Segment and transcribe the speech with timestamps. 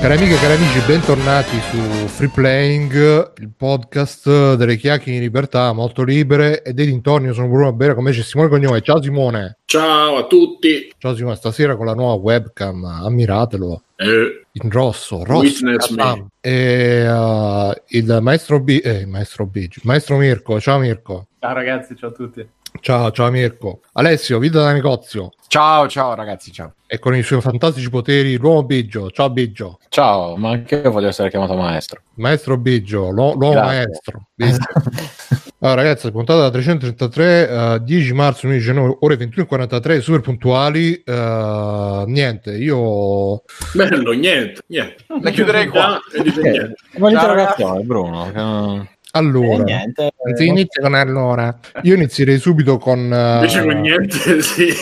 [0.00, 5.72] Cari amiche e cari amici, bentornati su Free Playing, il podcast delle chiacchiere in libertà,
[5.72, 7.26] molto libere e dei dintorni.
[7.26, 8.80] Io sono Bruno Bera, come c'è Simone Cognome.
[8.80, 9.58] Ciao Simone.
[9.64, 10.92] Ciao a tutti.
[10.96, 13.82] Ciao Simone, stasera con la nuova webcam, ammiratelo.
[13.96, 15.66] Eh, In rosso, rosso.
[15.66, 16.28] Shazam.
[16.40, 20.60] E uh, il maestro B, eh, il maestro B, maestro Mirko.
[20.60, 21.26] Ciao Mirko.
[21.40, 22.48] Ciao ragazzi, ciao a tutti.
[22.80, 23.80] Ciao, ciao Mirko.
[23.92, 25.30] Alessio, vita da negozio.
[25.48, 26.74] Ciao, ciao ragazzi, ciao.
[26.86, 29.10] E con i suoi fantastici poteri, l'uomo Biggio.
[29.10, 29.78] Ciao Biggio.
[29.88, 32.00] Ciao, ma anche io voglio essere chiamato maestro.
[32.14, 33.76] Maestro Biggio, l'uo- l'uomo Grazie.
[33.86, 34.26] maestro.
[34.34, 34.56] Biggio.
[35.60, 40.94] Allora, ragazzi, puntata 333, eh, 10 marzo 2019, ore 21.43, super puntuali.
[41.04, 43.42] eh, niente, io
[43.74, 45.04] bello, niente, niente.
[45.20, 45.98] La chiuderei qua.
[46.16, 46.74] E dice Eh, niente.
[46.92, 48.88] L'interrogazione, Bruno.
[49.18, 50.12] Allora, Eh, niente.
[50.36, 51.58] si inizia con allora.
[51.82, 54.72] Io inizierei subito con, eh, Invece con niente, sì.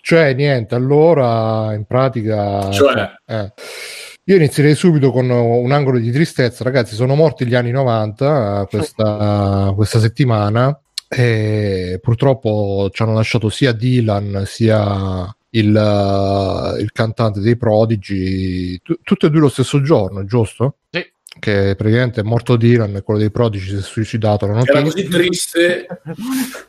[0.00, 0.74] cioè niente.
[0.74, 3.10] Allora, in pratica, Cioè?
[3.26, 3.52] eh.
[4.24, 6.94] Io inizierei subito con un angolo di tristezza, ragazzi.
[6.94, 13.72] Sono morti gli anni 90 eh, questa, questa settimana e purtroppo ci hanno lasciato sia
[13.72, 20.22] Dylan sia il, eh, il cantante dei Prodigy, tu- tutti e due lo stesso giorno,
[20.26, 20.76] giusto?
[20.90, 21.02] Sì.
[21.38, 24.46] Che praticamente è morto Dylan e quello dei Prodigy si è suicidato.
[24.46, 25.86] la Era così triste.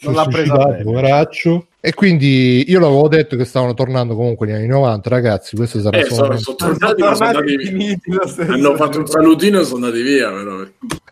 [0.00, 0.82] Non l'ha presa bene.
[0.82, 1.66] poveraccio.
[1.78, 5.54] E quindi io l'avevo detto che stavano tornando comunque negli anni 90, ragazzi.
[5.54, 7.96] Questo sarà Eh, sono, sono tornati, ma sono andati via.
[8.48, 10.30] Hanno fatto un salutino e sono andati via.
[10.32, 10.66] Però.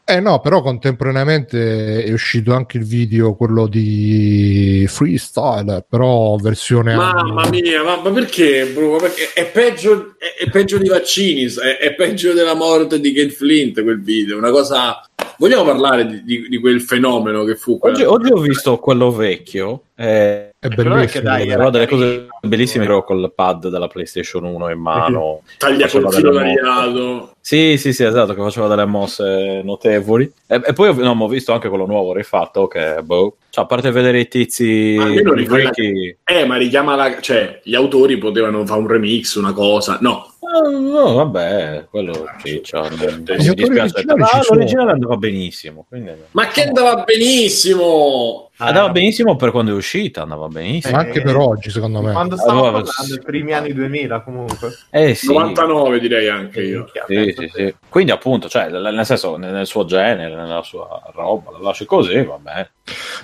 [0.05, 6.97] Eh no, però contemporaneamente è uscito anche il video, quello di Freestyle, però versione.
[6.97, 8.97] Mamma mia, ma, ma perché, Bruno?
[8.97, 13.30] Perché è, peggio, è, è peggio dei vaccini, è, è peggio della morte di Kate
[13.30, 14.39] Flint quel video.
[14.39, 15.00] Una cosa.
[15.39, 17.79] Vogliamo parlare di, di- di quel fenomeno che fu?
[17.79, 19.83] quella- Oggi, oggi ho visto quello vecchio.
[19.97, 21.23] eh, È Però è che bellissimo.
[21.23, 25.43] dai, però delle cose bellissime però col pad della PlayStation 1 in mano.
[25.59, 27.33] Taglia col filo tagliato.
[27.41, 30.33] Sì, sì, sì, esatto, che faceva delle mosse notevoli.
[30.47, 33.64] E, e poi ho, no, ma ho visto anche quello nuovo rifatto che, boh, cioè,
[33.64, 36.17] a parte vedere i tizi Almeno i riquella- vecchi...
[36.25, 37.20] Eh, ma richiama la.
[37.20, 39.98] cioè, gli autori potevano fare un remix, una cosa.
[40.01, 44.05] No, Ah, No, vabbè, quello non autori mi dispiace.
[44.51, 45.87] l'originale andava benissimo.
[45.89, 46.13] Quindi...
[46.33, 48.51] ma che andava benissimo.
[48.59, 50.97] Andava benissimo per quando è uscita, andava benissimo.
[50.97, 52.13] Ma anche per oggi, secondo me.
[52.13, 54.73] Quando stavo Allora, parlando, i primi anni 2000 comunque.
[54.91, 55.27] Eh sì.
[55.27, 56.85] 99 direi anche io.
[56.85, 57.75] Minchia, Sì, sì, sì.
[57.89, 62.69] Quindi appunto, cioè, nel senso, nel suo genere, nella sua roba, la lasci così, vabbè.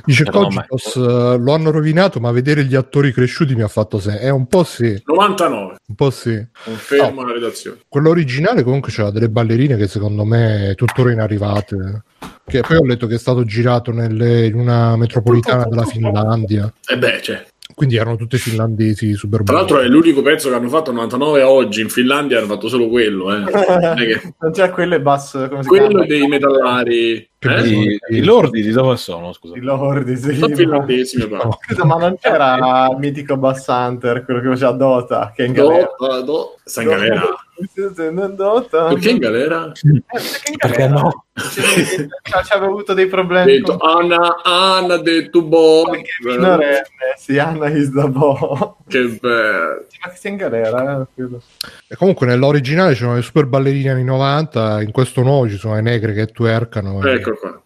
[0.05, 4.19] Dice Cogitos, eh, lo hanno rovinato, ma vedere gli attori cresciuti mi ha fatto se.
[4.19, 6.45] È un po' sì, 99, un po' sì.
[6.65, 7.79] confermo la redazione.
[7.87, 12.03] Quello originale comunque c'era delle ballerine che secondo me tuttora inarrivate.
[12.51, 16.73] Che poi ho letto che è stato girato nelle- in una metropolitana della Finlandia.
[16.87, 20.69] E beh, cioè, Quindi erano tutte finlandesi super tra l'altro è l'unico pezzo che hanno
[20.69, 23.45] fatto 99 a oggi in Finlandia hanno fatto solo quello, eh.
[23.45, 27.69] Che- Non c'è quelle bass, come si quello dei metallari eh?
[27.69, 29.57] I, i lordi di dove sono, scusa?
[29.57, 30.35] I lordi, sì.
[30.35, 31.45] sono ma- finlandesi pare.
[31.45, 31.59] No.
[31.67, 32.57] Scusa, ma non c'era
[32.91, 35.89] il mitico Bass Hunter, quello che faceva Dota, che è in galera.
[36.25, 37.45] Do- sta in galera Dota.
[38.89, 39.67] Perché in galera?
[39.73, 39.73] Eh,
[40.11, 41.01] perché in Perché galera?
[41.01, 41.25] no?
[41.33, 42.07] C'è-
[42.49, 46.83] C'aveva avuto dei problemi detto con Anna Anna ha detto boh perché minorenne,
[47.17, 48.77] sì, Anna is the boh.
[48.89, 51.25] che bello Ma che sia in galera, eh.
[51.89, 55.81] E comunque nell'originale c'erano le super ballerine anni 90, in questo nuovo ci sono le
[55.83, 57.03] negre che twerkano.
[57.03, 57.61] e- ecco qua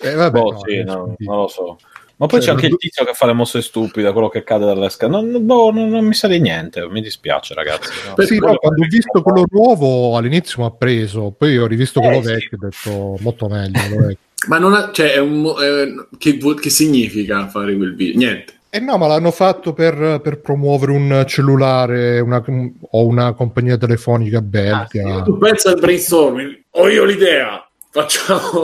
[0.00, 1.78] E vabbè, Boh, no, sì, eh, no, non lo so.
[2.18, 4.64] Ma poi Cioè, c'è anche il tizio che fa le mosse stupide, quello che cade
[4.64, 5.12] dalle scale.
[5.12, 7.90] Non, boh, non, non mi sa di niente, mi dispiace, ragazzi.
[8.16, 8.24] no.
[8.24, 12.18] Sì, no, quando ho visto quello nuovo all'inizio mi ha preso, poi ho rivisto quello
[12.20, 12.32] Eh, sì.
[12.32, 13.80] vecchio e ho detto molto meglio.
[13.94, 14.14] quello
[14.48, 18.80] ma non ha, cioè è un eh, che, che significa fare quel video niente Eh
[18.80, 22.44] no, ma l'hanno fatto per, per promuovere un cellulare una-
[22.90, 25.22] o una compagnia telefonica belga.
[25.22, 27.65] tu pensa al brainstorming ho io l'idea
[27.96, 28.62] facciamo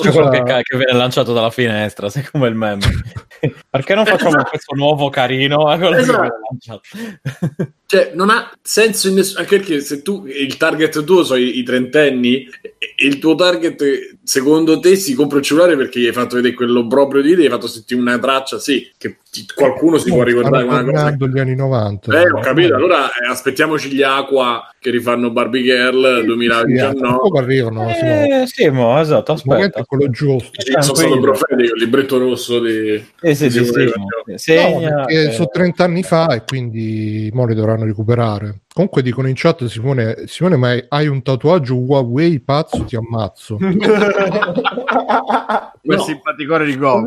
[0.00, 2.86] C'è quello che, che viene lanciato dalla finestra, sai come il meme.
[3.68, 5.70] Perché non facciamo questo nuovo carino?
[5.72, 5.96] Eh,
[6.58, 6.80] Esatto.
[7.92, 9.40] Cioè, non ha senso in nessuno.
[9.40, 12.48] Anche perché se tu il target tuo sono i, i trentenni,
[12.78, 16.54] e il tuo target, secondo te, si compra il cellulare perché gli hai fatto vedere
[16.54, 20.08] quello proprio di lì, gli hai fatto sentire una traccia, sì, che ti- qualcuno si
[20.08, 21.10] può ricordare una cosa.
[21.10, 22.18] gli anni 90.
[22.18, 22.74] Eh, ho capito.
[22.74, 27.16] Allora eh, aspettiamoci gli Aqua che rifanno Barbie Girl Sì, tra 2019.
[27.18, 27.92] poco arrivano.
[27.94, 28.14] sì, no.
[28.24, 29.80] Eh, sì, mo, esatto, aspetta.
[29.80, 30.50] è quello giusto.
[30.60, 33.04] Sì, sono stato profetico, il libretto rosso di...
[33.20, 33.84] Eh, sì, sì, Sì, sì, sì.
[33.84, 38.60] No, Segna, eh, sono 30 anni fa e quindi mo li dovranno recuperare.
[38.72, 43.56] Comunque dicono in chat Simone, Simone ma hai un tatuaggio Huawei pazzo ti ammazzo.
[45.82, 46.02] Quel No.
[46.04, 47.04] simpaticone di Go.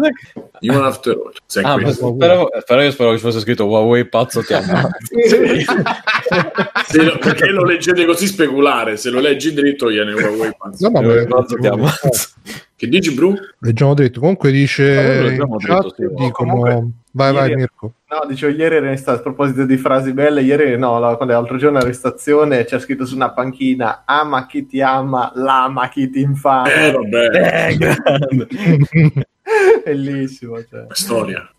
[0.60, 1.32] Human After All.
[1.64, 5.16] Ah, ma spero, spero- io spero che ci fosse scritto Huawei pazzo ti ammazzo.
[6.86, 10.90] Se lo- perché lo leggete così speculare, se lo leggi dritto gliene Huawei pazzo.
[10.90, 11.88] No, no, Eh, ma- cosa abbiamo?
[12.78, 13.34] Che dici, Bru?
[13.60, 14.20] leggiamo dritto.
[14.20, 14.84] Comunque Ah, dice
[15.38, 16.08] in chat, detto, sì.
[16.26, 17.94] dicono Comunque, vai vai ieri- Mirko.
[18.10, 21.80] No, dicevo, ieri era in sta- a proposito di frasi belle, ieri no, l'altro giorno
[21.80, 26.72] alla stazione c'è scritto su una panchina ama chi ti ama, lama chi ti infama.
[26.74, 28.48] Eh, vabbè, Eh, grande.
[29.86, 30.58] Bellissimo.
[30.70, 30.86] Cioè.
[30.92, 31.50] storia.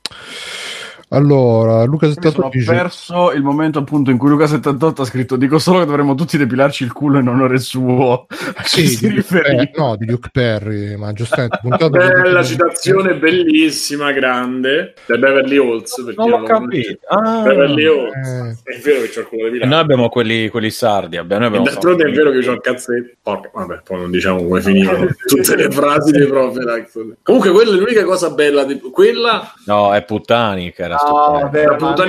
[1.08, 5.36] Allora, Luca Mi sono 78 dice perso il momento appunto in cui Luca78 ha scritto
[5.36, 8.26] dico solo che dovremmo tutti depilarci il culo in onore suo.
[8.66, 9.42] Sì, si riferì?
[9.42, 14.94] Perry- no, di Luke Perry, ma giustamente Bella citazione, bellissima, grande.
[15.06, 16.02] Da Beverly Hills.
[16.04, 16.98] per chi Non l'ho capito.
[17.08, 17.42] Ah.
[17.42, 18.60] Beverly Hills.
[18.64, 18.72] Eh.
[18.74, 19.70] È vero che c'ho il culo di E Milano.
[19.70, 21.16] noi abbiamo quelli, quelli sardi.
[21.16, 23.14] Abbiamo, noi abbiamo d'altronde è vero che c'ho il cazzetto.
[23.22, 26.98] Porca, vabbè, poi non diciamo come finivano tutte le frasi dei Profelax.
[27.22, 28.64] Comunque, quella è l'unica cosa bella.
[28.64, 28.80] Di...
[28.80, 30.80] Quella, No, è Puttanic.
[31.08, 31.48] No, la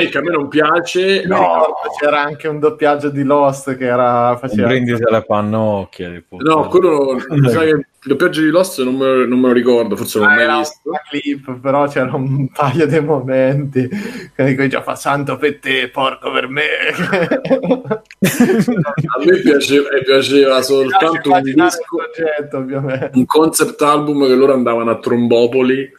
[0.10, 1.24] che a me non piace.
[1.26, 6.12] Mi ricordo c'era anche un doppiaggio di Lost che era Un faceva brindisi alle pannocchie.
[6.12, 6.56] di puttana.
[6.56, 9.54] No, quello mi sa che il doppiaggio di Lost non me, lo- non me lo
[9.54, 10.80] ricordo, forse non l'ho Ah, mai visto.
[10.84, 13.90] una clip, però c'era un paio di momenti
[14.34, 16.64] che dico già fa santo per te, porco per me.
[18.20, 23.12] A me piaceva, eh, piaceva soltanto un disco, progetto, ovviamente.
[23.14, 25.80] un concept album che loro andavano a Trombopoli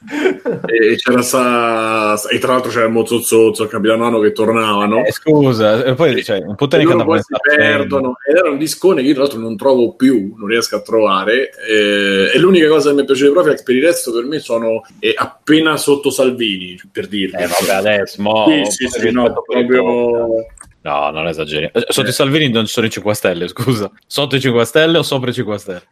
[0.66, 5.04] e c'era sta, e tra l'altro c'era il Mozzozozzo, il Capitano Nano che tornavano.
[5.04, 8.50] Eh, scusa, e poi cioè, un E Puttanic loro andava poi si perdono ed era
[8.50, 11.50] un discone che io tra l'altro non trovo più, non riesco a trovare.
[11.98, 14.82] Eh, e l'unica cosa che mi piace di Profilax per il resto per me sono
[15.00, 17.42] eh, appena sotto Salvini, per dirvi.
[17.42, 20.46] Eh, vabbè, adesso, mo, Sì, sì, sì, no, proprio...
[20.80, 21.70] No, non esageri.
[21.72, 23.90] Eh, Sotto i Salvini non ci sono i 5 Stelle, scusa.
[24.06, 25.82] Sotto i 5 Stelle o sopra i 5 Stelle?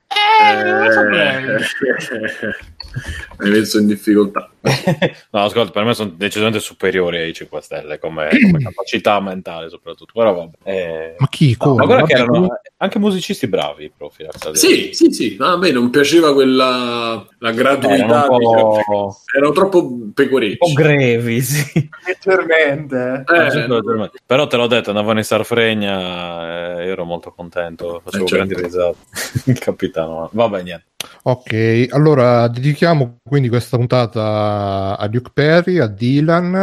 [0.64, 1.44] non lo saprei.
[3.38, 4.48] mi hai messo in difficoltà.
[5.30, 10.12] no, ascolta, per me sono decisamente superiori ai 5 Stelle come, come capacità mentale, soprattutto.
[10.14, 10.56] Però vabbè.
[10.64, 11.50] Eh, Ma chi?
[11.50, 11.76] no, Come?
[11.76, 14.50] ma guarda che Vabbè, erano comunque- anche musicisti bravi, Profilax.
[14.52, 17.94] Sì, sì, sì, ma a me non piaceva quella la gratuità.
[17.94, 19.16] erano un diciamo.
[19.34, 20.72] Erano troppo un po' pecorecci.
[20.74, 21.88] grevi, sì.
[22.06, 23.24] Leggermente.
[23.26, 28.28] Eh, Però te l'ho detto, andavano in Sarfregna, eh, io ero molto contento, facevo Eh,
[28.28, 28.44] certo.
[28.46, 28.96] grandi risate.
[29.50, 30.84] Il capitano, vabbè, niente.
[31.22, 34.55] Ok, allora dedichiamo quindi questa puntata
[34.96, 36.54] a Luke Perry, a Dylan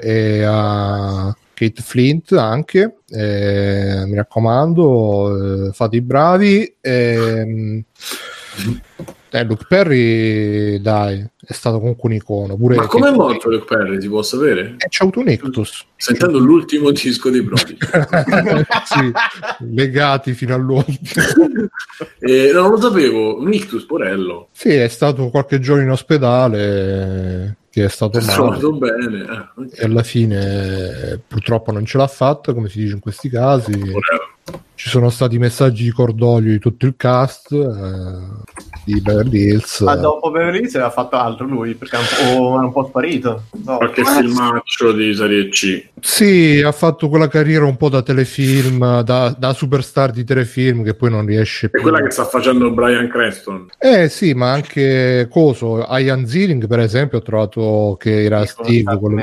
[0.02, 2.96] e a Kate Flint anche.
[3.08, 6.76] Eh, mi raccomando, eh, fate i bravi.
[6.80, 7.84] Ehm,
[9.34, 12.54] eh, Luke Perry, dai, è stato comunque un icono.
[12.54, 14.74] Pure ma come è morto Luke Perry, si può sapere?
[14.76, 15.86] Eh, c'è avuto un ictus.
[15.96, 17.78] Sentendo l'ultimo disco dei Prodi.
[18.84, 19.10] sì,
[19.70, 21.24] legati fino all'ultimo.
[22.18, 24.48] Eh, no, non lo sapevo, un ictus, porello.
[24.52, 28.58] Sì, è stato qualche giorno in ospedale, che è stato male.
[28.72, 29.22] bene.
[29.22, 29.78] eh, ok.
[29.78, 33.72] e alla fine eh, purtroppo non ce l'ha fatta, come si dice in questi casi.
[33.72, 34.30] Porello.
[34.74, 39.80] Ci sono stati messaggi di cordoglio di tutto il cast eh, di Beverly Hills.
[39.80, 42.86] Ma dopo Beverly Hills aveva fatto altro lui, perché è un po', è un po'
[42.88, 43.44] sparito.
[43.64, 43.76] No.
[43.76, 45.88] Qualche filmaccio di serie C.
[46.00, 50.94] Sì, ha fatto quella carriera un po' da telefilm, da, da superstar di telefilm che
[50.94, 51.82] poi non riesce È più.
[51.82, 53.66] quella che sta facendo Brian Creston.
[53.78, 59.22] Eh sì, ma anche Coso, Ian Ziering per esempio ho trovato che era Steve, quello-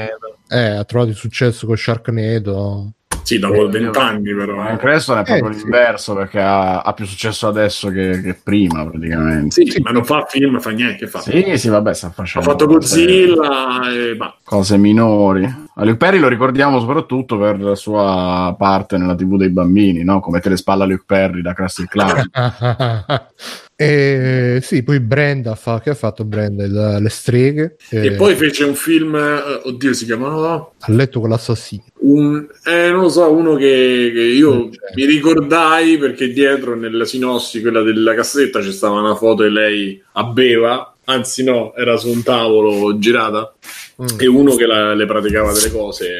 [0.51, 2.93] eh, ha trovato il successo con Sharknado.
[3.23, 4.69] Sì, dopo vent'anni però.
[4.69, 4.77] Eh.
[4.77, 5.59] Creston è proprio Eh, sì.
[5.61, 9.63] l'inverso perché ha, ha più successo adesso che, che prima praticamente.
[9.65, 11.07] Sì, ma non fa film, fa niente.
[11.07, 11.19] Fa.
[11.19, 14.35] Sì, sì, vabbè, sta Ha facendo fatto cose- Godzilla e bah.
[14.43, 15.67] cose minori.
[15.79, 20.19] A Luke Perry lo ricordiamo soprattutto per la sua parte nella TV dei bambini, no?
[20.19, 22.29] Come te le spalla Luke Perry da il Clown.
[23.77, 26.65] e sì, poi Brenda fa, che ha fatto Brenda?
[26.65, 27.77] Il- le streghe.
[27.91, 31.83] E eh, poi fece un film, eh, oddio, si chiamava ha letto con l'assassino.
[31.99, 37.61] un, eh, non lo so, uno che, che io mi ricordai perché dietro nella sinossi,
[37.61, 42.09] quella della cassetta, c'è stava una foto e lei a beva, anzi no, era su
[42.09, 43.53] un tavolo girata
[44.01, 44.17] Mm.
[44.19, 46.19] e uno che la- le praticava delle cose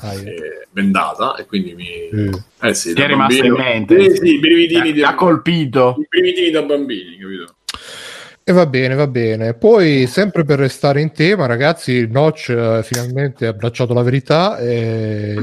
[0.00, 1.88] Ah, eh, bendata e quindi mi...
[1.88, 2.30] eh.
[2.68, 4.10] Eh sì, Ti è rimasto bambino- in mente?
[4.10, 5.96] Sì, sì, i brividini, Ti ha colpito.
[5.98, 7.54] i brividini da bambini, capito?
[8.44, 9.54] E va bene, va bene.
[9.54, 15.34] Poi, sempre per restare in tema, ragazzi, Notch eh, finalmente ha abbracciato la verità e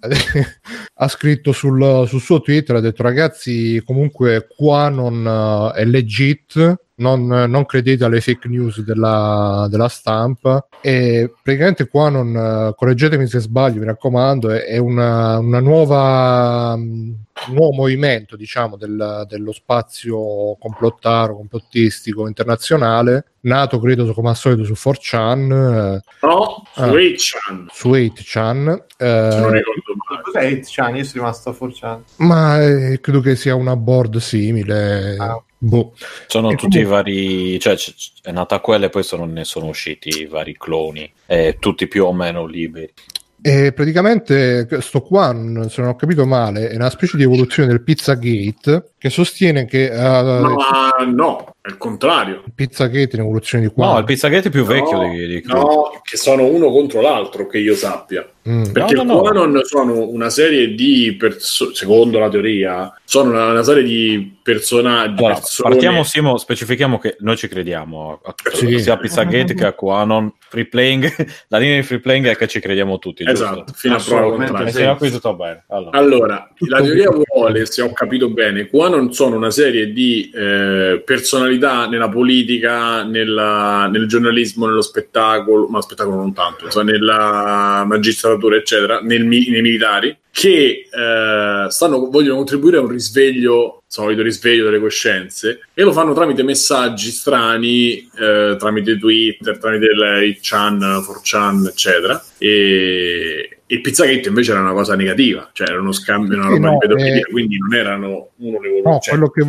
[0.94, 6.74] ha scritto sul, sul suo Twitter, ha detto ragazzi, comunque qua non eh, è legit,
[6.98, 13.40] non, non credete alle fake news della, della stampa e praticamente qua non, correggetemi se
[13.40, 16.76] sbaglio, mi raccomando, è, è una, una nuova...
[16.76, 17.16] mh,
[17.48, 24.64] un nuovo movimento, diciamo, del- dello spazio complottaro, complottistico internazionale, nato credo come al solito
[24.64, 26.86] su 4chan, eh, No, su Ah.
[26.88, 30.22] 8chan, su 8chan, se non eh, ricordo male.
[30.24, 30.96] Cos'è 8chan?
[30.96, 31.98] Io sono rimasto a 4chan.
[32.16, 35.14] ma eh, credo che sia una board simile.
[35.16, 35.40] Ah.
[35.60, 35.92] Boh.
[36.28, 37.76] Sono E tutti i comunque- vari, cioè
[38.22, 42.04] è nata quella e poi sono, ne sono usciti i vari cloni, eh, tutti più
[42.04, 42.92] o meno liberi.
[43.40, 45.28] E praticamente sto qua,
[45.68, 49.86] se non ho capito male, è una specie di evoluzione del Pizzagate che sostiene che
[49.92, 52.42] eh, Ma no, è il contrario.
[52.46, 53.92] il Pizzagate è un'evoluzione di qua.
[53.92, 57.46] No, il Pizzagate è più vecchio No, di, di No, che sono uno contro l'altro,
[57.46, 58.26] che io sappia.
[58.48, 58.70] Mm.
[58.72, 59.20] Perché No, no, i no.
[59.20, 65.18] Quanon sono una serie di persone, secondo la teoria, sono una, una serie di personaggi.
[65.18, 68.78] Allora, persone- partiamo Simo, specifichiamo che noi ci crediamo a, a- Sì.
[68.78, 70.32] sia a Pizzagate che a Quanon.
[70.50, 71.04] Free playing,
[71.48, 73.72] la linea di free playing è che ci crediamo tutti, Esatto, giusto?
[73.74, 74.92] fino a prova contraria.
[74.92, 75.64] E qui tutto bene.
[75.68, 75.98] Allora.
[75.98, 81.02] Allora, la teoria vuole, se ho capito bene, qua non sono una serie di eh,
[81.04, 88.56] personalità nella politica, nella- nel giornalismo, nello spettacolo, ma spettacolo non tanto, insomma, nella magistratura,
[88.56, 94.78] eccetera, nel nei militari, che eh, stanno, vogliono contribuire a un risveglio, solito risveglio delle
[94.78, 102.22] coscienze, e lo fanno tramite messaggi strani, eh, tramite Twitter, tramite il chan, 4chan, eccetera.
[102.38, 106.72] E, e Pizzagate invece era una cosa negativa, cioè era uno scambio, una roba no,
[106.72, 109.44] di pedofilia, eh, quindi non erano uno le No, cioè, quello che,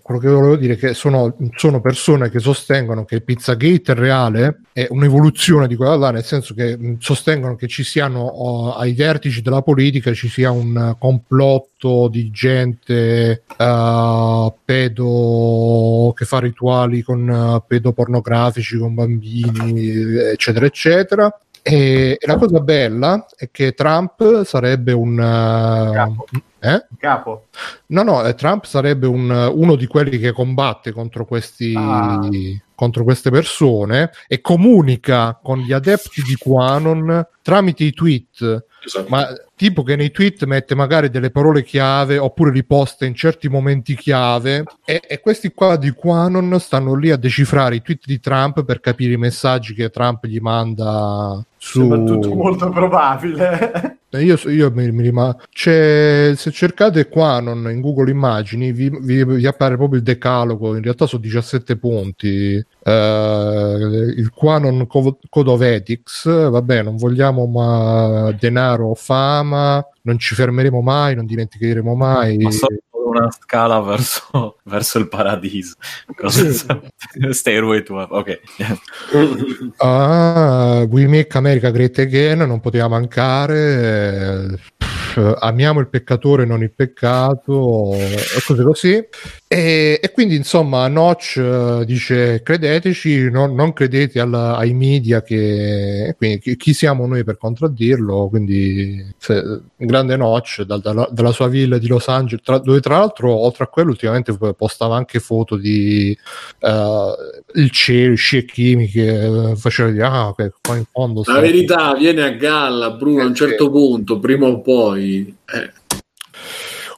[0.00, 4.60] quello che volevo dire è che sono, sono persone che sostengono che il Pizzagate reale,
[4.72, 9.42] è un'evoluzione di quella là, nel senso che sostengono che ci siano oh, ai vertici
[9.42, 17.64] della politica ci sia un complotto di gente eh, pedo che fa rituali con eh,
[17.66, 21.36] pedopornografici con bambini, eccetera, eccetera.
[21.66, 26.26] E, e la cosa bella è che Trump sarebbe un Capo.
[26.60, 26.84] eh?
[26.98, 27.46] Capo.
[27.86, 32.20] No, no, eh, Trump sarebbe un- uno di quelli che combatte contro, questi, Ah.
[32.74, 39.06] contro queste persone e comunica con gli adepti di Quanon tramite i tweet, esatto.
[39.08, 43.48] ma tipo che nei tweet mette magari delle parole chiave oppure li posta in certi
[43.48, 48.20] momenti chiave e, e questi qua di Quanon stanno lì a decifrare i tweet di
[48.20, 51.78] Trump per capire i messaggi che Trump gli manda su...
[51.80, 53.98] Sembra tutto molto probabile.
[54.10, 59.24] Eh, Io, io mi, mi rima- c'è, se cercate Quanon in Google Immagini vi, vi-
[59.24, 62.54] vi appare proprio il decalogo, in realtà sono 17 punti.
[62.54, 70.18] Eh, il Quanon Co- Code of Ethics, vabbè, non vogliamo ma denaro o fama, non
[70.18, 72.36] ci fermeremo mai, non dimenticheremo mai.
[72.36, 75.74] Ma solo una scala verso, verso il paradiso.
[77.30, 78.16] Stairway to Heaven.
[78.16, 78.40] Ok.
[79.78, 84.58] Ah, We Make America Great Again non poteva mancare.
[85.16, 89.08] Eh, pff, amiamo il peccatore, non il peccato, e cose così.
[89.46, 95.22] E, e quindi, insomma, Notch eh, dice: credeteci, non, non credete alla- ai media.
[95.22, 98.28] Che, quindi, chi, chi siamo noi per contraddirlo?
[98.28, 102.98] Quindi, se- grande Notch dal- dalla, dalla sua villa di Los Angeles, tra- dove tra
[102.98, 106.16] l'altro, oltre a quello, ultimamente postava anche foto di
[106.60, 107.14] eh,
[107.54, 112.30] il cielo, scie chimiche, eh, faceva dire, ah, qua in fondo La verità viene a
[112.30, 115.03] galla, Bruno, a un certo punto, prima o poi.
[115.06, 115.72] Eh.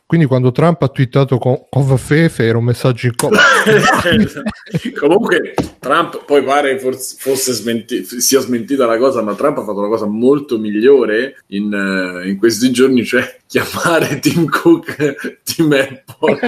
[0.07, 3.29] Quindi quando Trump ha twittato con Fefe era un messaggio in co-
[5.01, 9.81] Comunque, Trump poi pare forse fosse smenti- sia smentita la cosa, ma Trump ha fatto
[9.81, 16.39] una cosa molto migliore in, eh, in questi giorni, cioè chiamare Tim Cook Tim Apple.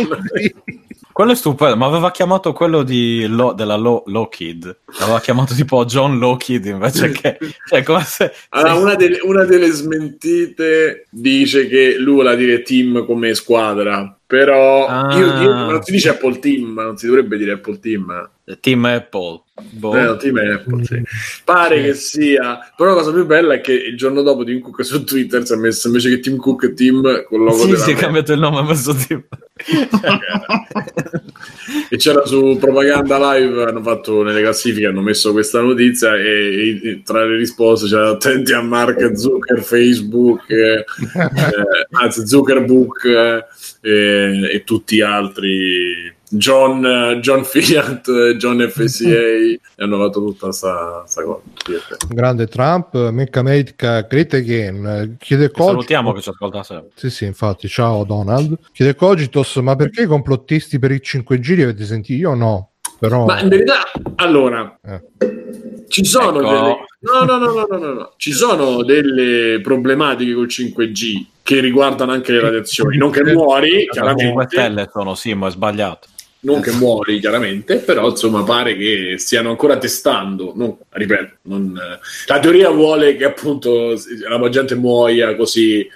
[1.18, 4.78] Quello è stupendo, ma aveva chiamato quello di Lo- della Lo- Lockheed.
[5.00, 7.38] L'aveva chiamato tipo John Lockheed invece che...
[7.68, 8.32] Cioè, come se...
[8.50, 14.16] Allora, se- una, delle, una delle smentite dice che lui vuole dire team come squadra,
[14.24, 15.18] però Ah.
[15.18, 18.30] io, io- non si dice Apple Team, non si dovrebbe dire Apple Team.
[18.60, 19.42] Team Apple.
[19.70, 19.94] Boh.
[19.94, 20.96] È Apple, sì.
[20.96, 21.02] Mm.
[21.44, 21.84] Pare Sì.
[21.84, 25.04] che sia, però la cosa più bella è che il giorno dopo Tim Cook su
[25.04, 28.32] Twitter si è messo invece che Tim Cook Team con logo Sì, si è cambiato
[28.32, 29.24] il nome, ha messo Team.
[31.90, 37.02] e c'era su Propaganda Live hanno fatto nelle classifiche hanno messo questa notizia e, e
[37.04, 40.84] tra le risposte c'era attenti a Mark Zucker Facebook eh, eh,
[41.90, 43.44] anzi Zuckerbook eh,
[43.80, 50.46] e, e tutti gli altri John, eh, John Fiat John FCA e hanno fatto tutta
[50.46, 51.40] questa cosa
[52.08, 55.16] grande Trump, Make America Great Again.
[55.18, 56.90] Chiede Cogito- Salutiamo che ci ascolta sempre.
[56.94, 58.56] Sì, sì, infatti, ciao Donald.
[58.72, 62.18] Chiede Cogitos, ma perché i complottisti per i 5G li avete sentiti?
[62.18, 62.70] Io no.
[62.98, 63.24] Però...
[63.26, 63.82] Ma in verità,
[64.16, 65.00] allora, Eh.
[65.88, 66.48] ci sono Ecco.
[66.50, 66.76] delle...
[67.00, 68.12] No, no, no, no, no, no, no.
[68.16, 72.96] Ci sono delle problematiche col 5G che riguardano anche le radiazioni.
[72.96, 74.46] Non che muori, 5 chiaramente.
[74.48, 76.08] stelle sono, sì, ma è sbagliato.
[76.40, 80.52] Non che muori, chiaramente, però insomma pare che stiano ancora testando.
[80.54, 85.88] Non- ripeto, non, eh, la teoria vuole che appunto la gente muoia così eh,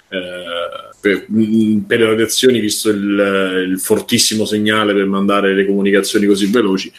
[0.99, 6.47] per, mm, per le radiazioni, visto il, il fortissimo segnale per mandare le comunicazioni così
[6.47, 6.91] veloci.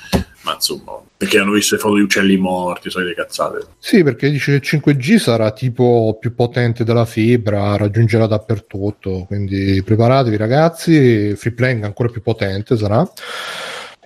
[0.44, 3.66] Ma insomma, perché hanno visto le foto di uccelli morti, solite cazzate.
[3.78, 9.82] Sì, perché dice che il 5G sarà tipo più potente della fibra, raggiungerà dappertutto, quindi
[9.82, 13.10] preparatevi ragazzi, free playing ancora più potente sarà.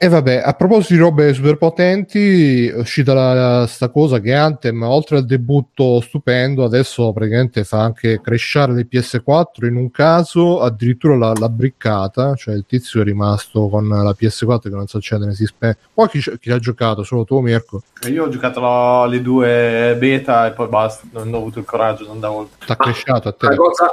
[0.00, 4.80] E vabbè, a proposito di robe super potenti, è uscita la, sta cosa che Anthem,
[4.82, 11.16] oltre al debutto stupendo, adesso praticamente fa anche crescere le PS4, in un caso addirittura
[11.16, 15.34] la, la briccata, cioè il tizio è rimasto con la PS4 che non sa accendere,
[15.34, 15.76] si spe...
[15.92, 17.02] Poi chi, chi l'ha giocato?
[17.02, 17.82] Solo tu Mirko?
[18.08, 22.04] Io ho giocato la- le due beta e poi basta, non ho avuto il coraggio
[22.04, 22.66] di andare oltre.
[22.66, 23.48] T'ha cresciato a te?
[23.48, 23.90] La cosa,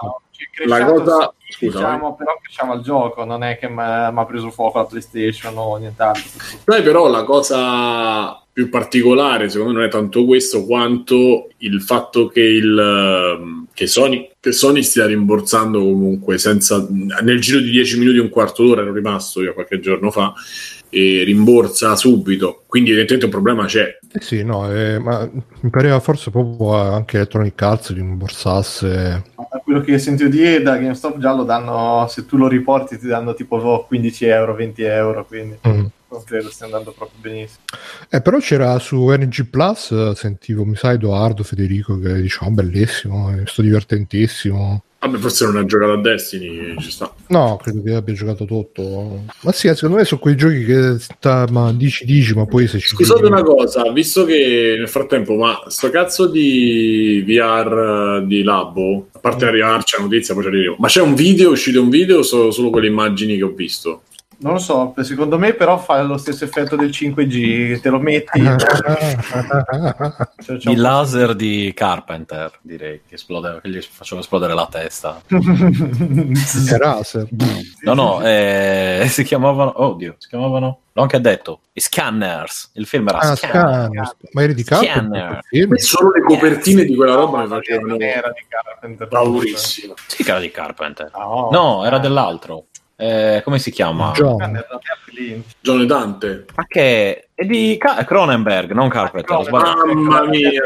[0.66, 4.52] La cresciamo, cosa- scusa, diciamo, però cresciamo al gioco, non è che mi ha preso
[4.52, 6.24] fuoco la PlayStation o nient'altro.
[6.64, 12.28] Sai però la cosa più particolare, secondo me non è tanto questo quanto il fatto
[12.28, 18.00] che, il, ehm, che, Sony, che Sony stia rimborsando comunque senza, nel giro di 10
[18.00, 20.34] minuti un quarto d'ora ero rimasto io qualche giorno fa
[20.90, 25.30] e rimborsa subito quindi evidentemente un problema c'è Eh sì, no, eh, ma
[25.62, 29.24] mi pareva forse proprio anche Electronic Arts di rimborsasse.
[29.36, 32.98] Da quello che ho sentito di da GameStop già lo danno, se tu lo riporti
[32.98, 35.86] ti danno tipo 15 euro, 20 euro, quindi Mm.
[36.10, 37.64] non credo stia andando proprio benissimo.
[38.10, 42.52] Eh, però c'era su NG Plus, eh, sentivo, mi sa, Edoardo Federico che diceva "Oh,
[42.52, 44.84] bellissimo, eh, sto divertentissimo.
[45.00, 47.14] Vabbè forse non ha giocato a Destiny ci sta.
[47.28, 49.24] No, credo che abbia giocato tutto.
[49.42, 52.80] Ma sì, secondo me sono quei giochi che sta, ma dici dici, ma poi se
[52.80, 58.44] ci scusate giochi- una cosa visto che nel frattempo ma sto cazzo di VR di
[58.44, 61.82] Labo a parte arrivarci la notizia poi ci arriviamo ma c'è un video, è uscito
[61.82, 64.02] un video o so- solo quelle immagini che ho visto
[64.38, 68.42] Non lo so, secondo me però fa lo stesso effetto del 5G, te lo metti...
[70.44, 75.22] cioè, Il laser di Carpenter, direi, che, esplode, che gli faceva esplodere la testa.
[75.28, 77.28] È Razer.
[77.86, 79.74] No, no, eh, si chiamavano...
[79.76, 80.80] Oddio, si chiamavano...
[80.94, 81.60] L'ho anche detto.
[81.74, 82.72] I Scanners.
[82.76, 83.90] Il film era Ah, Scanner.
[83.90, 84.16] Scanners.
[84.32, 84.64] Ma eri di.
[84.64, 85.76] Film?
[85.76, 89.08] solo le copertine di quella roba mi non facevano era di Carpenter.
[89.10, 91.12] paurissimo Sì, che era di Carpenter.
[91.14, 92.68] No, No, era eh, dell'altro.
[92.98, 94.12] Eh, come si chiama?
[94.14, 94.38] John.
[94.38, 95.46] Carpenter, non è Lynch.
[95.60, 99.50] John e Dante Ma che è di Cronenberg, non Carpenter.
[99.52, 100.62] Mamma mia.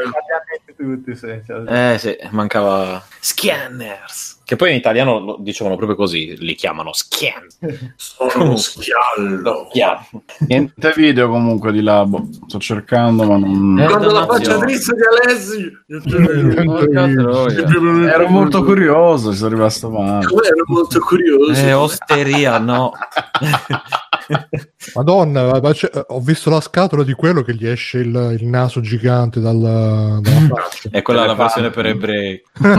[0.80, 4.40] Tutti, sì, cioè, Eh sì, mancava Scanners.
[4.46, 7.46] Che poi in italiano lo dicevano proprio così, li chiamano scan.
[7.98, 9.68] sono uno schiallo.
[10.48, 12.30] Niente video comunque di Labo.
[12.48, 13.78] Sto cercando, ma non.
[13.78, 15.72] Eh, guarda la faccia triste di Alessi
[16.64, 18.14] Porca troia.
[18.14, 20.24] Ero molto curioso, ci sono rimasto male.
[20.24, 22.94] ero molto curioso Eh, osteria, no.
[24.96, 25.74] Madonna, ma
[26.08, 30.48] ho visto la scatola di quello che gli esce il, il naso gigante dal, dalla
[30.48, 30.90] faccia.
[30.92, 32.42] È quella la versione per ebrei.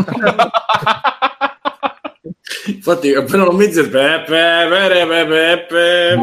[2.67, 6.19] infatti appena lo metti pe, pe, pe, pe, pe, pe,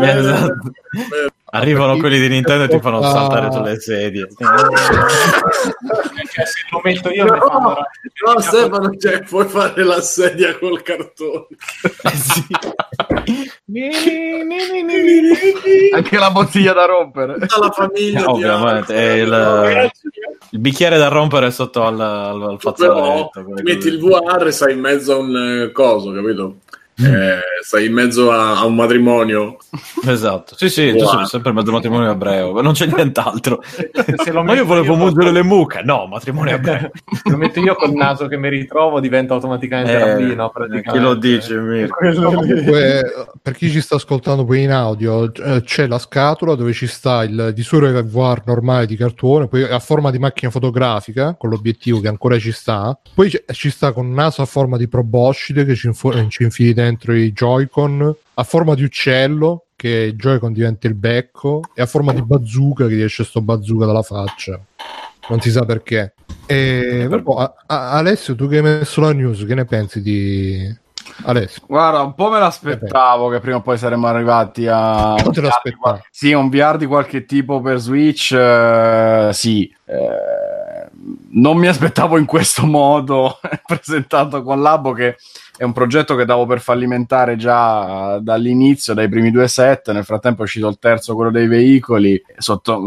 [1.10, 1.32] pe.
[1.50, 3.10] Arrivano quelli di Nintendo e ti fanno Ah.
[3.10, 4.28] saltare sulle sedie.
[4.38, 4.48] cioè,
[6.46, 7.78] se lo metto io mi fanno
[8.26, 11.46] no Stefano cioè, puoi fare la sedia col cartone
[12.04, 12.46] Eh, sì.
[15.94, 17.34] Anche la bottiglia da rompere.
[17.40, 19.92] tutta la famiglia di Ovviamente, è il-
[20.52, 23.32] Il bicchiere da rompere sotto al, al, al fazzoletto.
[23.56, 25.36] ti metti il VR e stai in mezzo a un
[25.68, 26.58] eh, coso capito
[27.00, 29.58] Eh, stai in mezzo a, a un matrimonio
[30.04, 31.18] Esatto, sì, sì, tu Wow.
[31.18, 33.62] sei sempre mezzo matrimonio ebreo, non c'è nient'altro.
[34.16, 36.90] se lo Ma io volevo mungere le mucche, no, matrimonio ebreo.
[37.24, 40.92] Se lo metto io col naso che mi ritrovo diventa automaticamente Eh, rabbino praticamente.
[40.92, 41.98] chi lo dice, Mirko?
[42.32, 43.04] Comunque,
[43.44, 47.24] per chi ci sta ascoltando poi in audio, eh, c'è la scatola dove ci sta
[47.24, 52.40] il VR normale di cartone, poi a forma di macchina fotografica con l'obiettivo che ancora
[52.40, 56.28] ci sta, poi ci sta con un naso a forma di proboscide che ci, info-
[56.30, 61.62] ci infili dentro i Joy-Con, a forma di uccello che il Joy-Con diventa il becco
[61.74, 64.60] e a forma di bazooka che esce sto bazooka dalla faccia.
[65.30, 66.14] Non si sa perché.
[66.46, 70.02] E, per- vabbè, a- a- Alessio, tu che hai messo la news, che ne pensi
[70.02, 70.74] di
[71.24, 71.64] Alessio?
[71.68, 75.16] Guarda, un po' me l'aspettavo che prima o poi saremmo arrivati a.
[75.22, 76.00] Non te l'aspettavi?
[76.10, 79.72] Sì, un VR di qualche tipo per Switch, eh, sì.
[79.86, 80.86] Eh,
[81.32, 85.18] non mi aspettavo in questo modo presentato con Labo che
[85.58, 89.92] è un progetto che davo per fallimentare già dall'inizio, dai primi due set.
[89.92, 92.80] Nel frattempo è uscito il terzo, quello dei veicoli, sotto,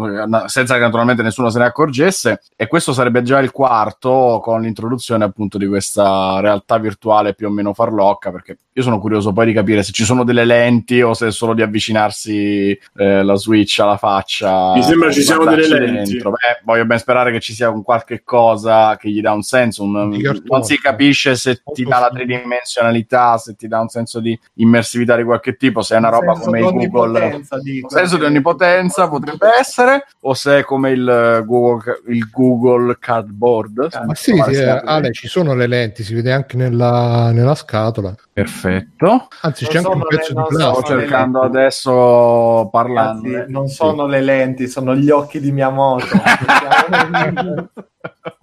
[0.47, 2.43] senza che naturalmente nessuno se ne accorgesse.
[2.57, 7.51] E questo sarebbe già il quarto con l'introduzione appunto di questa realtà virtuale più o
[7.51, 8.31] meno farlocca.
[8.31, 11.33] Perché io sono curioso poi di capire se ci sono delle lenti o se è
[11.33, 14.75] solo di avvicinarsi eh, la Switch alla faccia.
[14.75, 16.19] Mi sembra ci siano delle lenti.
[16.19, 19.83] Beh, voglio ben sperare che ci sia un qualche cosa che gli dà un senso.
[19.83, 24.38] Un, non si capisce se ti dà la tridimensionalità, se ti dà un senso di
[24.55, 27.35] immersività di qualche tipo, se è una roba come il Google.
[27.35, 33.88] Un senso di onnipotenza potrebbe essere, o se è come il Google, il Google Cardboard.
[34.07, 38.14] Ma sì, sì eh, Ale, ci sono le lenti, si vede anche nella, nella scatola.
[38.33, 39.29] Perfetto.
[39.42, 40.87] Anzi, c'è anche un pezzo le, di plastica.
[40.87, 43.31] Sto cercando adesso parlando.
[43.31, 44.11] Ragazzi, non sono sì.
[44.11, 46.07] le lenti, sono gli occhi di Miyamoto.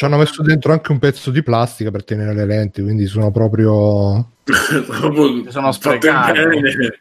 [0.00, 3.30] ci hanno messo dentro anche un pezzo di plastica per tenere le lenti, quindi sono
[3.30, 4.30] proprio
[5.50, 5.72] sono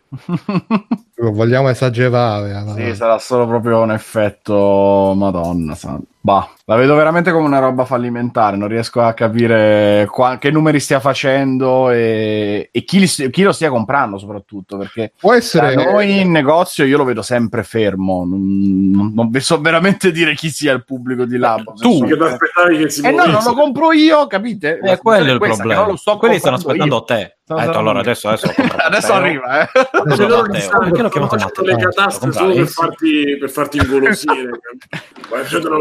[1.20, 1.36] sprecati.
[1.36, 2.64] Vogliamo esagerare.
[2.76, 5.78] Sì, sarà solo proprio un effetto Madonna.
[6.22, 8.58] Bah, la vedo veramente come una roba fallimentare.
[8.58, 13.52] Non riesco a capire qua, che numeri stia facendo e, e chi, li, chi, lo
[13.52, 14.78] stia comprando, soprattutto.
[14.78, 15.76] Perché può essere.
[15.76, 18.26] noi in negozio io lo vedo sempre fermo.
[18.26, 21.74] Non, non, non vi so veramente dire chi sia il pubblico di Labo.
[21.74, 24.80] Tu che ti aspettavi che si Eh no, non lo compro io, capite?
[24.80, 25.76] Eh, quello è il problema.
[25.76, 27.04] Non lo sto Quelli stanno aspettando io.
[27.04, 27.39] te.
[27.58, 29.70] Eh, allora adesso, adesso, adesso arriva, eh.
[29.92, 31.64] Adesso perché l'ho chiamato Matteo?
[31.64, 34.50] le catastro solo per farti, per farti ingolosire.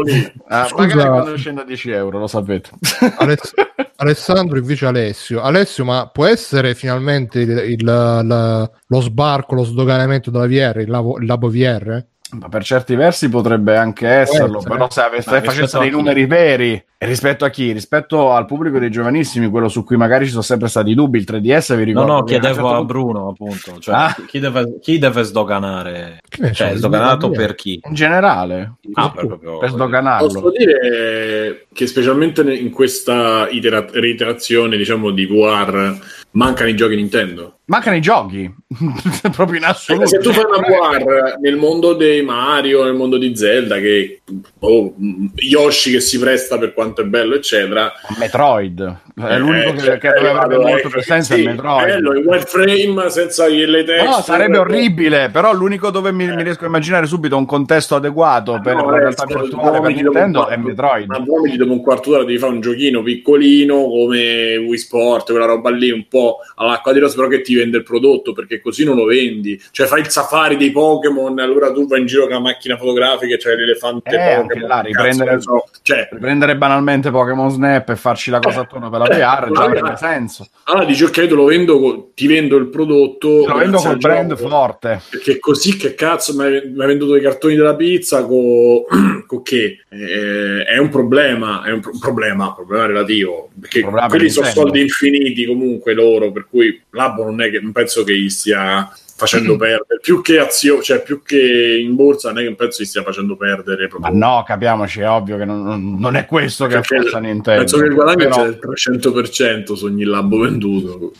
[0.03, 0.33] Lì.
[0.47, 2.71] Ah, Scusa, magari quando scende a 10 euro, lo sapete.
[3.17, 3.53] Aless-
[3.97, 5.41] Alessandro invece Alessio.
[5.41, 10.89] Alessio, ma può essere finalmente il, il, il, lo sbarco, lo sdoganamento della VR, il
[10.89, 12.03] labo, il labo VR?
[12.31, 17.43] Ma per certi versi potrebbe anche esserlo, però se facesse dei numeri veri e rispetto
[17.45, 17.71] a chi?
[17.71, 21.25] Rispetto al pubblico dei giovanissimi, quello su cui magari ci sono sempre stati dubbi, il
[21.27, 22.11] 3DS vi ricordo.
[22.11, 24.15] No, no, chiedevo a Bruno appunto, cioè, ah?
[24.27, 26.19] chi, deve, chi, deve, sdoganare?
[26.51, 27.79] Cioè, sdoganato per chi?
[27.83, 30.27] In generale, ah, per, proprio, per sdoganarlo.
[30.27, 35.97] Posso dire che specialmente in questa itera- reiterazione, diciamo, di VR
[36.31, 37.59] mancano i giochi Nintendo.
[37.65, 38.51] Mancano i giochi,
[39.31, 40.07] proprio in assoluto.
[40.07, 44.21] Se tu fai una VR nel mondo dei Mario, nel mondo di Zelda, che
[44.59, 44.95] oh,
[45.35, 47.91] Yoshi che si presta per quanto è bello, eccetera.
[48.17, 51.85] Metroid è l'unico eh, che, che doveva avere molto più senso sì, è Metroid.
[51.85, 54.03] Bello, il wireframe senza le texture.
[54.03, 58.59] No, sarebbe orribile, però l'unico dove mi, mi, riesco a immaginare subito un contesto adeguato
[58.63, 61.07] per no, la realtà virtuale per Nintendo è Metroid.
[61.07, 65.45] Ma uomini dopo un quarto d'ora devi fare un giochino piccolino come Wii Sport, quella
[65.45, 66.18] roba lì un po'
[66.55, 69.61] all'acqua di rose, però che ti vende il prodotto perché così non lo vendi.
[69.71, 73.35] Cioè fai il safari dei Pokémon, allora tu vai in giro con la macchina fotografica,
[73.35, 74.67] c'è cioè l'elefante eh, Pokémon.
[74.67, 75.65] Là, riprendere, so.
[75.81, 79.95] cioè, riprendere banalmente Pokémon Snap e farci la cosa attorno per la VR già avrebbe
[79.97, 80.47] senso.
[80.65, 83.43] Allora dici ok, te lo vendo, ti vendo il prodotto.
[83.43, 85.01] Te lo vendo col brand gioco, forte.
[85.09, 88.83] Perché così che cazzo mi hai venduto i cartoni della pizza con
[89.25, 89.79] co che?
[89.89, 93.49] Eh, è un problema, è un, pro- problema, problema relativo.
[93.59, 98.03] Perché quelli sono soldi infiniti comunque loro, per cui Labo non è che non penso
[98.03, 98.89] che gli stia
[99.19, 99.59] facendo mm-hmm.
[99.59, 103.03] perdere più che azione, cioè più che in borsa, non è che penso si stia
[103.03, 103.87] facendo perdere.
[103.89, 104.11] Proprio.
[104.11, 107.59] Ma no, capiamoci, è ovvio che non, non è questo che affossa Nintendo.
[107.59, 108.33] Penso che il guadagno però...
[108.75, 111.11] sia del 300% su ogni lambo venduto.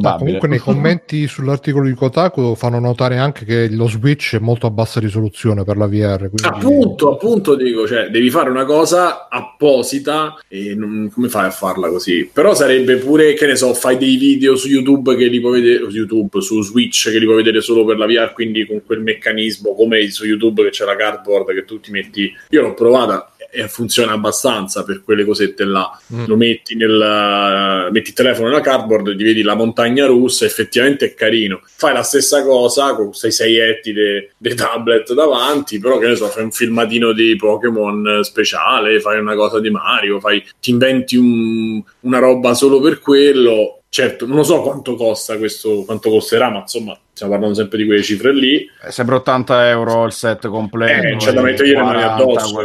[0.00, 4.68] Ma comunque nei commenti sull'articolo di Kotaku fanno notare anche che lo Switch è molto
[4.68, 6.30] a bassa risoluzione per la VR.
[6.30, 6.44] Quindi...
[6.44, 11.88] Appunto, appunto dico, cioè devi fare una cosa apposita e non, come fai a farla
[11.88, 12.30] così?
[12.32, 15.90] Però sarebbe pure, che ne so, fai dei video su YouTube che li puoi vedere,
[15.90, 18.82] su YouTube, su Switch Switch che li puoi vedere solo per la VR, quindi con
[18.84, 22.32] quel meccanismo come su YouTube che c'è la cardboard che tu ti metti.
[22.50, 25.88] Io l'ho provata e funziona abbastanza per quelle cosette là.
[26.12, 26.24] Mm.
[26.26, 31.06] Lo metti nel metti il telefono nella cardboard e ti vedi la montagna russa, effettivamente
[31.06, 31.62] è carino.
[31.64, 36.42] Fai la stessa cosa con quei seietti dei tablet davanti, però che ne so, fai
[36.42, 42.18] un filmatino di Pokémon speciale, fai una cosa di Mario, fai, ti inventi un, una
[42.18, 46.98] roba solo per quello Certo, non lo so quanto costa questo, quanto costerà, ma insomma,
[47.12, 48.68] stiamo parlando sempre di quelle cifre lì.
[48.80, 51.06] È sempre 80 euro il set completo.
[51.06, 52.60] Eh, c'è da mettere le mani addosso.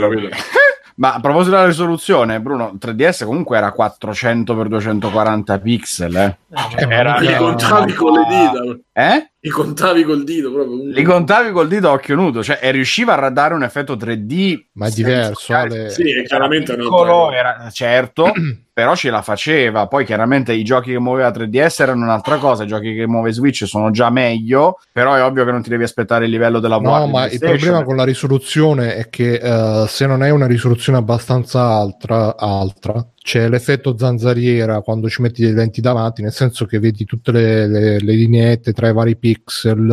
[0.95, 6.37] Ma a proposito della risoluzione, Bruno, 3DS comunque era 400x240 pixel, eh?
[6.71, 8.79] Cioè, era, li contavi con le dita.
[8.91, 9.31] Eh?
[9.39, 10.83] Li contavi col dito proprio.
[10.83, 14.65] Li contavi col dito a occhio nudo, cioè e riusciva a dare un effetto 3D.
[14.73, 15.53] Ma è diverso.
[15.53, 15.89] Ale...
[15.91, 18.33] Sì, è chiaramente piccolo, era, certo,
[18.79, 19.87] però ce la faceva.
[19.87, 23.67] Poi chiaramente i giochi che muoveva 3DS erano un'altra cosa, i giochi che muove Switch
[23.67, 27.05] sono già meglio, però è ovvio che non ti devi aspettare il livello della No,
[27.07, 31.61] ma il problema con la risoluzione è che eh, se non hai una risoluzione abbastanza
[31.61, 37.05] altra, altra c'è l'effetto zanzariera quando ci metti dei lenti davanti, nel senso che vedi
[37.05, 39.87] tutte le, le, le lineette tra i vari pixel,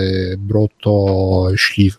[0.00, 1.98] eh, brutto e schifo.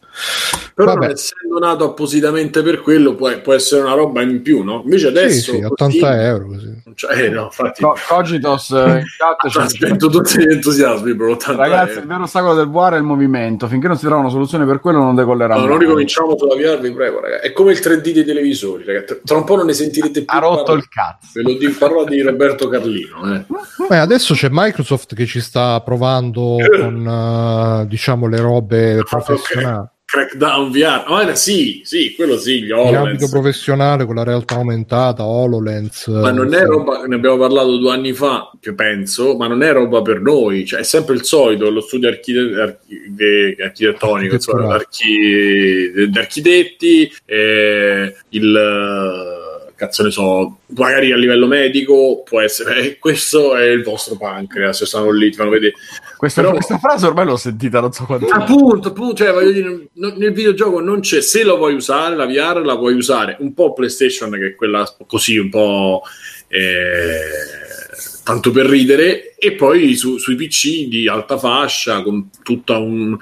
[0.76, 1.06] Però Vabbè.
[1.06, 4.82] non essendo nato appositamente per quello può, può essere una roba in più, no?
[4.84, 5.52] Invece Sì, adesso...
[5.54, 6.22] sì, così- 80 euro.
[6.31, 6.83] Così.
[6.95, 7.81] Cioè, eh, no, infatti...
[7.81, 12.07] Co- Cogitos eh, in chat spento tutti gli entusiasmi per 80 Ragazzi, il euro.
[12.07, 13.67] vero ostacolo del VR è il movimento.
[13.67, 16.79] Finché non si trova una soluzione per quello, non decollerà No, non ricominciamo sulla VR,
[16.79, 17.47] vi prego, ragazzi.
[17.47, 19.21] È come il 3D dei televisori, ragazzi.
[19.23, 20.38] Tra un po' non ne sentirete più.
[20.38, 20.79] Ha rotto parlare.
[20.79, 21.27] il cazzo.
[21.33, 23.36] Ve lo dico, parlo di Roberto Carlino.
[23.36, 23.45] Eh.
[23.89, 29.88] Beh, adesso c'è Microsoft che ci sta provando con eh, diciamo le robe professionali.
[30.13, 31.06] Crackdown VR.
[31.08, 33.30] Ah, eh, sì, sì, quello sì, gli In ambito HoloLens.
[33.32, 36.06] professionale con la realtà aumentata, HoloLens.
[36.06, 39.63] Ma non è eh, roba, ne abbiamo parlato due anni fa, che penso, ma non
[39.63, 44.76] è roba per noi, cioè è sempre il solito, lo studio archite- archi- architettonico, insomma,
[44.76, 49.41] archi- architetti, eh, il
[49.86, 54.84] cazzo ne so, magari a livello medico può essere, eh, questo è il vostro pancreas,
[54.84, 55.74] stanno lì, ti fanno vedere.
[56.17, 58.28] Questa, Però- questa frase ormai l'ho sentita non so quanto.
[58.28, 62.26] Appunto, appunto, cioè voglio dire, non- nel videogioco non c'è, se lo vuoi usare, la
[62.26, 66.02] VR la puoi usare un po' PlayStation, che è quella così un po'
[66.48, 73.17] eh, tanto per ridere, e poi su- sui PC di alta fascia con tutto un,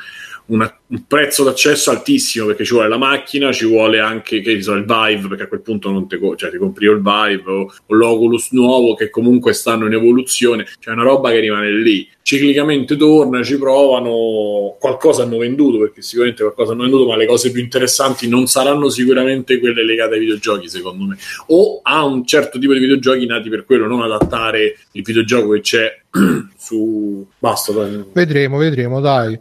[0.52, 4.74] una- un prezzo d'accesso altissimo perché ci vuole la macchina, ci vuole anche che so,
[4.74, 7.94] il Vive, perché a quel punto non te, cioè, ti compri il Vive o, o
[7.94, 12.08] l'Oculus nuovo che comunque stanno in evoluzione, c'è una roba che rimane lì.
[12.24, 17.52] Ciclicamente torna, ci provano, qualcosa hanno venduto perché sicuramente qualcosa hanno venduto, ma le cose
[17.52, 22.60] più interessanti non saranno sicuramente quelle legate ai videogiochi, secondo me, o a un certo
[22.60, 26.00] tipo di videogiochi nati per quello, non adattare il videogioco che c'è
[26.58, 28.04] su basta dai.
[28.14, 29.40] Vedremo, vedremo, dai.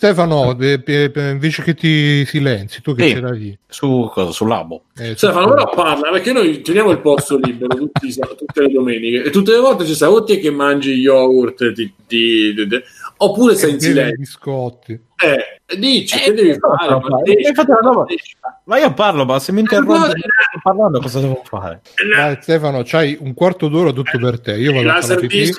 [0.00, 3.10] Stefano, eh, eh, eh, invece che ti silenzi, tu che Sì.
[3.16, 3.58] ce l'hai lì?
[3.68, 4.32] Su cosa?
[4.32, 4.84] Sul labo.
[4.96, 9.28] Eh, Stefano, però parla perché noi teniamo il posto libero tutti tutte le domeniche e
[9.30, 12.82] tutte le volte ci sta o te che mangi yogurt ti- ti- ti- ti-
[13.18, 14.16] oppure sei in silenzio.
[14.16, 14.92] biscotti.
[15.22, 16.76] Eh, dici Eh, che devi no, fare?
[16.92, 17.16] no, la roba-
[17.96, 18.60] partecipa.
[18.64, 21.82] Ma io parlo, ma se mi interrompi no, mentre sto parlando, cosa devo fare?
[22.16, 24.52] Dai, Stefano, c'hai un quarto d'ora tutto per te.
[24.52, 25.52] Io vado a fare e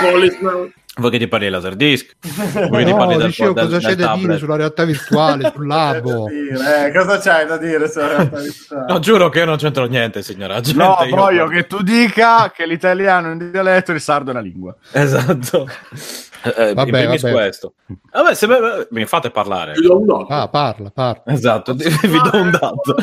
[0.00, 0.72] Policeman.
[0.96, 2.16] Vuoi che ti parli di Laserdisc?
[2.68, 4.26] Vuoi che ti No, parli del, dicevo, del, cosa del c'è da tablet?
[4.26, 6.28] dire sulla realtà virtuale, sul labo?
[6.28, 8.92] Eh, cosa c'hai da dire sulla realtà virtuale?
[8.92, 10.60] No, giuro che io non c'entro niente, signora.
[10.60, 14.30] Gente, No, io- voglio che tu dica che l'italiano è un dialetto e il sardo
[14.30, 14.74] è una lingua.
[14.92, 15.68] Esatto.
[16.42, 17.34] Eh, eh, Vabbè, in primis vabbè.
[17.34, 17.74] questo.
[18.12, 19.74] Vabbè, se me- mi fate parlare.
[19.74, 20.26] Ti do un dato.
[20.30, 21.22] Ah, parla, parla.
[21.26, 22.94] Esatto, vi do un dato.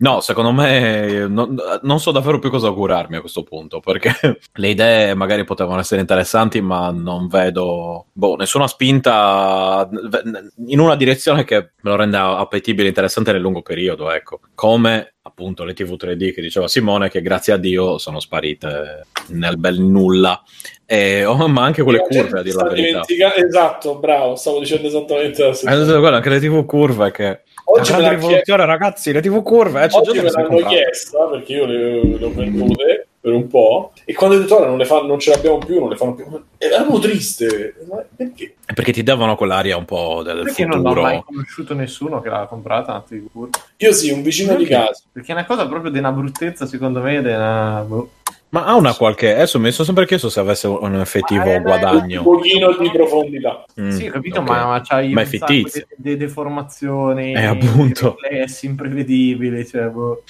[0.00, 4.68] No, secondo me non, non so davvero più cosa augurarmi a questo punto, perché le
[4.68, 9.86] idee magari potevano essere interessanti, ma non vedo boh, nessuna spinta
[10.66, 14.40] in una direzione che me lo renda appetibile e interessante nel lungo periodo, ecco.
[14.54, 19.58] Come appunto le TV 3D che diceva Simone, che grazie a Dio sono sparite nel
[19.58, 20.42] bel nulla.
[20.86, 23.04] E, oh, ma anche quelle curve, a dire la verità.
[23.36, 27.42] Esatto, bravo, stavo dicendo esattamente la stessa Eh, guarda, anche le TV curve che...
[27.72, 30.68] Oggi la rivoluzione, ragazzi, le TV curve, eh, c'è Oggi me l'hanno comprata.
[30.74, 34.66] chiesta perché io le, le ho vendute per un po' e quando ho detto ora
[34.66, 36.24] non, le fanno, non ce l'abbiamo più, non le fanno più.
[36.58, 37.74] Ero triste.
[37.88, 38.54] Ma Perché?
[38.64, 41.02] È perché ti davano quell'aria un po' del Perché non ho futuro.
[41.02, 43.50] mai conosciuto nessuno che l'ha comprata una TV Curve?
[43.76, 45.02] Io sì, un vicino di casa.
[45.12, 47.84] Perché è una cosa proprio di una bruttezza, secondo me, di una...
[47.86, 48.10] boh.
[48.50, 49.32] Ma ha una qualche.
[49.32, 52.22] Adesso mi sono sempre chiesto se avesse un effettivo Ma è- Un guadagno.
[52.22, 53.64] pochino di profondità.
[53.80, 54.48] Mm, sì, ho capito, ok.
[54.48, 55.86] ma, ma c'hai Ma è un sacco fittizio.
[55.96, 58.16] di, di deformazioni, Eh, appunto.
[58.28, 60.22] riflessi imprevedibili, cioè, boh.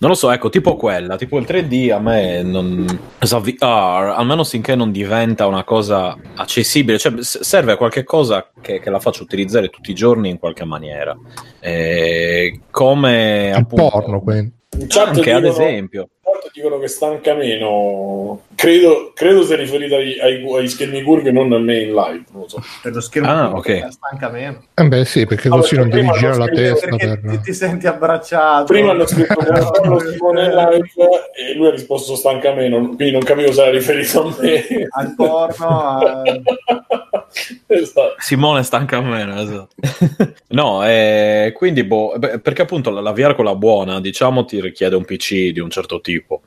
[0.00, 2.86] Non lo so, ecco, tipo quella, tipo il 3D a me non.
[3.20, 8.78] so, VR, almeno finché non diventa una cosa accessibile, cioè serve a qualche cosa che,
[8.78, 11.16] che la faccio utilizzare tutti i giorni in qualche maniera.
[11.58, 13.88] Eh, come Il appunto.
[13.90, 14.52] porno, quindi.
[14.96, 16.10] Anche ad esempio.
[16.52, 18.42] Dicono che stanca meno.
[18.54, 22.24] Credo, credo sia riferita ai, ai, ai schermi curvi, non a me in live.
[22.32, 22.62] Non lo so.
[22.82, 23.88] Per lo schermo Ah, curvo, ok.
[23.92, 24.62] stanca meno.
[24.74, 27.30] Eh beh, sì, perché così perché non devi girare la testa Perché per...
[27.30, 28.64] ti, ti senti abbracciato.
[28.64, 30.88] Prima hanno scritto "Buongiorno, Simone in live
[31.36, 34.64] e lui ha risposto stanca meno, quindi non capivo se era riferito a me.
[34.90, 36.22] al porno, a-
[37.66, 38.14] esatto.
[38.18, 39.74] Simone stanca meno, esatto.
[40.48, 45.04] no, eh, quindi boh, perché appunto la, la VR quella buona, diciamo, ti richiede un
[45.04, 46.42] PC di un certo tipo.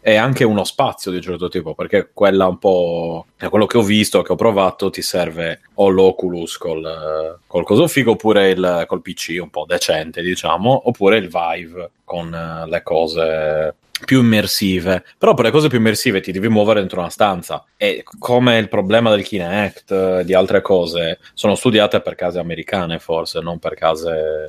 [0.00, 3.82] e anche uno spazio di un certo tipo, perché quella un po', quello che ho
[3.82, 9.00] visto, che ho provato, ti serve o l'Oculus col, col coso figo oppure il, col
[9.00, 12.30] PC un po' decente, diciamo, oppure il Vive con
[12.66, 15.04] le cose più immersive.
[15.18, 18.68] Però per le cose più immersive ti devi muovere dentro una stanza e come il
[18.68, 23.74] problema del Kinect e di altre cose sono studiate per case americane forse, non per
[23.74, 24.44] case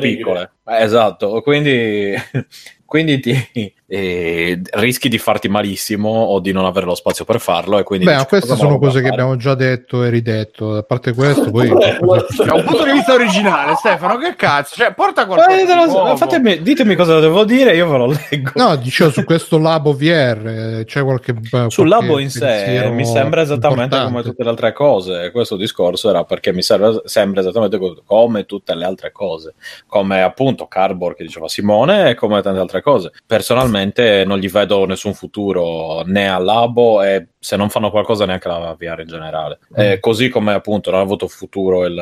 [0.00, 0.52] piccole.
[0.66, 2.14] Eh, esatto, quindi
[2.92, 7.78] quindi ti, eh, rischi di farti malissimo o di non avere lo spazio per farlo
[7.78, 10.76] e quindi Beh, dici, queste sono cose che abbiamo già detto e ridetto.
[10.76, 11.74] A parte questo, poi Da
[12.54, 14.76] un punto di vista originale, Stefano, che cazzo?
[14.76, 18.52] Cioè, porta qualcosa Eh, fatemi- ditemi cosa devo dire, io ve lo leggo.
[18.54, 23.04] No, dicevo su questo labo VR eh, c'è qualche Sul qualche labo in sé mi
[23.04, 24.10] sembra esattamente importante?
[24.12, 25.30] come tutte le altre cose.
[25.32, 29.54] Questo discorso era perché mi serve- sembra esattamente co- come tutte le altre cose,
[29.86, 33.12] come appunto Cardboard che diceva Simone e come tante altre cose.
[33.26, 33.80] Personalmente
[34.26, 38.76] non gli vedo nessun futuro né al labo e se non fanno qualcosa neanche la
[38.78, 39.58] VR in generale.
[39.74, 42.00] Eh, così come appunto non ha avuto futuro il,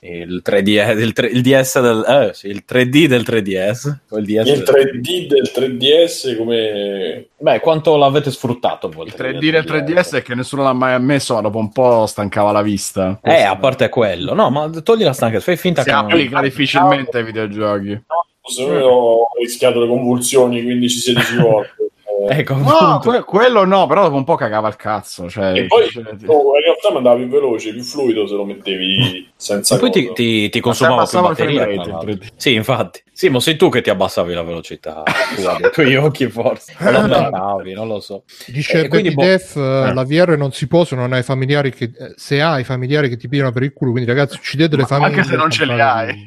[0.00, 3.96] il 3D, il, 3 il DS del, eh, sì, il 3D del 3DS.
[4.10, 7.26] o Il, DS Il del- 3D del 3DS come...
[7.38, 9.06] Beh, quanto l'avete sfruttato voi?
[9.08, 12.52] Il 3D del 3DS è che nessuno l'ha mai ammesso, ma dopo un po' stancava
[12.52, 13.18] la vista.
[13.22, 16.40] Eh, a parte quello, no, ma togli la stanchezza, fai finta si che non- applica
[16.40, 18.04] difficilmente ai videogiochi.
[18.48, 21.74] Se no ho rischiato le convulsioni 15-16 volte.
[21.78, 22.62] Eh, Ecco, No,
[22.96, 23.10] appunto.
[23.10, 25.28] que- quello no, però dopo un po' cagava il cazzo.
[25.28, 28.44] Cioè, E poi cioè, oh, in realtà mi andava più veloce, più fluido se lo
[28.44, 31.64] mettevi senza E poi ti, ti, ti Ma consumava più batteria.
[31.66, 32.10] rate, l'altro.
[32.10, 32.26] il 3D.
[32.36, 33.02] Sì, infatti.
[33.12, 35.02] Sì, ma sei tu che ti abbassavi la velocità
[35.36, 36.72] tua dei tuoi occhi, forse.
[36.80, 38.24] O lo aumentavi, non lo so.
[38.46, 41.70] Dice E quindi, boh- Def, eh, la VR non si può se non hai familiari
[41.70, 44.84] che eh, se hai familiari che ti pigliano per il culo, quindi ragazzi uccidete le
[44.86, 45.10] famiglie.
[45.16, 46.22] Anche se non ce li hai.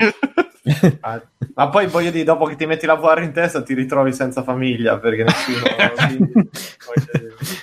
[1.01, 1.21] Ah,
[1.55, 4.43] Ma poi voglio dire, dopo che ti metti la VR in testa ti ritrovi senza
[4.43, 5.59] famiglia perché nessuno...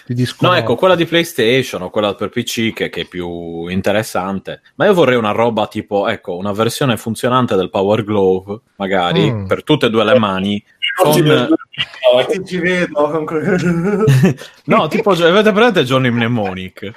[0.07, 0.27] Ti.
[0.41, 4.63] No, ecco, quella di PlayStation o quella per PC che, che è più interessante.
[4.77, 9.47] Ma io vorrei una roba tipo, ecco, una versione funzionante del Power Glove, magari, Mm.
[9.47, 10.63] per tutte e due le mani.
[10.97, 13.27] Ricordi con- ci vedo con
[14.65, 16.93] No, tipo, avete presente Johnny Mnemonic?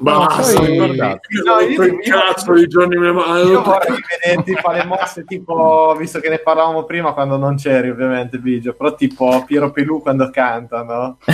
[0.00, 1.20] Basta, guardate.
[1.44, 3.46] No, io- cazzo di Johnny Mnemonic.
[3.48, 8.38] Io vorrei vederti fare mosse tipo, visto che ne parlavamo prima quando non c'eri ovviamente
[8.38, 11.18] Bigio, però tipo Piero Pelù quando canta, no?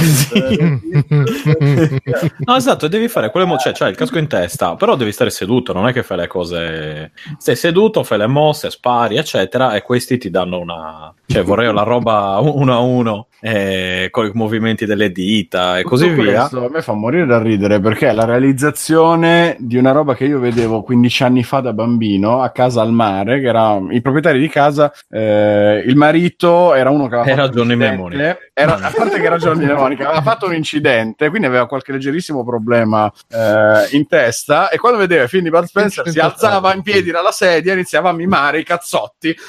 [2.45, 5.31] No, esatto, devi fare quelle mo- cioè, c'hai il casco in testa, però devi stare
[5.31, 7.13] seduto, non è che fai le cose.
[7.39, 11.13] Stai seduto, fai le mosse, spari, eccetera, e questi ti danno una.
[11.27, 16.09] Cioè, vorrei la roba uno a uno, eh, con i movimenti delle dita e così
[16.09, 16.39] Tutto via.
[16.49, 20.25] questo a me fa morire da ridere perché è la realizzazione di una roba che
[20.25, 24.39] io vedevo 15 anni fa da bambino a casa al mare, che era i proprietari
[24.39, 28.51] di casa, eh, il marito era uno che aveva Era fatto Johnny Mnemonic.
[28.55, 32.45] era, a parte che era Johnny Mnemonic, aveva fatto un incidente, quindi aveva qualche leggerissimo
[32.45, 36.81] problema eh, in testa e quando vedeva i film di Bud Spencer si alzava in
[36.81, 39.37] piedi dalla sedia e iniziava a mimare i cazzotti.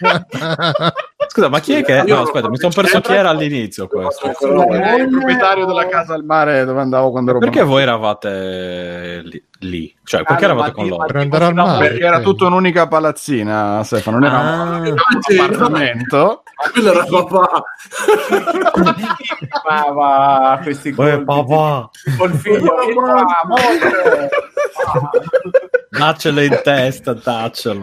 [1.32, 2.02] Scusa, ma chi è che.
[2.02, 4.26] No, aspetta, mi sono perso chi era all'inizio questo.
[4.26, 9.40] Il proprietario della casa al mare dove andavo quando ero Perché voi eravate lì?
[9.60, 9.94] Lì?
[10.04, 11.06] Cioè, perché Ah, eravate con loro?
[11.06, 11.88] per andare al mare.
[11.88, 14.78] Perché era tutto un'unica palazzina, Stefano, non era Ah.
[14.78, 14.94] un
[15.38, 16.42] appartamento.
[16.72, 17.62] Quello era papà.
[19.62, 22.74] Chiamava questi colpi, papà, col figlio
[25.90, 27.80] daccelo in testa, daccelo.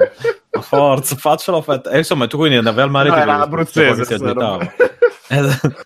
[0.59, 1.61] Forza, faccelo.
[1.61, 4.05] Fat- e insomma, tu quindi andavi al mare No, ti era abruzzese,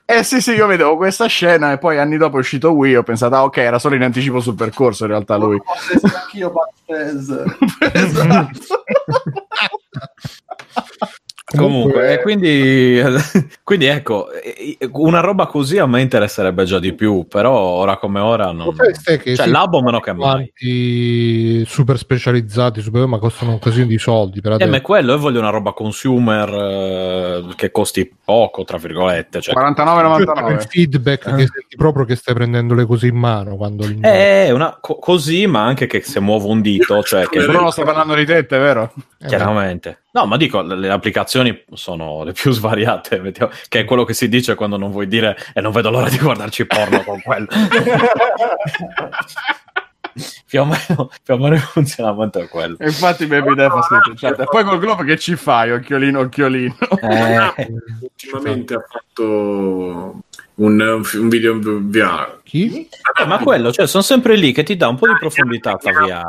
[0.06, 3.04] Eh, sì, sì, io vedevo questa scena e poi anni dopo è uscito Wii, ho
[3.04, 5.60] pensato, ah ok, era solo in anticipo sul percorso in realtà lui.
[6.02, 7.58] Anch'io Bud Spencer.
[7.94, 8.84] esatto.
[11.56, 13.02] Comunque, e quindi,
[13.64, 18.20] quindi ecco, eh, una roba così a me interesserebbe già di più, però ora come
[18.20, 18.74] ora non...
[18.76, 21.64] Che Cioè, sì, labo meno che mai.
[21.66, 25.20] super specializzati, super, ma costano un casino di soldi per Eh, ma è quello, io
[25.20, 29.42] voglio una roba consumer eh, che costi poco, tra virgolette.
[29.42, 30.68] Cioè, Cioè, il 49,99.
[30.68, 31.36] feedback Eh.
[31.36, 34.96] che senti proprio che stai prendendo le cose in mano quando li è una, co-
[34.96, 38.58] così, ma anche che se muovo un dito, cioè che Bruno sta parlando di tette,
[38.58, 38.94] vero?
[39.20, 40.04] Eh, chiaramente.
[40.14, 40.90] No, ma dico, le,
[41.44, 44.92] le applicazioni sono le più svariate, mettiamo- che è quello che si dice quando non
[44.92, 47.48] vuoi dire e non vedo l'ora di guardarci porno con quello.
[50.46, 52.76] più, o meno, più o meno il funzionamento è quello.
[52.80, 54.40] E infatti Baby Def ha scritto chat.
[54.42, 56.76] E poi col globo che ci fai, occhiolino, occhiolino.
[57.02, 59.24] Eh, Ultimamente ha fatto
[60.56, 62.40] un, un video VR.
[62.44, 62.90] Chi?
[63.20, 66.24] eh, ma quello, cioè, sono sempre lì che ti dà un po' di profondità VR.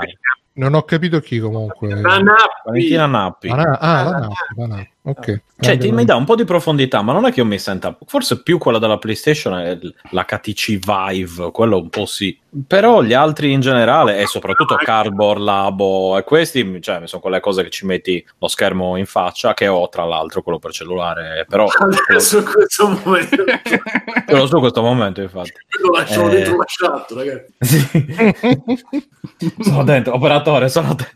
[0.55, 1.89] Non ho capito chi comunque.
[1.95, 2.61] La Nappi.
[2.65, 3.49] Valentina Nappi.
[3.49, 4.92] Ah, na- ah, la Nappi, la Nappi.
[5.05, 5.43] Ok.
[5.59, 7.97] Cioè, ti, mi dà un po' di profondità, ma non è che io mi senta.
[8.07, 9.79] Forse più quella della PlayStation è
[10.11, 12.37] l'HTC Vive, quello un po' sì.
[12.67, 17.63] Però gli altri in generale, e soprattutto Cardboard, Labo e questi, cioè, sono quelle cose
[17.63, 21.47] che ci metti lo schermo in faccia, che ho tra l'altro quello per cellulare.
[21.49, 21.67] Però
[22.09, 25.53] Adesso in questo momento io lo so in questo momento, infatti.
[25.83, 26.31] lo lasciamo Eh.
[26.35, 27.89] dentro la chat, ragazzi.
[29.63, 31.09] sono dentro, operatore, sono dentro.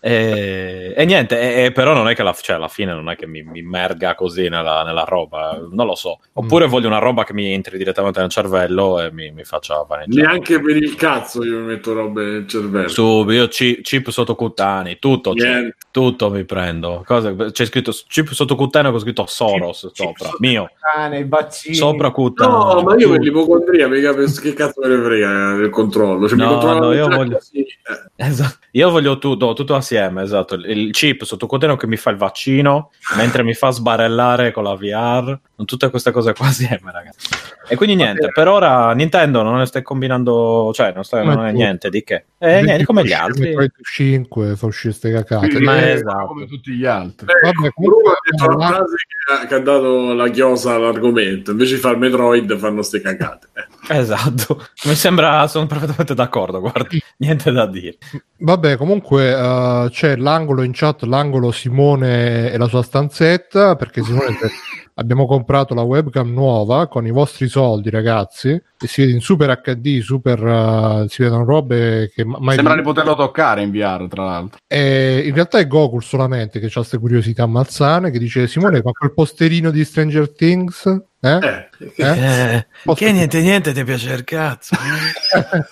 [0.00, 3.16] E, e niente, e- e però non è che la, cioè, alla fine non è
[3.16, 6.18] che mi, mi immerga così nella, nella roba, non lo so.
[6.32, 10.26] Oppure voglio una roba che mi entri direttamente nel cervello e mi, mi faccia vaneggiare.
[10.26, 12.88] Neanche per il cazzo io mi metto robe nel cervello.
[12.88, 15.76] Su, io ci- chip sottocutanei, tutto, Niente.
[15.90, 17.02] tutto mi prendo.
[17.06, 21.74] Cosa- c'è scritto chip sottocutaneo con scritto Soros sopra, mio, Cane, i vaccini.
[21.74, 22.72] sopra cutaneo.
[22.74, 26.26] No, ma io per l'ipocondria, mica per che cazzo me ne frega eh, del controllo.
[26.28, 27.66] Cioè, mi No, controllano no, io voglio- così.
[28.20, 28.66] Esatto.
[28.72, 30.54] Io voglio tutto, tutto assieme, esatto.
[30.54, 34.74] Il il chip sottocutaneo che mi fa il vaccino, mentre mi fa sbarellare con la
[34.74, 37.28] VR, tutte queste cose qua assieme, ragazzi.
[37.68, 41.46] E quindi niente, per ora Nintendo non ne stai combinando, cioè non, sta, Ma non
[41.46, 42.24] è niente di che.
[42.38, 43.48] Eh, niente, come gli altri.
[43.48, 45.60] Metroid 5 fa uscire ste cacate.
[45.60, 46.26] Ma è esatto.
[46.26, 47.26] come tutti gli altri.
[47.26, 50.74] Eh, Vabbè, Bruno comunque, ha detto la frase che ha, che ha dato la chiosa
[50.74, 51.50] all'argomento.
[51.50, 53.48] Invece di fare Metroid fanno ste cagate.
[53.88, 57.96] Esatto, mi sembra, sono perfettamente d'accordo, guarda, niente da dire.
[58.38, 64.36] Vabbè, comunque eh, c'è l'angolo in chat, l'angolo Simone e la sua stanzetta, perché Simone
[64.36, 64.50] te-
[64.94, 69.58] abbiamo comprato la webcam nuova con i vostri soldi, ragazzi, e si vede in super
[69.60, 74.06] HD, super, eh, si vedono robe che ma- mai Sembra di poterlo toccare in VR,
[74.08, 74.58] tra l'altro.
[74.66, 78.92] Eh, in realtà è Goku solamente che ha queste curiosità malsane, che dice Simone, ma
[78.92, 80.84] quel posterino di Stranger Things?
[81.20, 81.38] Eh?
[81.38, 81.67] Eh.
[81.78, 82.66] Eh?
[82.84, 84.74] Posso- niente, niente, ti piace il cazzo.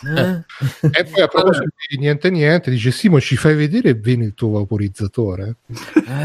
[0.06, 0.44] Eh?
[0.92, 4.50] E poi a proposito di niente niente, dice Simo, ci fai vedere bene il tuo
[4.58, 5.56] vaporizzatore?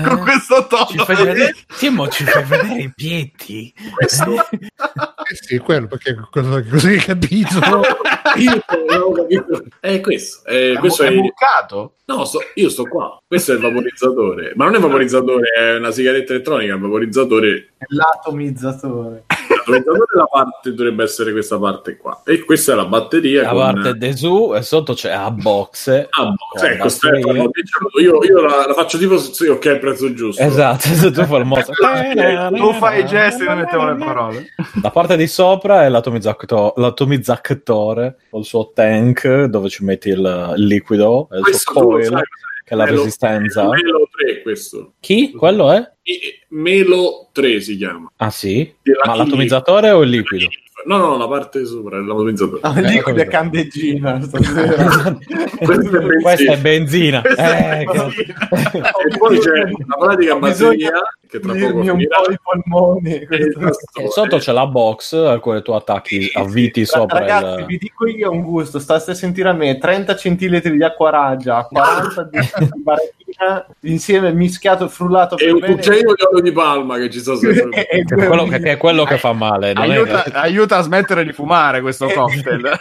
[0.03, 0.85] Con questo tono.
[0.85, 3.73] Ci fai vedere, Timo, ci fai vedere i piedi.
[3.97, 7.55] Eh sì, quello, perché cosa, cosa hai capito?
[8.37, 9.63] Io non capito.
[9.79, 10.45] È questo.
[10.47, 11.95] eh, È, questo è è, bucato?
[12.05, 13.17] no, sto- io sto qua.
[13.25, 14.51] Questo è il vaporizzatore.
[14.55, 16.73] Ma non è un vaporizzatore, è una sigaretta elettronica.
[16.75, 19.23] Il vaporizzatore, L'atomizzatore.
[19.65, 22.21] Il vaporizzatore la parte dovrebbe essere questa parte qua.
[22.25, 23.43] E questa è la batteria.
[23.43, 25.87] La con- parte de su e sotto c'è a box.
[26.09, 27.49] Ah, boh, con ecco, Stefano, batteria.
[27.53, 30.41] diciamo, io, io la, la faccio tipo se ok, il prezzo giusto.
[30.41, 31.71] Esatto, se tu fai il mosso.
[32.61, 34.45] Tu fai i gesti e non mettiamo le parole.
[34.81, 40.65] La parte di sopra è l'atomizzatore, l'atomizzatore col suo tank dove ci metti il, il
[40.65, 42.21] liquido, e il Questo suo coil, sai,
[42.63, 43.67] che è la Melo- resistenza.
[43.67, 44.93] Melo 3 questo.
[44.99, 45.31] Chi?
[45.31, 45.89] Quello è?
[46.03, 48.11] E- Melo 3 si chiama.
[48.17, 48.73] Ah sì?
[49.05, 50.47] Ma l'atomizzatore o il liquido?
[50.85, 52.59] No, no, la parte sopra, è l'atomizzatore.
[52.63, 53.59] No, Eh, il liquido è capito.
[53.59, 55.17] candeggina stasera.
[55.57, 56.21] Questo è benzina.
[56.21, 57.21] Questa è benzina.
[57.21, 58.79] Questa è Eh, che-
[59.13, 59.51] E poi c'è
[59.85, 60.91] la pratica batteria
[61.27, 62.21] che tra poco Dirmi un finirà.
[62.23, 63.13] po' i polmoni.
[63.13, 64.05] E questo- il tastone.
[64.07, 67.65] E sotto c'è la box al quale tu attacchi, avviti sopra Ragazzi, il...
[67.67, 71.63] vi dico io un gusto, state a sentire a me 30 centilitri di acqua raggia,
[71.69, 72.39] 40 di
[72.83, 75.75] baratina, insieme mischiato e frullato E un bene.
[75.75, 77.85] cucchiaino di olio di palma che ci sta sempre.
[77.87, 79.73] È quello che, è quello che fa male.
[79.73, 82.79] Non Aiuta, è aiuta a smettere di fumare questo cocktail.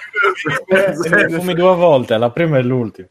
[1.02, 3.08] che fumi due volte, la prima e l'ultima.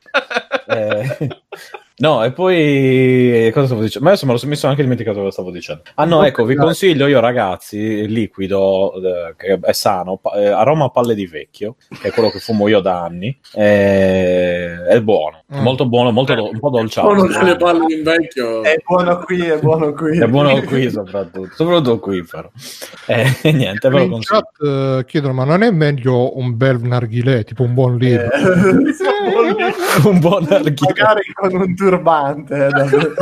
[0.68, 1.18] Eh,
[2.02, 4.06] No, e poi cosa stavo dicendo?
[4.08, 5.82] Ma adesso me lo, mi sono anche dimenticato cosa stavo dicendo.
[5.96, 10.48] Ah no, ecco, vi consiglio io ragazzi, il liquido eh, che è sano, pa- eh,
[10.48, 15.02] aroma a palle di vecchio, che è quello che fumo io da anni, eh, è
[15.02, 15.62] buono, Mm.
[15.62, 17.08] molto buono, molto do- un po' dolciato.
[17.10, 18.62] Uno delle palle di vecchio.
[18.64, 20.20] È buono qui, è buono qui.
[20.20, 22.50] È buono qui soprattutto, soprattutto qui però.
[23.08, 24.40] Eh, niente, ve lo In consiglio.
[24.58, 24.68] chat
[25.02, 28.30] eh, chiedono, ma non è meglio un bel narghilè, tipo un buon libro?
[28.32, 28.38] Eh,
[30.10, 30.94] Un buon archivio.
[30.96, 32.66] Magari con un turbante.
[32.66, 33.14] eh, davvero.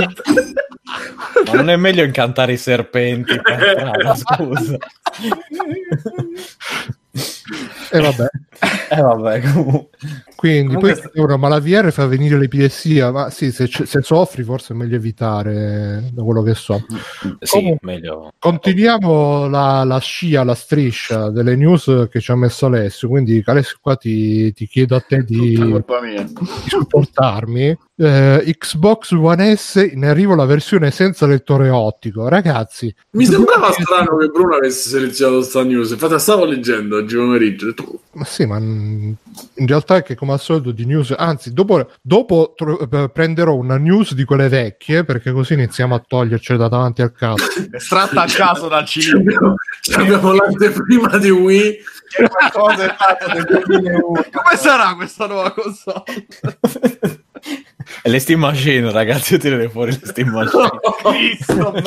[1.45, 4.77] Ma non è meglio incantare i serpenti per strada, scusa.
[7.91, 8.27] E vabbè.
[8.89, 9.89] Eh vabbè, comunque.
[10.37, 13.11] Quindi Comunque poi chiedono, ma la VR fa venire l'epilessia?
[13.11, 16.83] Ma sì, se, se soffri forse è meglio evitare, da quello che so.
[17.39, 18.31] Sì, Comunque- meglio.
[18.39, 23.09] Continuiamo la, la scia, la striscia delle news che ci ha messo Alessio.
[23.09, 26.33] Quindi, Alessio, qua ti, ti chiedo a te di, di
[26.67, 27.77] supportarmi.
[27.99, 32.27] Eh, Xbox One S in arrivo la versione senza lettore ottico.
[32.27, 35.91] Ragazzi, Mi sembrava strano che Bruno avesse selezionato sta news.
[35.91, 37.36] Infatti, la stavo leggendo oggi pomeriggio.
[37.45, 39.15] Ho detto, ma sì, ma in
[39.55, 43.77] realtà è che come al solito di news, anzi, dopo, dopo tro- eh, prenderò una
[43.77, 47.45] news di quelle vecchie perché così iniziamo a togliercele da davanti al caso.
[47.71, 49.55] Estratta a caso dal cilindro.
[49.95, 51.77] Abbiamo, l'anteprima di Wii.
[52.09, 54.01] Che cosa è stato del 2001?
[54.31, 56.03] Come sarà questa nuova console?
[58.01, 60.69] E le Steam Machine, ragazzi, io tirerei fuori le Steam Machine.
[61.01, 61.81] Cristo, ma-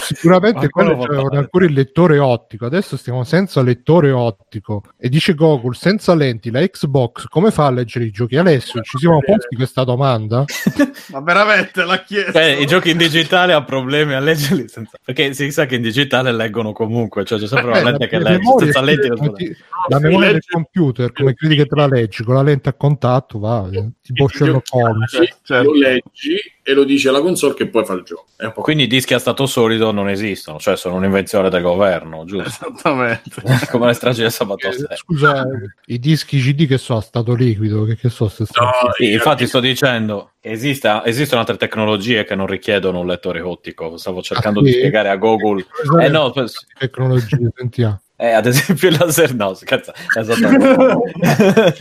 [0.00, 1.40] Sicuramente quello c'avevano bene.
[1.42, 2.66] ancora il lettore ottico.
[2.66, 4.82] Adesso stiamo senza lettore ottico.
[4.98, 8.36] E dice Google, senza lenti, la Xbox come fa a leggere i giochi?
[8.36, 10.44] Alessio, ci siamo posti questa domanda?
[11.12, 12.32] ma veramente l'ha chiesto.
[12.32, 14.98] Cioè, i giochi in digitale ha problemi a leggerli senza...
[15.04, 18.06] Perché si sa che in digitale leggono comunque, cioè c'è sempre una Eh, lente la-
[18.08, 19.56] che le legge, senza lenti come si ti-
[19.88, 22.24] la memoria del computer, come credi che te la leggi?
[22.24, 25.10] Con la lente a contatto, va, eh, tipo Sherlock Holmes.
[25.42, 25.62] Certo.
[25.62, 26.36] lo leggi
[26.66, 28.26] e lo dice alla console che poi fa il gioco.
[28.36, 31.62] È un po' Quindi i dischi a stato solido non esistono, cioè sono un'invenzione del
[31.62, 32.48] governo, giusto?
[32.48, 33.30] Esattamente.
[33.70, 34.96] Come le stragi del sabato Eh, sera.
[34.96, 35.46] Scusa,
[35.86, 39.46] i dischi CD che so a stato liquido, che, che so se No, Sì, infatti
[39.46, 43.96] sto dicendo che esista- esistono altre tecnologie che non richiedono un lettore ottico.
[43.96, 44.78] Stavo cercando Ah, di sì?
[44.78, 45.64] spiegare a Google.
[46.02, 48.00] Eh no, pues- tecnologie, sentiamo.
[48.16, 51.74] eh, ad esempio il laser no, scherza, esattamente.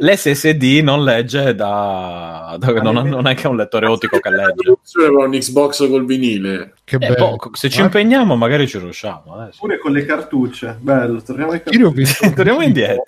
[0.00, 4.68] L'SSD non legge da, da- non, non è che è un lettore ottico che legge.
[5.08, 6.74] un Xbox col vinile.
[6.84, 7.36] Che Eh, bello.
[7.36, 9.36] boh, se ci impegniamo magari ci riusciamo.
[9.36, 9.58] adesso.
[9.60, 10.76] Pure con le cartucce.
[10.80, 12.32] Bello, torniamo ai cartucce.
[12.34, 13.04] Torniamo indietro.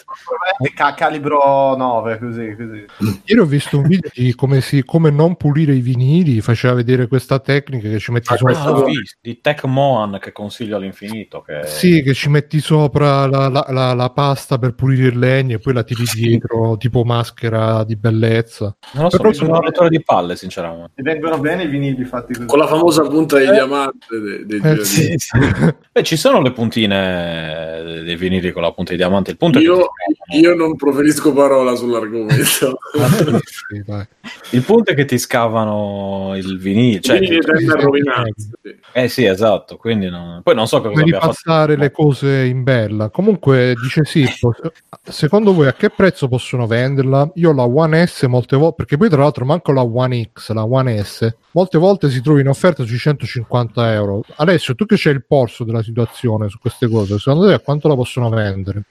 [0.74, 2.84] Ca- calibro 9, così, così.
[3.24, 7.07] ieri ho visto un video di come, si, come non pulire i vinili, faceva vedere
[7.07, 8.59] questa tecnica che ci metti Ah, sopra.
[8.61, 8.84] Ah,
[9.20, 11.43] di Tech Moan che consiglio all'infinito.
[11.43, 11.66] Che...
[11.66, 15.59] Sì, che ci metti sopra la, la- la- la pasta per pulire il legno e
[15.59, 18.77] poi la tiri dietro, tipo maschera di bellezza.
[18.93, 20.93] Non lo so, Però mi sembra un lettore di palle, sinceramente.
[20.97, 22.47] E vengono bene i vinili fatti così.
[22.47, 25.18] Con la famosa punta di diamante de- dei Eh, giri.
[25.18, 25.33] sì.
[25.93, 29.31] Beh, ci sono le puntine dei vinili con la punta di diamante.
[29.31, 30.47] Il punto è che Io, ti scavano.
[30.49, 32.79] io non proferisco parola sull'argomento.
[33.47, 34.05] Sì, sì, dai.
[34.51, 37.01] Il punto è che ti scavano il vinile.
[37.01, 38.51] Cioè, Quindi sì, tende a sì, rovinarsi.
[38.62, 38.77] Sì.
[38.93, 39.77] eh sì, esatto.
[39.77, 41.27] Quindi non- Poi non so cosa Come abbia fatto.
[41.31, 43.11] ripassare le cose in bella.
[43.11, 44.55] Comunque dice sì, po-
[45.03, 47.31] secondo voi a che prezzo possono venderla?
[47.35, 50.65] Io la One S molte volte, perché poi tra l'altro manco la One X, la
[50.65, 54.23] One S, molte volte si trova in offerta sui 150 euro.
[54.37, 57.89] Alessio, tu che c'è il polso della situazione su queste cose, secondo te a quanto
[57.89, 58.85] la possono vendere?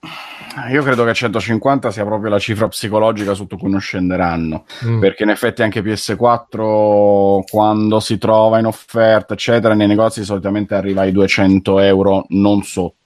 [0.71, 4.65] Io credo che 150 sia proprio la cifra psicologica sotto cui non scenderanno.
[4.85, 4.99] Mm.
[4.99, 11.01] Perché in effetti anche PS4 quando si trova in offerta eccetera nei negozi solitamente arriva
[11.01, 13.04] ai 200 euro non sotto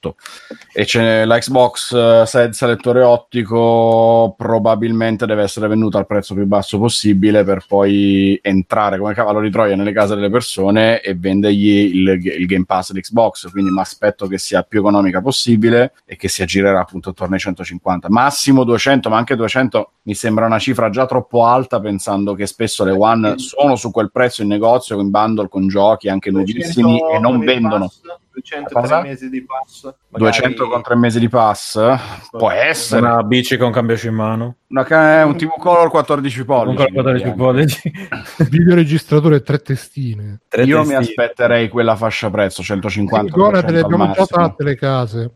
[0.74, 6.46] e c'è la Xbox eh, senza lettore ottico probabilmente deve essere venduta al prezzo più
[6.46, 11.96] basso possibile per poi entrare come cavallo di Troia nelle case delle persone e vendergli
[11.96, 13.50] il, il Game Pass di Xbox.
[13.52, 17.42] Quindi mi aspetto che sia più economica possibile e che si aggirerà appunto attorno ai
[17.42, 22.48] 150 massimo 200 ma anche 200 mi sembra una cifra già troppo alta pensando che
[22.48, 26.98] spesso le One sono su quel prezzo in negozio in bundle con giochi anche nuovissimi
[26.98, 27.86] 200 e non vendono.
[27.86, 29.00] pass, 200 Cosa?
[29.00, 29.84] tre mesi di pass.
[30.10, 31.80] magari- 200 con 3 mesi di pass
[32.32, 34.56] può essere Una bici con cambio in mano.
[34.70, 37.92] Una ca- un TV Color 14 pollici Con 14 pollici.
[38.50, 40.42] Videoregistratore tre testine.
[40.48, 41.00] Tre io mi testine.
[41.24, 45.32] aspetterei quella fascia prezzo 150 Guarda, te le 200 al abbiamo già fatte le case.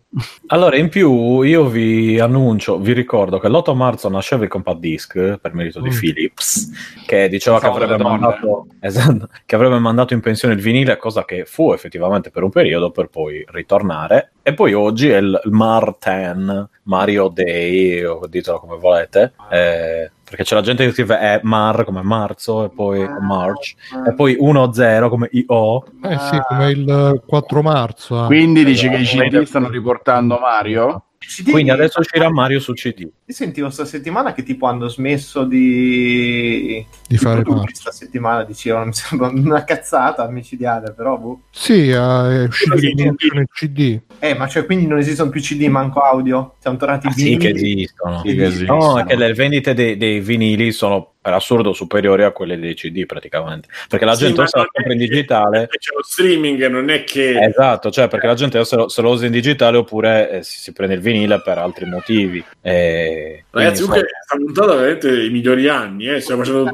[0.48, 5.14] Allora, in più io vi annuncio, vi ricordo che l'8 marzo nasceva il compact disc
[5.42, 5.98] per merito di Mm.
[5.98, 6.70] Philips,
[7.06, 11.46] che diceva che avrebbe, mandato, esatto, che avrebbe mandato in pensione il vinile, cosa che
[11.46, 14.32] fu effettivamente per un periodo, per poi ritornare.
[14.42, 20.12] E poi oggi è il il Mar 10, Mario Day, o ditelo come volete, eh,
[20.24, 23.76] perché c'è la gente che scrive è Mar come marzo, e poi March,
[24.08, 25.86] e poi 1-0 come IO.
[26.04, 28.22] Eh sì, come il 4 marzo.
[28.22, 28.26] ah.
[28.26, 29.28] quindi dici che i Esatto.
[29.28, 33.00] CD stanno riportando Mario CD Quindi adesso uscirà Mario su CD.
[33.02, 37.76] Io sentivo sta settimana che tipo hanno smesso di, Di fare produrre Mario.
[37.76, 41.42] sta settimana dicevano mi sembra una cazzata micidiale però boh.
[41.52, 44.00] Sì, eh, è uscito Sì, produzione CD.
[44.20, 47.38] eh ma cioè quindi non esistono più CD manco audio siamo tornati Ah, sì, vinili.
[47.38, 48.22] che esistono.
[48.24, 48.78] Sì, che esistono.
[48.80, 52.74] No, è che le vendite dei, dei vinili sono per assurdo superiori a quelle dei
[52.74, 53.70] CD praticamente.
[53.88, 55.70] Perché la Sì, gente se è compra in digitale.
[55.70, 57.40] C'è lo streaming, non è che...
[57.40, 60.60] Esatto, cioè perché la gente se lo, se lo usa in digitale oppure eh, si,
[60.60, 62.44] si prende il vinile per altri motivi.
[62.60, 66.20] E, Ragazzi, comunque sta puntata veramente i migliori anni, eh?
[66.20, 66.70] stiamo facendo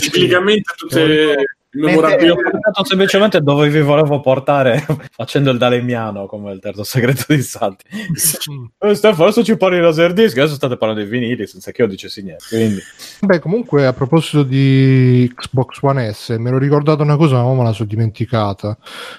[0.00, 2.26] ciclicamente tutte memorabili.
[2.26, 7.24] io ho pensato semplicemente dove vi volevo portare facendo il Dalemiano come il terzo segreto
[7.28, 7.84] di Santi.
[8.82, 11.88] Eh, Stefano, adesso ci parli di Laserdisc, adesso state parlando dei vinili senza che io
[11.88, 12.44] dicessi niente.
[12.48, 12.80] Quindi...
[13.20, 17.62] Beh, comunque, a proposito di Xbox One S, mi ero ricordato una cosa, ma me
[17.62, 18.76] la sono dimenticata.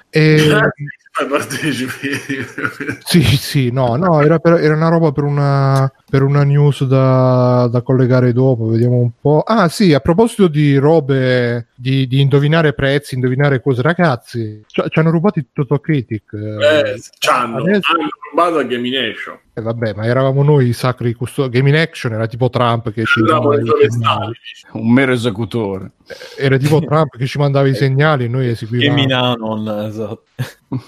[0.10, 0.38] E...
[1.16, 2.10] Poi partecipi.
[3.06, 7.68] Sì, sì, no, no, era, per- era una roba per una, per una news da,
[7.72, 9.42] da collegare dopo, vediamo un po'.
[9.46, 13.84] Ah, sì, a proposito di robe di, di indovinare prezzi, indovinare cose.
[13.84, 16.34] Ragazzi, ci ci hanno rubato il Totocritic.
[16.34, 19.38] Eh, c'hanno, adesso- hanno rubato a Gamination.
[19.56, 21.58] Eh, vabbè, ma eravamo noi i sacri custodi.
[21.58, 24.34] Game in Action era tipo Trump che ci mandava i segnali.
[24.72, 25.92] Un mero esecutore.
[26.38, 28.96] Era tipo Trump che ci mandava i segnali e noi eseguivamo.
[28.96, 30.24] Minanon, esatto.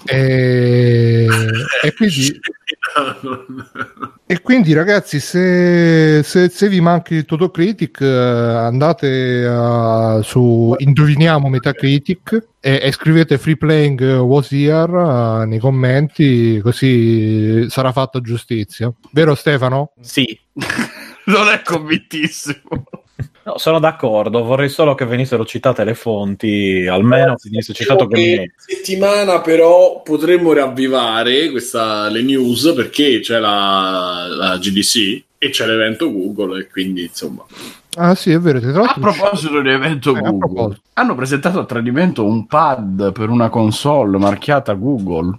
[0.04, 1.28] E,
[1.82, 2.40] e quindi
[4.28, 11.48] E quindi ragazzi, se, se- se vi manca il Totocritic, eh, andate eh, su Indoviniamo
[11.48, 18.92] Metacritic e, e scrivete Free Playing Was Here eh, nei commenti, così sarà fatta giustizia.
[19.12, 19.92] Vero Stefano?
[20.00, 20.36] Sì.
[21.26, 22.62] Non è convintissimo.
[23.44, 28.52] No, sono d'accordo, vorrei solo che venissero citate le fonti, almeno venisse citato Diciamo che
[28.56, 36.10] settimana però potremmo riavvivare questa, le news perché c'è la, la GDC e c'è l'evento
[36.10, 37.44] Google e quindi insomma
[37.98, 38.82] Ah sì, è vero.
[38.82, 44.18] A proposito di evento Eh, Google, hanno presentato a tradimento un pad per una console
[44.18, 45.38] marchiata Google.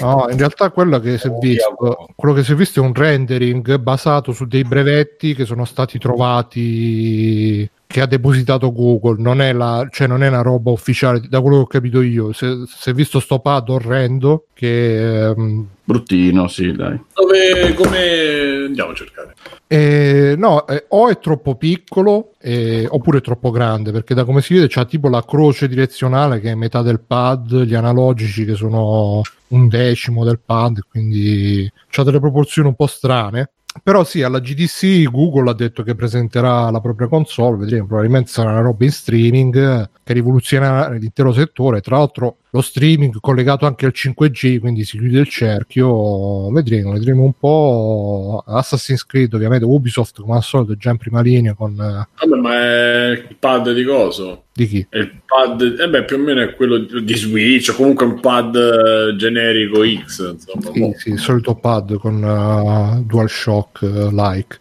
[0.00, 2.92] No, in realtà quello che si è visto, quello che si è visto è un
[2.92, 9.52] rendering basato su dei brevetti che sono stati trovati che ha depositato Google, non è,
[9.52, 12.32] la, cioè non è una roba ufficiale, da quello che ho capito io.
[12.32, 17.00] Se- Si è visto sto pad orrendo che ehm, Bruttino, sì, dai.
[17.14, 19.34] dove come andiamo a cercare
[19.68, 24.40] eh, no, eh, o è troppo piccolo eh, oppure è troppo grande, perché da come
[24.42, 28.54] si vede c'ha tipo la croce direzionale che è metà del pad, gli analogici che
[28.54, 33.50] sono un decimo del pad, quindi c'ha delle proporzioni un po' strane.
[33.82, 38.50] Però sì, alla GDC Google ha detto che presenterà la propria console, vedremo, probabilmente sarà
[38.50, 41.80] una roba in streaming eh, che rivoluzionerà l'intero settore.
[41.80, 47.22] Tra l'altro lo streaming collegato anche al 5G, quindi si chiude il cerchio, vedremo, vedremo
[47.22, 48.42] un po'.
[48.46, 51.74] Assassin's Creed, ovviamente Ubisoft come al solito è già in prima linea con...
[51.74, 54.86] vabbè ma è il pad di coso di chi?
[54.88, 58.20] è il pad eh beh più o meno è quello di Switch o comunque un
[58.20, 64.58] pad eh, generico X insomma Sì, sì, il solito pad con uh, DualShock uh, like.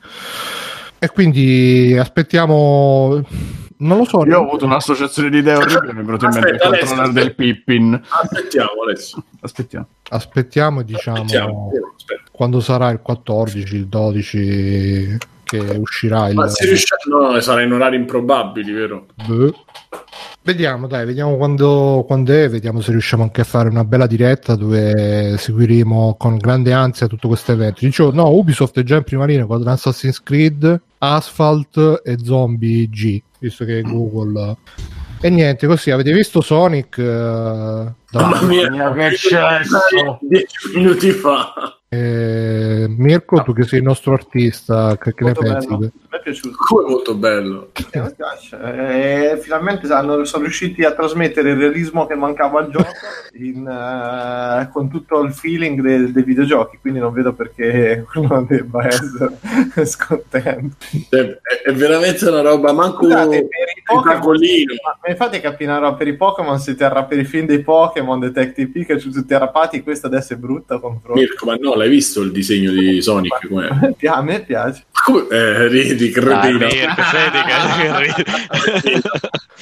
[0.99, 3.23] E quindi aspettiamo...
[3.85, 4.25] Non lo so.
[4.25, 7.35] Io ho avuto un'associazione di idee orribile, mi è venuto in mente il controller del.
[7.35, 8.01] Pippin.
[8.09, 9.87] aspettiamo adesso Aspettiamo.
[10.09, 11.71] Aspettiamo e diciamo aspettiamo
[12.31, 16.35] quando sarà il 14, il 12 che uscirà il...
[16.35, 19.53] ma si riuscirà no sarà in orari improbabili vero Boh.
[20.41, 24.55] Vediamo, dai, vediamo quando, quando è, vediamo se riusciamo anche a fare una bella diretta
[24.55, 27.79] dove seguiremo con grande ansia tutto questo evento.
[27.83, 33.19] Dicevo, no, Ubisoft è già in prima linea con Assassin's Creed, Asphalt e Zombie G,
[33.45, 34.57] visto che Google...
[35.21, 36.97] E niente, così, avete visto Sonic?
[36.97, 40.19] eh, da- Mamma mia, che cesso!
[40.21, 41.53] Dieci minuti fa.
[41.99, 45.67] Eh, Mirko, tu che sei il nostro artista, che, che ne pensi?
[45.67, 45.79] bello.
[45.79, 46.55] Mi è piaciuto.
[46.67, 47.69] Come molto bello.
[47.91, 48.57] Eh, mi piace.
[49.33, 52.87] Eh, finalmente hanno- sono riusciti a trasmettere il realismo che mancava al gioco
[53.33, 58.85] in, eh, con tutto il feeling de- dei videogiochi, quindi non vedo perché uno debba
[58.87, 59.37] essere
[59.85, 60.75] scontento.
[61.09, 64.73] È, è veramente una roba, manco Scusate, per i un Pokémon, tavolino.
[64.83, 67.61] ma mi fate capire una roba, per i Pokémon siete arra- per i film dei
[67.61, 71.19] Pokémon, Detective Pikachu, tutti arrapati, questa adesso è brutta confronto.
[71.19, 73.45] Mirko, ma no, l'hai visto il disegno di Sonic?
[73.47, 73.69] Com'è?
[74.07, 74.85] A me piace.
[75.05, 75.27] Come?
[75.29, 76.67] Eh, ridi, cretino.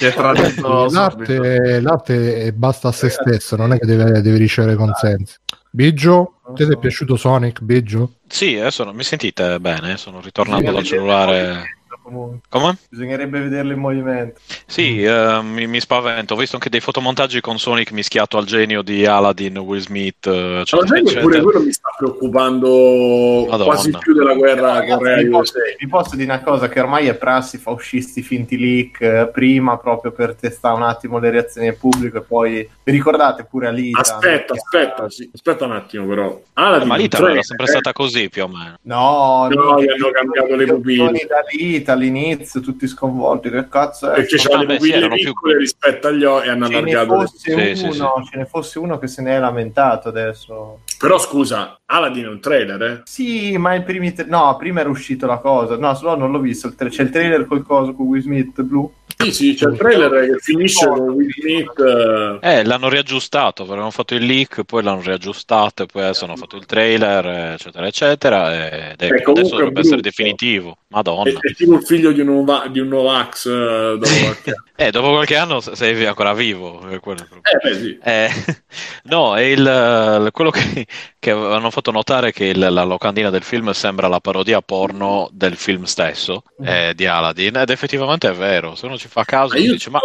[0.90, 5.36] L'arte, l'arte è basta a se stesso, non è che deve, deve ricevere consensi.
[5.70, 8.16] Biggio, ti è piaciuto Sonic, Biggio?
[8.28, 9.98] Sì, adesso non mi sentite bene?
[9.98, 11.78] Sono ritornato dal cellulare.
[12.04, 12.40] Comunque.
[12.50, 12.78] Come?
[12.90, 14.40] Bisognerebbe vederlo in movimento.
[14.66, 16.34] Sì, eh, mi, mi spavento.
[16.34, 20.64] Ho visto anche dei fotomontaggi con Sonic mischiato al genio di Aladdin, Will Smith, eh,
[20.70, 23.64] Allora, eccetera, pure quello mi sta preoccupando Madonna.
[23.64, 27.16] quasi più della guerra Corea vi, posso, vi posso dire una cosa che ormai è
[27.16, 31.68] prassi fa uscire sti finti leak eh, prima proprio per testare un attimo le reazioni
[31.68, 34.60] del pubblico e poi vi ricordate pure Alita Aspetta, no?
[34.60, 36.42] aspetta, sì, aspetta un attimo però.
[36.54, 37.70] Aladdin Ma l'Italia trailer, era sempre eh?
[37.70, 38.78] stata così più o meno.
[38.82, 41.28] no, No, mica, gli hanno cambiato le pupille.
[41.50, 44.16] Alita all'inizio tutti sconvolti che cazzo è?
[44.16, 47.20] Perché c'erano le pupille erano più- piccole rispetto agli occhi e hanno ce ne, allargato
[47.20, 50.80] le fosse Sì, sì, uno, ce ne fosse uno che se ne è lamentato adesso
[51.04, 53.02] Però scusa, Aladdin è un trailer, eh?
[53.04, 56.40] sì ma i primi tre- no prima era uscito la cosa no solo non l'ho
[56.40, 59.68] visto il tra- c'è il trailer col coso con Will Smith blu Sì, sì, c'è
[59.68, 61.78] il trailer che finisce con Will Smith.
[61.80, 66.36] eh, Eh, l'hanno riaggiustato, avevano fatto il leak, poi l'hanno riaggiustato, e poi adesso hanno
[66.36, 68.54] fatto il trailer, eccetera, eccetera.
[68.92, 70.72] Ed è- Eh, comunque adesso dovrebbe è essere definitivo.
[70.72, 71.30] È, Madonna.
[71.40, 73.98] è tipo il figlio di un, Nova- di un Novax eh.
[74.76, 76.80] Eh, dopo qualche anno sei ancora vivo.
[76.90, 77.36] è.
[77.44, 78.00] Eh, beh, sì.
[78.04, 78.30] Eh,
[79.06, 80.88] no, è il, quello che,
[81.20, 85.56] che hanno fatto notare che il- la locandina del film sembra la parodia porno del
[85.58, 88.74] film stesso, eh, di Aladdin, ed effettivamente è vero.
[88.76, 90.00] Se uno ci fa caso, Ma dice, ma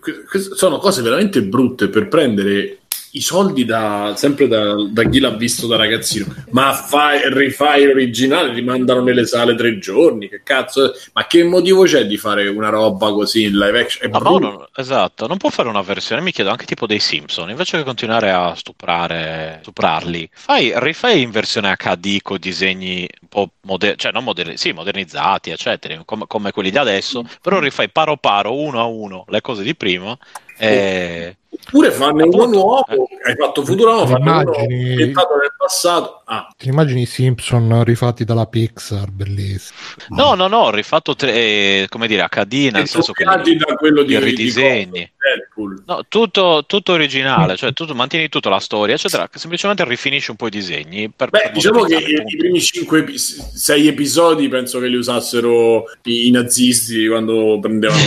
[0.00, 2.79] que- queste sono cose veramente brutte per prendere
[3.12, 6.26] i soldi da, sempre da, da chi l'ha visto da ragazzino.
[6.50, 10.28] Ma fai, rifai l'originale, rimandano nelle sale tre giorni.
[10.28, 10.92] Che cazzo?
[11.12, 14.10] Ma che motivo c'è di fare una roba così in live action?
[14.10, 17.84] Non- esatto, non può fare una versione, mi chiedo anche tipo dei Simpson, invece che
[17.84, 24.12] continuare a stuprare, stuprarli, fai, rifai in versione HD con disegni un po' moderni, cioè
[24.12, 28.80] non moderni, sì, modernizzati, eccetera, come, come quelli di adesso, però rifai paro paro, uno
[28.80, 30.16] a uno, le cose di prima.
[30.56, 31.36] E...
[31.52, 33.08] Oppure fanne uno Appunto, nuovo.
[33.24, 36.22] Hai fatto Futurama, fanne uno ambientato nel passato.
[36.26, 39.76] Ah, Ti immagini i Simpson rifatti dalla Pixar, bellissimo.
[40.10, 43.40] No, no, no, ho rifatto tre- eh, come dire HD, nel e senso che da
[43.76, 45.10] quello di i di ridisegni.
[45.86, 50.36] No, tutto, tutto originale, cioè tutto, mantieni tutta la storia, eccetera, che semplicemente rifinisci un
[50.36, 51.10] po' i disegni.
[51.10, 55.84] Per, Beh, per diciamo che i, i primi 5 6 episodi penso che li usassero
[56.04, 58.00] i, i nazisti quando prendevano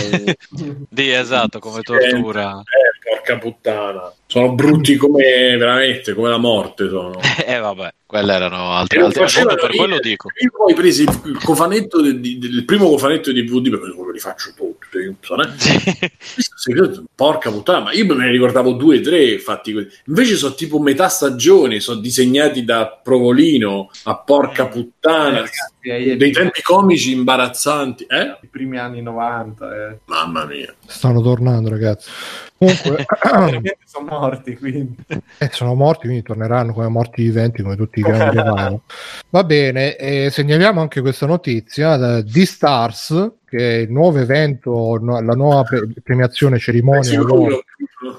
[0.88, 2.60] Di, esatto, come Eh, tortura.
[2.60, 2.93] eh,
[3.24, 4.12] porca puttana.
[4.26, 7.18] Sono brutti come veramente come la morte sono.
[7.44, 10.28] E vabbè, quelle erano altre, altre appunto per quello dico.
[10.40, 14.18] Io poi presi il, il cofanetto del, del primo cofanetto di DVD perché quello li
[14.20, 14.84] faccio tutti.
[14.94, 16.12] Simpson, eh.
[16.54, 19.74] Segreto, porca puttana, ma io me ne ricordavo due, tre fatti.
[20.06, 25.38] Invece sono tipo metà stagione, sono disegnati da Provolino a porca puttana.
[25.38, 28.38] Ragazzi, ai- Dei tempi comici imbarazzanti, eh?
[28.42, 29.88] I primi anni 90.
[29.90, 29.98] Eh.
[30.06, 30.72] Mamma mia.
[30.86, 32.08] Stanno tornando, ragazzi.
[32.56, 33.04] Comunque,
[33.84, 34.94] sono morti, quindi.
[35.38, 38.80] eh, sono morti, quindi torneranno come morti viventi, come tutti Revival.
[39.30, 45.20] Va bene, e segnaliamo anche questa notizia di Stars, che è il nuovo evento, no-
[45.20, 47.18] la nuova pre- premiazione cerimonia.
[47.20, 47.62] Award.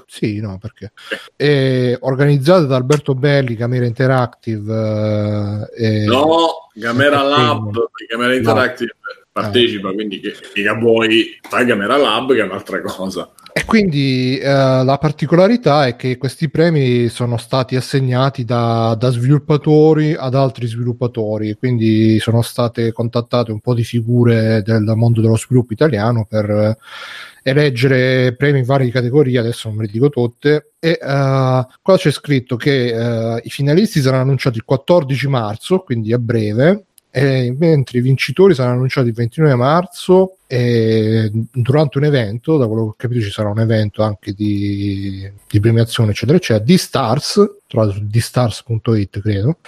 [0.08, 0.92] Sì, no, perché
[1.36, 5.70] è organizzata da Alberto Belli, Camera Interactive.
[5.76, 7.22] eh, e- No, Camera.
[7.22, 7.72] Lab,
[8.08, 8.94] Camera Interactive
[9.36, 13.30] partecipa, quindi che mica vuoi fai Camera Lab che è un'altra cosa.
[13.52, 20.14] E quindi eh, la particolarità è che questi premi sono stati assegnati da, da sviluppatori
[20.14, 25.74] ad altri sviluppatori, quindi sono state contattate un po' di figure del mondo dello sviluppo
[25.74, 26.78] italiano per eh,
[27.44, 30.72] eleggere premi in varie categorie, adesso non ve le dico tutte.
[30.80, 36.14] E eh, qua c'è scritto che eh, i finalisti saranno annunciati il 14 marzo, quindi
[36.14, 36.85] a breve,
[37.18, 42.84] e mentre i vincitori saranno annunciati il 29 marzo e durante un evento, da quello
[42.84, 47.42] che ho capito ci sarà un evento anche di, di premiazione eccetera eccetera, di Stars,
[47.68, 49.60] trovato su dstars.it credo.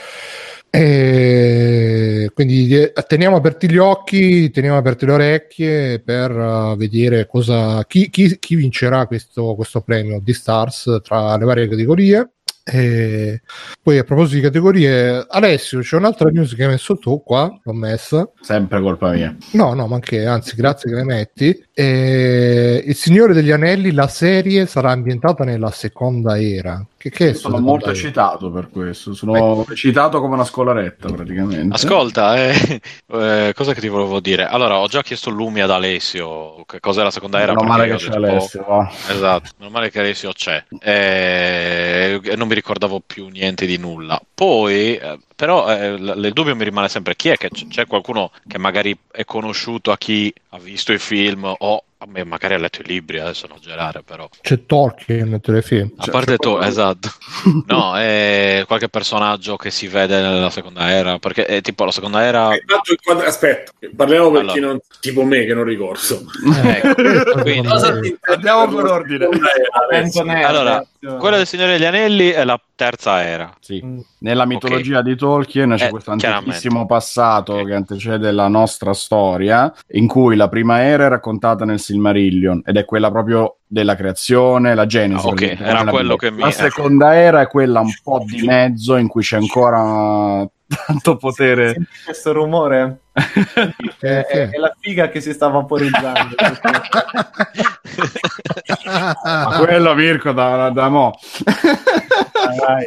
[0.70, 7.86] E quindi eh, teniamo aperti gli occhi, teniamo aperte le orecchie per uh, vedere cosa,
[7.86, 12.30] chi, chi- chi vincerà questo, questo premio di Stars tra le varie categorie.
[12.70, 13.42] E
[13.82, 17.74] poi a proposito di categorie, Alessio, c'è un'altra news che hai messo tu qua, l'ho
[17.74, 18.30] messa.
[18.42, 19.34] Sempre colpa mia.
[19.52, 21.66] No, no, ma anche, anzi, grazie che le metti.
[21.74, 26.84] E il Signore degli Anelli, la serie sarà ambientata nella seconda era.
[26.98, 27.94] Che, che è Sono molto era?
[27.94, 29.14] eccitato per questo.
[29.14, 31.74] Sono eccitato come una scolaretta praticamente.
[31.76, 32.82] Ascolta, eh,
[33.14, 34.46] eh, cosa che ti volevo dire?
[34.46, 37.54] Allora, ho già chiesto Lumi ad Alessio, che cos'è la seconda era?
[37.54, 38.62] Meno perché male che c'è detto, Alessio.
[38.64, 40.64] oh, esatto, meno male che Alessio c'è.
[40.80, 44.22] Eh, E non mi ricordavo più niente di nulla.
[44.34, 48.32] Poi, eh, però, eh, il dubbio mi rimane sempre chi è che c- c'è qualcuno
[48.48, 51.84] che magari è conosciuto a chi ha visto i film o
[52.26, 54.28] magari ha letto i libri, adesso non gerare però.
[54.42, 55.92] C'è Tolkien nel telefilm.
[55.98, 57.10] A parte tu, esatto.
[57.68, 62.24] No, è qualche personaggio che si vede nella seconda era, perché è tipo la seconda
[62.24, 62.54] era...
[62.54, 62.64] Eh,
[63.04, 64.54] quadro- Aspetta, parliamo per Allora.
[64.54, 66.24] chi non tipo me che non ricordo.
[66.64, 67.68] Ecco, quindi-
[68.22, 69.28] Andiamo per ordine.
[69.90, 70.86] era, Allora,
[71.20, 73.54] quella del Signore degli Anelli è la terza era.
[73.60, 73.82] Sì.
[73.84, 74.00] Mm.
[74.20, 77.66] Nella mitologia di Tolkien c'è Eh, questo antichissimo passato Ok.
[77.68, 82.76] che antecede la nostra storia, in cui la prima era è raccontata nel Silmarillion ed
[82.78, 85.26] è quella proprio della creazione, la genesi.
[85.26, 88.22] Ah, ok, praticamente, era nella quello che mi- La seconda era è quella un po'
[88.26, 90.48] di mezzo in cui c'è ancora
[90.86, 91.72] tanto potere.
[91.74, 93.00] Senti questo rumore?
[94.00, 96.36] È, è- è la figa che si sta vaporizzando.
[98.86, 101.18] Ma quello Mirko da, da mo.
[102.56, 102.86] Dai.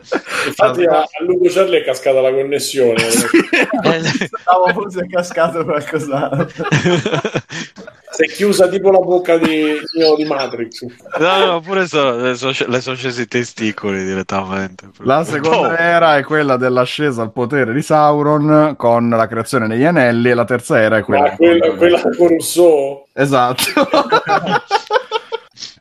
[0.46, 3.00] Infatti a, a Lugo Cerli è cascata la connessione.
[3.10, 6.66] Stavo forse cascato qualcos'altro.
[8.10, 9.74] si è chiusa tipo la bocca di,
[10.16, 10.84] di Matrix.
[11.18, 14.88] no, no, pure so- le sono sc- le sono scesi i testicoli direttamente.
[14.98, 19.84] La seconda Oh, era è quella dell'ascesa al potere di Sauron con la creazione degli
[19.84, 23.06] anelli e la terza era è quella, Ma quella, quella con Rousseau?
[23.12, 23.62] Esatto.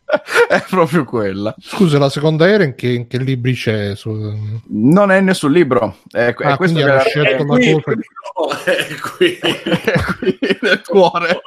[0.50, 1.54] è proprio quella.
[1.60, 3.96] Scusa, la seconda era in che, in che libri c'è?
[3.96, 4.62] Su...
[4.68, 5.98] Non è nessun libro.
[6.10, 7.74] È, è Ah, questo quindi che scelto È la qui,
[8.66, 9.40] è qui.
[9.40, 11.42] è qui nel cuore.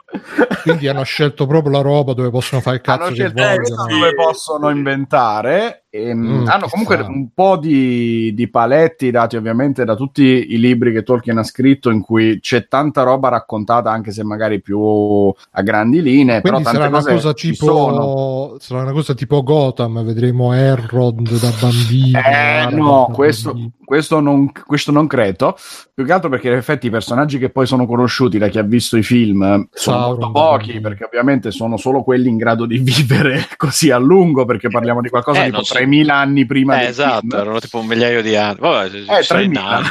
[0.62, 3.56] Quindi hanno scelto proprio la roba dove possono fare il cazzo hanno che vogliono.
[3.56, 7.07] questo dove possono inventare e, Mm, hanno comunque sta.
[7.07, 11.90] un po' di, di paletti dati ovviamente da tutti i libri che Tolkien ha scritto
[11.90, 16.72] in cui c'è tanta roba raccontata anche se magari più a grandi linee Quindi però
[16.72, 22.18] sarà una cosa tipo sarà una cosa tipo Gotham, vedremo Elrond da bambino.
[22.20, 23.70] Eh, no, questo, bambino.
[23.93, 25.55] Questo, non, questo non credo.
[25.93, 28.62] Più che altro perché in effetti i personaggi che poi sono conosciuti da chi ha
[28.62, 32.64] visto i film eh, sono Sauron, molto pochi, perché ovviamente sono solo quelli in grado
[32.64, 35.74] di vivere così a lungo, perché parliamo di qualcosa Eh, tipo non so.
[35.74, 37.40] 3.000 anni prima Eh, esatto, film.
[37.40, 38.57] erano tipo un migliaio di anni.
[38.61, 38.86] Vabbè,
[39.18, 39.53] Eh, sono i 3.000.
[39.53, 39.86] nani.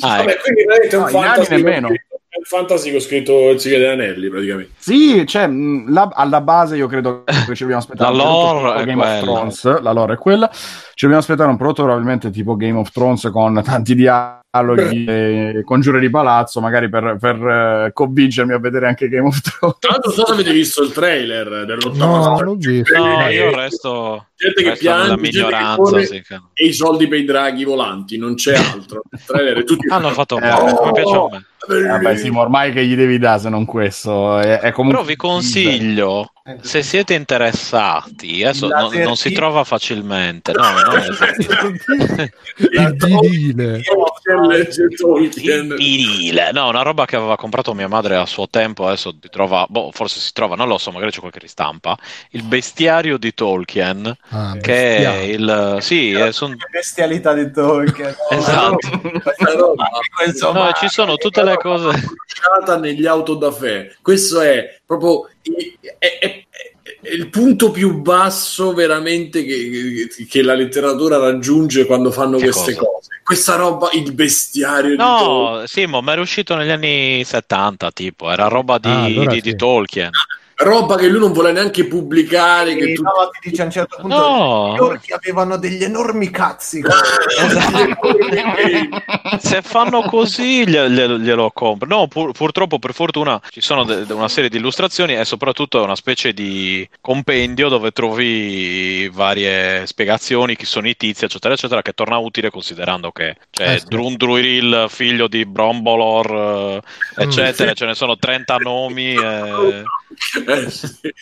[0.00, 0.42] Ah, Vabbè, ecco.
[0.42, 1.88] quindi veramente è un No, anni nemmeno.
[1.88, 1.96] un
[2.44, 4.72] fantasy con scritto il Signore degli Anelli, praticamente.
[4.78, 8.84] Sì, cioè, mh, la- alla base io credo che ci dobbiamo aspettare La lore è
[8.84, 9.20] Game of quella.
[9.20, 10.48] Thrones, la lore è quella.
[10.52, 15.98] Ci dobbiamo aspettare un prodotto probabilmente tipo Game of Thrones con tanti dialoghi e congiure
[15.98, 17.36] di palazzo, magari per, per,
[17.86, 19.76] eh, convincermi a vedere anche Game of Thrones.
[19.80, 22.96] Tra l'altro, non so se avete visto il trailer dell'ottava No, non l'ho visto.
[22.96, 26.72] No, io resto, gente che resto nella piange, gente che corre sì, che- e i
[26.72, 29.02] soldi per i draghi volanti, non c'è altro.
[29.10, 31.46] Il trailer è tutti Hanno fatto Eh, bene, come piace a me.
[31.66, 34.38] Vabbè, sì, ma ormai che gli devi dare se non questo?
[34.38, 39.64] È, è comunque Però vi consiglio, se siete interessati, adesso La non, non si trova
[39.64, 41.00] facilmente, no, non
[44.52, 44.60] è
[45.38, 49.30] Il vinile, no, una roba che aveva comprato mia madre a suo tempo, adesso si
[49.30, 51.96] trova, boh, forse si trova, non lo so, magari c'è qualche ristampa,
[52.32, 55.24] il bestiario di Tolkien, Ah, che è bestiale.
[55.24, 58.14] il, sì, è, son- bestialità di Tolkien.
[58.28, 59.00] Esatto.
[59.56, 62.02] Roba Questo no, ci sono tutte le cose,
[62.78, 63.90] negli auto da fè.
[64.02, 65.28] Questo è proprio
[65.98, 66.44] è- è-
[67.00, 72.74] è il punto più basso veramente che, che la letteratura raggiunge quando fanno Che queste
[72.74, 72.90] cosa?
[72.90, 73.08] cose.
[73.22, 75.28] Questa roba, il bestiario di Tolkien.
[75.60, 79.36] no, sì, ma è uscito negli anni 70, tipo, era roba di, Ah, allora di-
[79.36, 79.50] sì.
[79.50, 80.10] di Tolkien.
[80.56, 82.74] Roba che lui non vuole neanche pubblicare.
[82.76, 83.02] Che E tu...
[83.02, 84.74] no, ti dice a un certo punto No.
[84.74, 86.80] gli orchi avevano degli enormi cazzi.
[89.38, 91.88] Se fanno così glielo, glielo- compro.
[91.88, 95.80] No, pur- purtroppo per fortuna ci sono de- de- una serie di illustrazioni e soprattutto
[95.80, 101.82] è una specie di compendio dove trovi varie spiegazioni, chi sono i tizi, eccetera, eccetera,
[101.82, 103.86] che torna utile considerando che c'è Eh sì.
[103.88, 106.80] Drundruiril, figlio di Brombolor,
[107.16, 109.14] eh, eccetera, ce ne sono 30 nomi.
[109.14, 109.82] eh,
[110.46, 111.14] Eh, sì.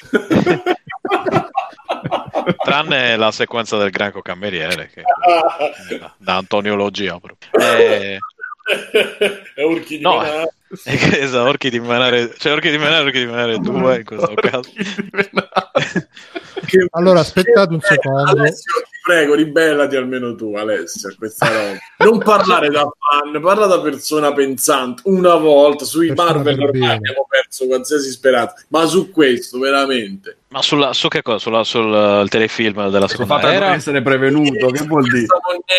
[2.64, 5.01] Tranne la sequenza del granco cameriere che
[5.91, 7.51] eh, da- Antonio Logia proprio.
[7.53, 8.18] Eh,
[9.55, 10.18] È orchi di No.
[10.18, 10.55] Menare.
[10.85, 14.05] e che- esatto, orchi di menare, cioè orchi di menare, orchi di menare 2 in
[14.05, 14.70] questo caso.
[16.93, 18.31] Allora, aspettate un Eh, secondo.
[18.31, 21.79] Alessio, prego, ribellati almeno tu, Alessio, a questa roba.
[21.99, 25.03] Non parlare da fan, parla da persona pensante.
[25.07, 30.39] Una volta sui Persona Marvel ormai abbiamo perso qualsiasi speranza, ma su questo veramente.
[30.53, 31.39] Ma sulla, su che cosa?
[31.39, 33.73] Sulla- sul eh, telefilm della Sono seconda per era?
[33.75, 35.25] essere prevenuto, che vuol dire?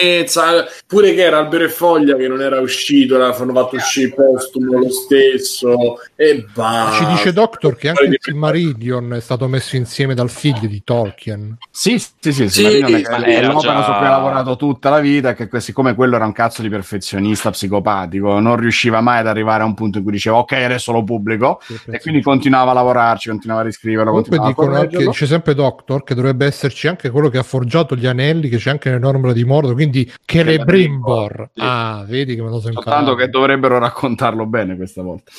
[0.02, 4.80] Monnezza, pure che era Albero e Foglia che non era uscito, l'hanno fatto uscire postumo
[4.80, 6.98] lo stesso e basta.
[6.98, 11.58] Ci dice Doctor che anche il Silmarillion è stato messo insieme dal figlio di Tolkien.
[11.70, 14.90] Sì, sì, sì, sì, Sì, ma è era l'opera già- su cui ha lavorato tutta
[14.90, 19.28] la vita che siccome quello era un cazzo di perfezionista psicopatico, non riusciva mai ad
[19.28, 21.62] arrivare a un punto in cui diceva ok, adesso lo pubblico
[21.92, 25.12] e quindi continuava a lavorarci, continuava a riscriverlo, continuava a dicono anche, correggerlo.
[25.12, 28.70] dice sempre Doctor che dovrebbe esserci anche quello che ha forgiato gli anelli, che c'è
[28.70, 31.50] anche nell'ombra di Mordor, quindi Celebrimbor.
[31.54, 31.62] Sì.
[31.64, 35.32] Ah, vedi che me lo so Soltanto che dovrebbero raccontarlo bene questa volta.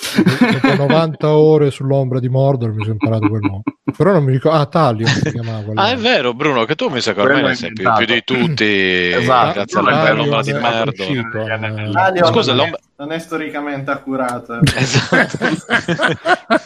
[0.61, 3.63] Dopo 90 ore sull'ombra di Mordor mi sono imparato quel nome.
[3.97, 4.59] Però non mi ricordo.
[4.59, 5.81] Ah, Talion si chiamava quello.
[5.81, 8.23] Ah, è vero, Bruno, che tu mi sa che ormai ne sai più, più di
[8.25, 8.65] tutti.
[8.65, 10.61] Esatto, grazie all'ombra di eh,
[11.93, 14.61] Talion Scusa, l'ombra- è, non è storicamente accurato.
[14.75, 15.39] Esatto.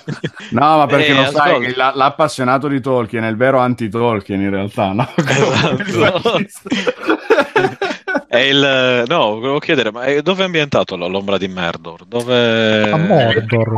[0.51, 1.67] No, ma perché Eh, lo sai ascolta.
[1.69, 5.07] che la- l'appassionato di Tolkien è il vero anti-Tolkien in realtà, no?
[5.17, 6.39] Esatto.
[8.31, 12.05] È il no, volevo chiedere, ma è- dove è ambientato l'ombra di Merdor?
[12.07, 13.73] Dove A Mordor.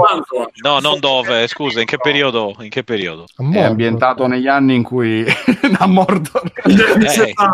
[0.64, 2.56] No, non dove, scusa, in che periodo?
[2.58, 3.26] In che periodo?
[3.52, 5.24] È ambientato negli anni in cui
[5.78, 7.52] a Mordor Eh, negli anni 70.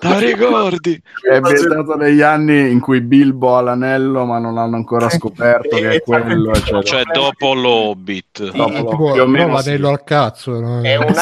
[0.00, 1.02] La ricordi?
[1.20, 5.90] è ambientato negli anni in cui Bilbo ha l'anello ma non l'hanno ancora scoperto che
[5.96, 6.82] è quello eccetera.
[6.82, 8.50] Cioè dopo l'Hobbit.
[8.52, 9.66] Dopo, Eh, tipo, più o meno no, sì.
[9.66, 10.58] l'anello al cazzo.
[10.60, 10.80] no?
[10.82, 11.04] È un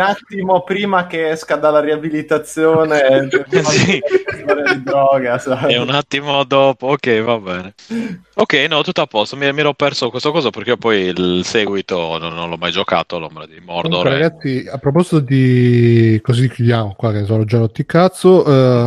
[0.00, 3.28] attimo attimo prima che esca dalla riabilitazione
[3.68, 4.00] Sì.
[4.00, 5.74] di droga, sai.
[5.74, 7.74] E un attimo dopo, ok, va bene.
[8.34, 9.36] Ok, no, tutto a posto.
[9.36, 13.18] Mi, mi ero perso questa cosa perché poi il seguito non, non l'ho mai giocato.
[13.18, 14.02] L'ombra di Mordor.
[14.04, 16.18] Comunque, ragazzi, a proposito di.
[16.22, 18.44] Così chiudiamo qua, che sono già rotti cazzo.
[18.46, 18.86] eh,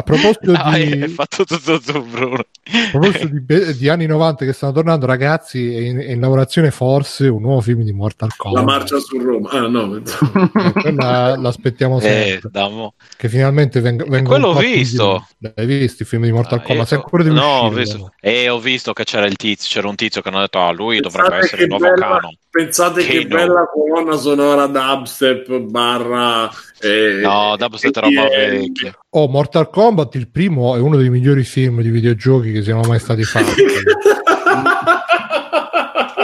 [0.00, 1.02] a proposito Ah, hai di.
[1.02, 2.36] hai fatto tutto tu, Bruno.
[2.36, 6.20] A proposito di, be- di anni 90 che stanno tornando, ragazzi, è in, è in
[6.20, 8.64] lavorazione forse un nuovo film di Mortal La Kombat.
[8.64, 9.48] marcia su Roma.
[9.50, 9.96] Ah, no.
[9.96, 12.50] Eh, quella l'aspettiamo Eh, sempre.
[12.52, 12.94] dammo.
[13.16, 15.26] Che finalmente venga, venga quello ho visto.
[15.38, 16.90] di- L'hai visto il film di Mortal Ah, Kombat?
[16.92, 20.20] io- Sei no, ho visto, e ho visto che c'era il tizio, c'era un tizio
[20.22, 22.34] che hanno detto ah, lui dovrebbe Pensate essere il che nuovo bella- canon.
[22.50, 23.34] Pensate che Kano.
[23.46, 26.50] bella colonna sonora dubstep barra...
[26.82, 28.92] eh, No, dubstep è eh, roba eh, vecchia.
[29.10, 32.98] Oh, Mortal Kombat, il primo, è uno dei migliori film di videogiochi che siano mai
[32.98, 33.62] stati fatti.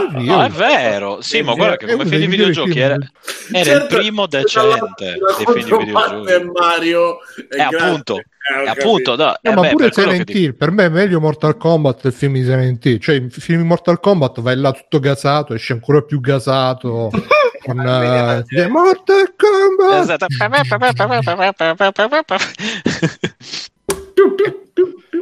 [0.08, 1.20] No, è vero.
[1.20, 2.84] Sì, ma guarda che È come uno film di videogiochi film.
[2.84, 6.50] era, era il Certo, primo dalla- decente dei film di videogiochi.
[6.54, 7.16] Mario
[7.50, 8.86] E appunto, Eh, ho e capito.
[8.86, 11.56] appunto, no, No, eh ma beh, pure Silent dico- Hill, per me è meglio Mortal
[11.58, 12.98] Kombat del film di Silent Hill.
[12.98, 17.10] Cioè, il film di Mortal Kombat vai là tutto gasato, esce ancora più gasato.
[17.66, 20.02] con eh, The Mortal Kombat.
[20.02, 20.26] Esatto.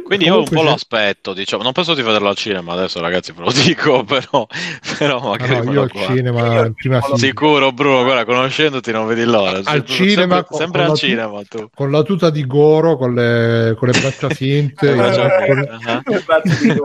[0.05, 3.31] Quindi io un po' lo aspetto, diciamo, non penso di vederlo al cinema adesso, ragazzi,
[3.31, 4.45] ve lo dico, però,
[4.99, 6.13] però Ah, magari no, io al guardo.
[6.15, 7.01] cinema in prima.
[7.15, 9.61] Sicuro, Bruno, guarda, conoscendoti non vedi l'ora.
[9.63, 11.69] Al Tu- cinema, sempre, con- sempre con al la- cinema tu.
[11.73, 16.55] con la tuta di Goro, con le, con le braccia finte, Eh, con- ah, Braccio
[16.61, 16.75] di.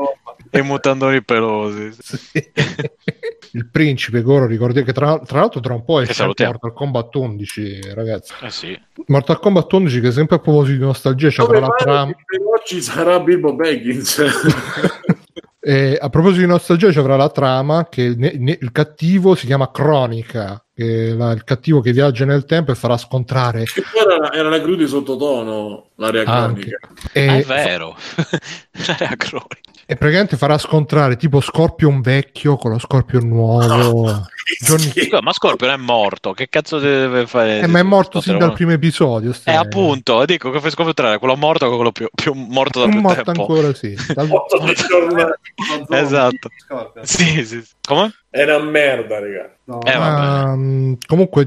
[0.51, 1.91] E i mutandoni pelosi.
[3.53, 6.07] il principe Goro, ricordi che tra, tra l'altro tra un po' è.
[6.19, 8.33] Mortal Kombat 11, ragazzi.
[8.43, 8.81] Eh sì.
[9.07, 12.13] Mortal Kombat 11 che sempre a proposito di nostalgia c'è la trama.
[12.65, 14.23] ci sarà Bilbo Baggins?
[15.63, 19.45] E a proposito di nostalgia, ci avrà la trama che il, ne- il cattivo si
[19.45, 20.65] chiama Cronica,
[21.15, 24.75] la- il cattivo che viaggia nel tempo e farà scontrare Che era, era la cru
[24.75, 25.91] di sottotono,
[26.25, 26.25] anche.
[26.25, 26.79] cronica.
[27.13, 27.95] E, Ah, è vero.
[28.87, 29.70] L'area cronica.
[29.91, 34.05] E praticamente farà scontrare tipo Scorpion vecchio con lo Scorpion nuovo.
[34.65, 35.09] Johnny- Sì.
[35.21, 37.59] Ma Scorpion è morto, che cazzo deve fare?
[37.59, 39.31] Eh, ma è morto sin dal primo episodio.
[39.31, 42.87] Eh, ste- appunto, dico che fai scontrare quello morto con quello più, più morto da
[42.89, 43.41] più morto tempo.
[43.41, 43.97] ancora, sì.
[44.15, 44.31] Dal-.
[45.89, 46.49] Esatto.
[47.03, 47.45] Sì.
[47.45, 47.61] sì.
[47.85, 48.13] Come?
[48.33, 49.53] È una merda, raga.
[49.65, 49.81] No.
[49.83, 50.51] Eh, vabbè.
[50.53, 51.45] Um, comunque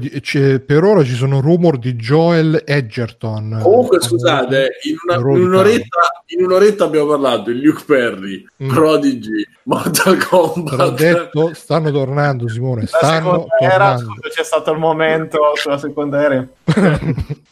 [0.66, 3.58] per ora ci sono rumor di Joel Edgerton.
[3.62, 5.98] Comunque, scusate, in, una- in un'oretta,
[6.36, 8.68] in un'oretta abbiamo parlato di Luke Perry, Mm.
[8.68, 10.94] Prodigy, Mortal Te l'ho Kombat.
[10.94, 12.82] detto, stanno tornando, Simone.
[12.82, 14.04] La Stanno seconda era, tornando.
[14.04, 16.46] quando c'è stato il momento sulla seconda era.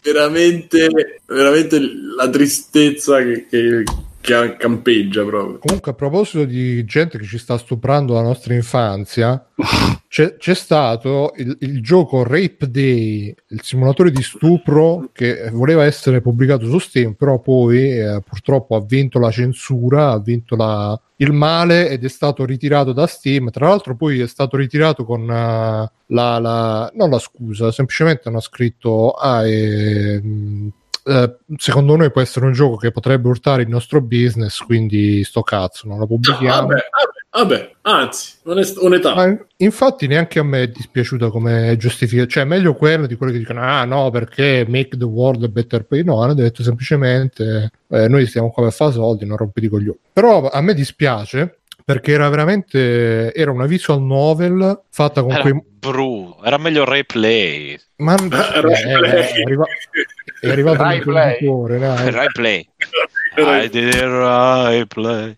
[0.03, 0.89] veramente,
[1.26, 1.80] veramente
[2.16, 3.85] la tristezza che, che
[4.57, 5.59] campeggia proprio.
[5.59, 9.45] Comunque, a proposito di gente che ci sta stuprando la nostra infanzia,
[10.08, 16.20] c'è, c'è stato il, il gioco Rape Day, il simulatore di stupro che voleva essere
[16.20, 21.32] pubblicato su Steam, però poi eh, purtroppo ha vinto la censura, ha vinto la- il
[21.32, 23.50] male ed è stato ritirato da Steam.
[23.50, 28.40] Tra l'altro, poi è stato ritirato con eh, la, la- non la scusa, semplicemente hanno
[28.40, 30.70] scritto: Ah, ehm,
[31.04, 35.42] eh, secondo noi può essere un gioco che potrebbe urtare il nostro business, quindi sto
[35.42, 36.66] cazzo, non lo pubblichiamo.
[36.66, 39.14] Vabbè, vabbè, vabbè, anzi, onest- onestà.
[39.14, 43.39] Ma infatti neanche a me è dispiaciuta come giustificazione, cioè meglio quello di quelli che
[43.39, 48.09] dicono ah no perché make the world a better place, no hanno detto semplicemente eh,
[48.09, 49.99] noi stiamo qua per fare soldi, non rompiti coglioni.
[50.12, 55.61] Però a me dispiace perché era veramente era una visual novel fatta con Era quei
[55.64, 57.76] brutto, era meglio replay.
[57.97, 59.64] ma Eh, Rai eh, è, arriva-
[60.49, 61.28] è arrivato Rai il Play.
[61.38, 62.11] venditore, dai.
[62.11, 62.68] Rai play.
[63.36, 65.34] I did it Rai play.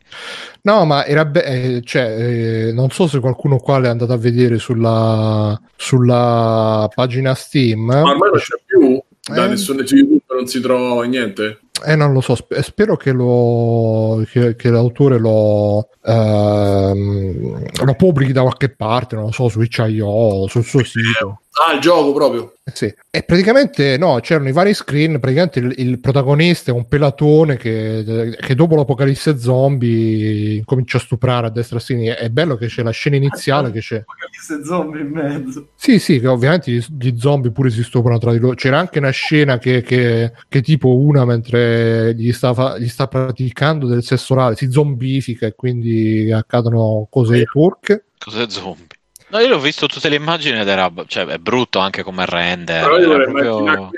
[0.62, 4.16] No, ma era be- eh, cioè, eh, non so se qualcuno qua l'è andato a
[4.16, 7.80] vedere sulla, sulla pagina Steam.
[7.84, 9.00] Ma ormai non c'è più
[9.34, 9.48] da Eh.
[9.48, 11.58] nessun su YouTube, non si trova niente.
[11.84, 18.32] Eh, non lo so, sp- spero che, lo, che, che l'autore lo, ehm, lo pubblichi
[18.32, 21.40] da qualche parte, non lo so, su itch.io, sul suo sito.
[21.56, 22.54] Ah, il gioco proprio.
[22.64, 22.92] Eh, Sì.
[23.10, 25.20] E praticamente no, c'erano i vari screen.
[25.20, 31.46] Praticamente il, il protagonista è un pelatone che, che dopo l'apocalisse zombie comincia a stuprare
[31.46, 32.24] a destra e a sinistra.
[32.24, 34.02] È bello che c'è la scena iniziale che c'è.
[34.04, 35.68] Apocalisse zombie in mezzo.
[35.76, 38.54] Sì, sì, che ovviamente gli, gli zombie pure si stuprano tra di loro.
[38.56, 43.06] C'era anche una scena che, che, che tipo una mentre gli sta, fa- gli sta
[43.06, 48.06] praticando del sesso orale si zombifica e quindi accadono cose turche.
[48.18, 48.86] Cos'è zombie?
[49.34, 52.84] No, io ho visto tutte le immagini ed era, cioè, è brutto anche come render.
[52.84, 53.90] Però io vorrei proprio- immaginare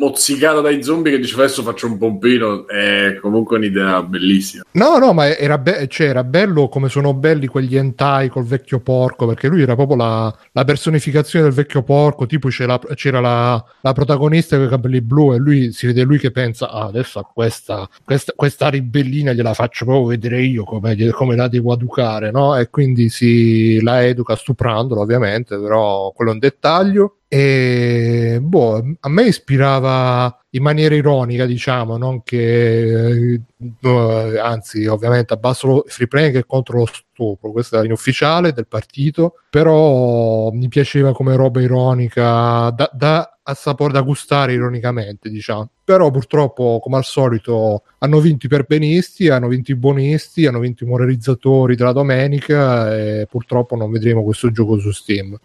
[0.00, 4.64] mozzicata dai zombie che dice adesso faccio un pompino è comunque un'idea bellissima.
[4.72, 8.80] No, no, ma era, be- cioè, era bello come sono belli quegli hentai col vecchio
[8.80, 13.62] porco, perché lui era proprio la, la personificazione del vecchio porco, tipo c'era, c'era la,
[13.82, 17.18] la protagonista con i capelli blu e lui si vede lui che pensa, ah, adesso
[17.18, 22.30] a questa, questa, questa ribellina gliela faccio proprio vedere io come, come la devo educare,
[22.30, 22.56] no?
[22.56, 27.16] E quindi si la educa stuprandola ovviamente, però quello è un dettaglio.
[27.32, 33.40] E boh, a me ispirava in maniera ironica, diciamo, non che
[33.80, 38.66] eh, anzi, ovviamente abbasso free play che è contro lo stupro, questo è inufficiale del
[38.66, 45.70] partito, però mi piaceva come roba ironica da, da a sapore da gustare ironicamente, diciamo.
[45.84, 50.82] Però purtroppo, come al solito, hanno vinto i perbenisti, hanno vinto i buonisti, hanno vinto
[50.82, 55.38] i moralizzatori della domenica e purtroppo non vedremo questo gioco su Steam.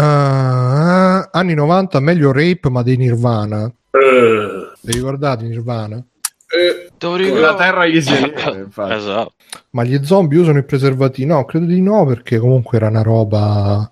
[0.00, 6.02] Uh, anni 90 meglio rape ma dei Nirvana Eh, vi ricordate Nirvana?
[6.52, 6.88] eh,
[7.38, 8.92] La terra gli si infatti.
[8.94, 9.32] esatto.
[9.72, 13.90] ma gli zombie usano i preservativi no credo di no perché comunque era una roba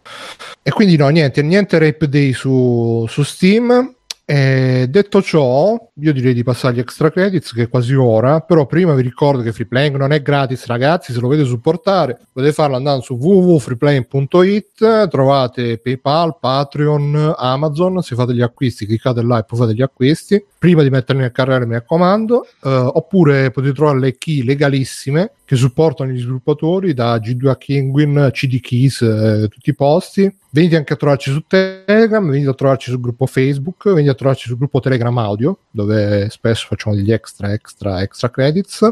[0.62, 3.94] e quindi no niente niente rape day su, su Steam
[4.30, 8.66] e detto ciò, io direi di passare agli extra credits che è quasi ora, però
[8.66, 12.76] prima vi ricordo che Freeplaying non è gratis ragazzi, se lo volete supportare potete farlo
[12.76, 19.58] andando su www.freeplaying.it, trovate PayPal, Patreon, Amazon, se fate gli acquisti cliccate là e poi
[19.60, 24.18] fate gli acquisti, prima di metterli nel carrello mi raccomando, eh, oppure potete trovare le
[24.18, 29.74] key legalissime che supportano gli sviluppatori da G2 a Kinguin, CD Keys, eh, tutti i
[29.74, 30.30] posti.
[30.50, 34.46] Venite anche a trovarci su Telegram, venite a trovarci sul gruppo Facebook, venite a trovarci
[34.48, 38.88] sul gruppo Telegram Audio, dove spesso facciamo degli extra, extra, extra credits.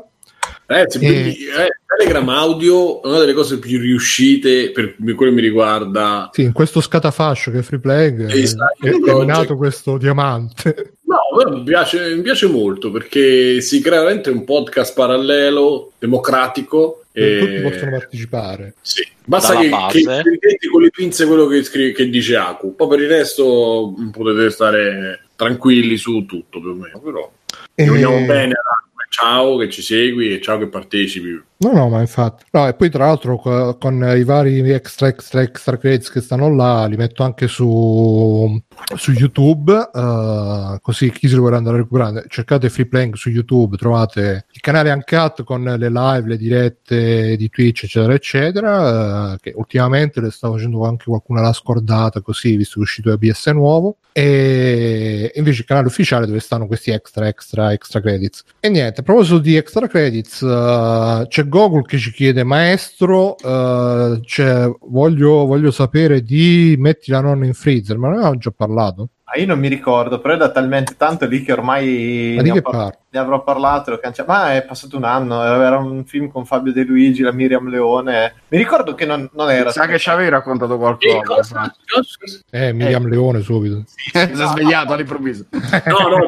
[0.66, 1.00] Ragazzi, Eh.
[1.00, 6.28] quindi, eh, Telegram Audio è una delle cose più riuscite per quello che mi riguarda.
[6.32, 10.92] Sì, in questo scatafascio che è Free Play Esatto, è, è nato questo diamante.
[11.07, 17.05] No, mi piace, mi piace molto perché si crea veramente un podcast parallelo, democratico.
[17.19, 17.39] E...
[17.39, 18.75] Tutti possono partecipare.
[18.83, 19.07] Sì.
[19.25, 19.99] Basta che, base.
[19.99, 22.75] che prendete con le pinze quello che, scri- che dice Aku.
[22.77, 27.01] Poi per il resto mm, potete stare tranquilli su tutto più o meno.
[27.01, 27.33] Però
[27.75, 28.53] E- ci vogliamo bene.
[28.53, 28.85] Aku.
[29.09, 31.41] Ciao che ci segui e ciao che partecipi.
[31.59, 32.44] No, no, ma infatti.
[32.50, 36.54] No, e poi tra l'altro co- con i vari extra, extra, extra credits che stanno
[36.54, 38.61] là, li metto anche su,
[38.94, 43.30] su YouTube, eh, così chi se li vuole andare a recuperare, cercate Free Playing su
[43.30, 49.38] YouTube, trovate il canale Uncut con le live, le dirette di Twitch, eccetera, eccetera, eh,
[49.40, 53.46] che ultimamente le sta facendo anche qualcuno l'ha scordata, così, visto che è uscito ABS
[53.48, 58.44] nuovo, e invece il canale ufficiale dove stanno questi extra, extra, extra credits.
[58.61, 64.20] E niente, a proposito di extra credits, eh, c'è Google che ci chiede, maestro, eh,
[64.22, 69.09] c'è- voglio, voglio sapere di metti la nonna in freezer, ma noi abbiamo già parlato.
[69.28, 72.49] Ah, io non mi ricordo, però è da talmente tanto lì che ormai Ma di
[72.51, 73.90] ne, che par- ne avrò parlato.
[73.90, 74.32] e l'ho cancellato.
[74.32, 78.34] Ma è passato un anno, era un film con Fabio De Luigi, la Miriam Leone.
[78.49, 79.72] Mi ricordo che non, non era.
[79.72, 81.22] Sa che ci avevi raccontato qualcosa.
[81.24, 83.82] cosa- cosa- Eh, Miriam Leone subito.
[83.97, 85.47] si è svegliato all'improvviso.
[85.51, 86.18] No, no,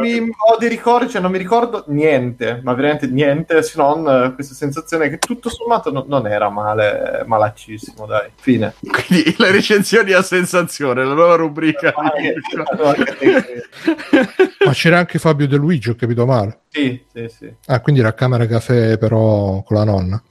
[0.00, 4.34] Mi- ho dei ricordi, cioè non mi ricordo niente, ma veramente niente, se non eh,
[4.34, 8.30] questa sensazione che tutto sommato no- non era male, malaccissimo, dai.
[8.36, 8.74] Fine.
[8.80, 11.92] Quindi le recensioni a sensazione, la nuova rubrica.
[14.64, 16.60] Ma c'era anche Fabio De Luigi, ho capito male.
[16.68, 17.54] sì, sì, sì.
[17.66, 20.22] Ah, quindi era Camera Caffè però con la nonna.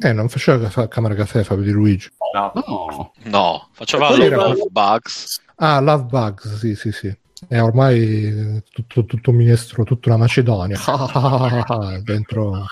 [0.00, 2.08] Eh, non faceva ca- Camera Caffè Fabio De Luigi.
[2.34, 2.52] No.
[2.54, 3.12] No.
[3.24, 5.40] No, faceva Quello era- Love Bugs.
[5.56, 7.16] Ah, Love Bugs, sì, sì, sì.
[7.48, 10.78] È ormai tutto, tutto un minestrone, tutta una Macedonia
[12.02, 12.64] dentro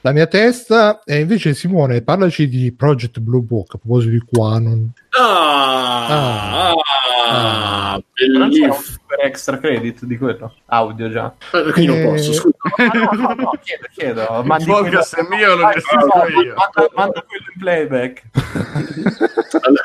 [0.00, 1.00] la mia testa.
[1.04, 4.92] E invece, Simone, parlaci di Project Blue Book a proposito di Quanon.
[5.18, 6.72] Ah, Ah.
[7.28, 8.72] ah, un bellissimo.
[8.74, 10.54] super extra credit di quello.
[10.66, 11.34] Audio già.
[11.50, 12.56] Perché io non Eh, posso, scusa.
[12.78, 14.44] Ma no, no, no, chiedo, chiedo.
[14.44, 16.54] Il podcast è mio, lo gestisco no, io.
[16.54, 18.22] Manda, manda quello in playback.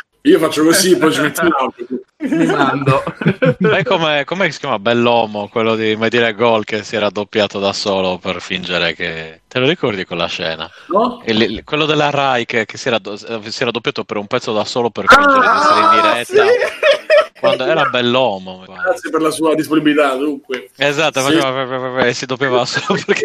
[0.24, 1.86] Io faccio così, poi ci metto l'audio.
[2.17, 3.03] Mi mando.
[3.59, 7.74] Sai com'è, com'è si chiama Bellomo, quello di Medire Gol che si era doppiato da
[7.74, 9.41] solo per fingere che...
[9.47, 10.69] Te lo ricordi quella scena?
[10.89, 11.24] No?
[11.26, 14.17] Il- il- quello della Rai che, che si, era, do- eh, si era doppiato per
[14.17, 17.39] un pezzo da solo per fingere di essere in diretta.
[17.39, 18.63] Quando era Bellomo.
[18.67, 20.69] Grazie per la sua disponibilità, dunque.
[20.78, 21.34] Esatto, Sì.
[21.34, 23.24] faceva e si doppiava solo perché...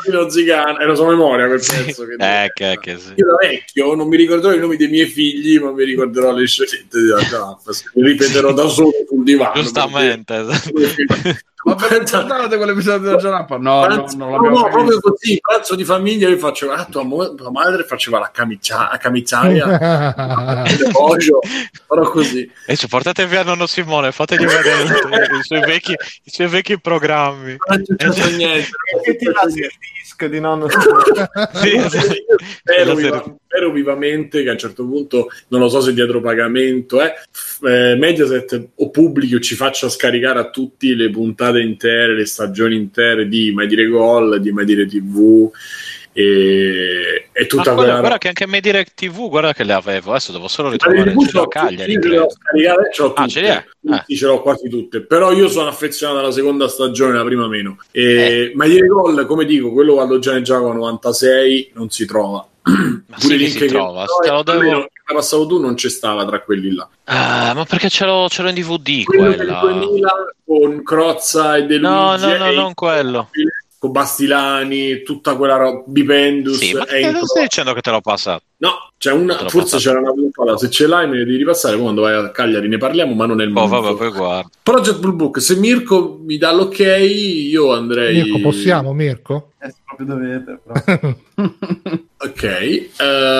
[0.00, 2.06] Perché pochino zigana, era sua memoria quel pezzo.
[2.06, 3.12] Che Eh, che, che sì.
[3.16, 6.46] Io da vecchio non mi ricorderò i nomi dei miei figli, ma mi ricorderò le
[6.46, 7.90] scenette di Alcatraz.
[7.94, 9.60] Mi ripeterò da solo sul divano.
[9.60, 10.70] Giustamente, esatto.
[11.62, 13.56] Ma per pensa- ricordate quell'episodio della Gianappa?
[13.58, 16.70] No, no, Pranzo- non no, l'abbiamo no, mai proprio così, pranzo di famiglia io faccio,
[16.70, 18.88] ah, tua, mo- tua madre faceva la, camicia-
[20.92, 21.40] pollo,
[21.86, 22.50] però così.
[22.66, 27.56] E ci portate via nonno Simone, fategli vedere i suoi vecchi, i suoi vecchi programmi.
[27.68, 28.68] Non è successo niente.
[29.02, 29.70] Che ti lasci il
[30.02, 30.66] disc di nonno
[31.54, 32.14] Sì, Io esatto.
[32.58, 37.00] spero, viva- spero vivamente che a un certo punto, non lo so se dietro pagamento,
[37.02, 37.12] eh,
[37.68, 42.76] eh, Mediaset o pubblichi o ci faccia scaricare a tutti le puntate intere, le stagioni
[42.76, 45.50] intere di Mai Dire Gol, di Mai Dire TV
[46.12, 50.32] e, e tutta guarda, quella guarda che anche Mediadirect TV, guarda che le avevo, adesso
[50.32, 51.92] devo solo ritrovare TV il ce l'ho Cagliari.
[51.94, 52.22] tutte, ce le credo.
[52.24, 54.14] ho scaricate, ce l'ho Ah, tutte.
[54.16, 55.00] ce l'ho quasi tutte.
[55.02, 57.78] Però io sono affezionato alla seconda stagione, la prima meno.
[57.92, 58.52] E, Eh.
[58.54, 62.46] Ma ieri gol, come dico, quello quando già ne gioca 96 non si trova.
[62.62, 66.74] Ma sì che si trova, te lo devo- passato tu non c'è stava tra quelli
[66.74, 66.88] là.
[67.04, 69.60] Ah, ma perché ce l'ho, ce l'ho in DVD Quello del quella?
[69.60, 70.08] 2000
[70.44, 73.28] con Crozza e De No, Luigi no, no, e- non quello.
[73.78, 77.26] con Bastilani, tutta quella roba, Bipendus Sì, ma e Entro.
[77.26, 78.42] stai dicendo che te l'ho passato?
[78.62, 81.84] No, c'è una, forse c'era una puntata, se ce l'hai me ne devi ripassare, poi
[81.84, 83.80] quando vai a Cagliari ne parliamo, ma non è il Oh, momento.
[83.80, 84.50] vabbè, poi guarda.
[84.62, 88.22] Project Blue Book, se Mirko mi dà l'ok, io andrei...
[88.22, 89.52] Mirko, possiamo, Mirko?
[89.62, 90.60] Eh, proprio dovete.
[90.62, 91.14] però.
[92.22, 92.86] Ok, eh,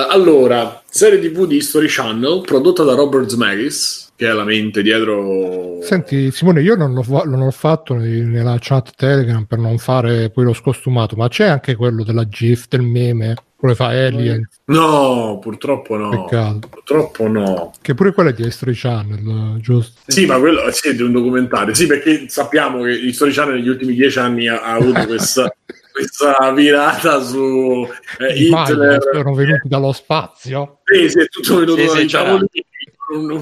[0.09, 5.83] allora, serie TV di History Channel, prodotta da Robert Zemeckis, che è la mente dietro...
[5.83, 10.45] Senti, Simone, io non l'ho, non l'ho fatto nella chat Telegram per non fare poi
[10.45, 13.35] lo scostumato, ma c'è anche quello della GIF, del meme,
[13.69, 16.25] che fa Alien, No, purtroppo no.
[16.25, 16.69] peccato.
[16.69, 17.73] Purtroppo no.
[17.81, 20.01] Che pure quello è di History Channel, giusto?
[20.07, 21.75] Sì, ma quello sì, è di un documentario.
[21.75, 25.53] Sì, perché sappiamo che History Channel negli ultimi dieci anni ha, ha avuto questa,
[25.93, 27.87] questa virata su
[28.19, 28.99] eh, Hitler.
[29.13, 30.79] sono venuti dallo spazio.
[30.85, 32.23] Sì, sì, è tutto venuto Sì, sì, dai c'era.
[32.25, 32.49] tavolini.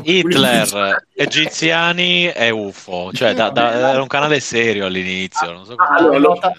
[0.03, 5.53] Hitler, egiziani e UFO, cioè da- da- era un canale serio all'inizio.
[5.53, 5.89] Non so come...
[6.07, 6.53] Ah, Allora,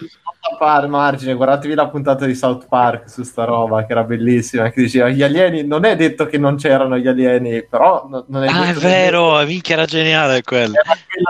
[0.58, 4.82] par margine, guardatevi la puntata di South Park su sta roba che era bellissima, che
[4.82, 8.48] diceva gli alieni, non è detto che non c'erano gli alieni, però no- non è
[8.48, 10.74] Ah, è vero, minchia era geniale quello.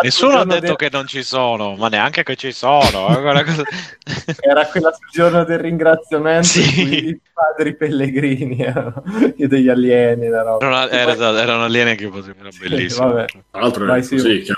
[0.02, 3.08] Nessuno ha detto che non ci sono, ma neanche che ci sono.
[3.08, 7.06] eh, cosa- del- Era quella sul giorno del ringraziamento Sì.
[7.08, 9.02] i padri pellegrini erano
[9.36, 10.64] e degli alieni, la roba.
[10.66, 13.08] Era, una- era, esatto, era un alieno che poteva- era bellissimo.
[13.12, 13.24] vabbè.
[13.50, 14.16] Tra l'altro Vai, sì.
[14.16, 14.54] chiaramente.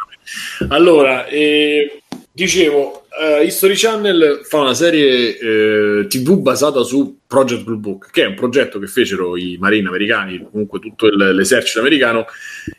[0.68, 2.01] Allora, eh,
[2.32, 8.24] dicevo, eh, History Channel fa una serie eh, TV basata su Project Blue Book, che
[8.24, 12.24] è un progetto che fecero i marini americani, comunque tutto il- l'esercito americano,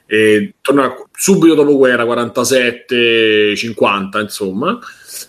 [0.05, 4.77] e torna subito dopo guerra, 47-50, insomma.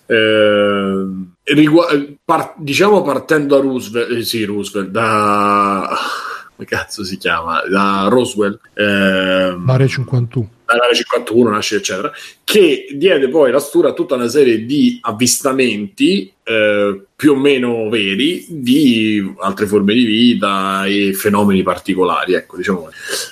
[0.06, 1.04] Eh,
[1.44, 1.86] rigua-
[2.24, 5.88] par- diciamo partendo da Roosevelt, eh, sì, Roosevelt, da
[6.56, 7.62] come cazzo si chiama?
[7.68, 8.58] Da Roswell.
[8.74, 10.48] ehm, Mare 51.
[10.64, 12.12] Dall'area 51 nasce eccetera
[12.42, 17.88] che diede poi la stura a tutta una serie di avvistamenti eh, più o meno
[17.88, 22.88] veri di altre forme di vita e fenomeni particolari ecco diciamo.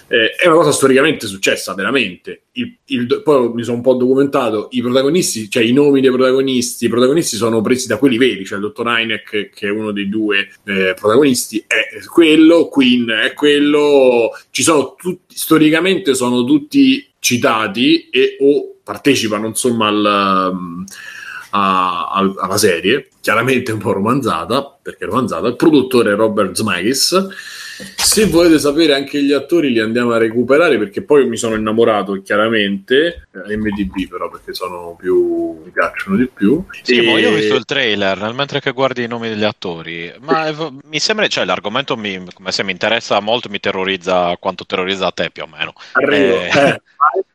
[0.09, 2.45] Eh, è una cosa storicamente successa veramente.
[2.53, 6.87] Il- il- poi mi sono un po' documentato i protagonisti cioè i nomi dei protagonisti
[6.87, 10.09] i protagonisti sono presi da quelli veri cioè il dottor Heineck che è uno dei
[10.09, 18.09] due eh, protagonisti è quello Queen è quello ci sono tutti storicamente sono tutti citati
[18.11, 20.85] e o partecipano insomma al, um,
[21.55, 27.29] a- al- alla serie chiaramente un po' romanzata perché è romanzata il produttore Robert Zemeckis.
[27.97, 32.21] Se volete sapere anche gli attori li andiamo a recuperare perché poi mi sono innamorato
[32.23, 36.65] chiaramente eh, MDB però perché sono più mi piacciono di più.
[36.83, 40.13] Sì, ma io ho E- visto il trailer mentre che guardi i nomi degli attori,
[40.21, 40.55] ma eh,
[40.85, 45.13] mi sembra, cioè l'argomento mi, come se mi interessa molto, mi terrorizza quanto terrorizza a
[45.13, 45.73] te più o meno.
[45.93, 46.41] arrivo.
[46.41, 46.81] Eh, eh,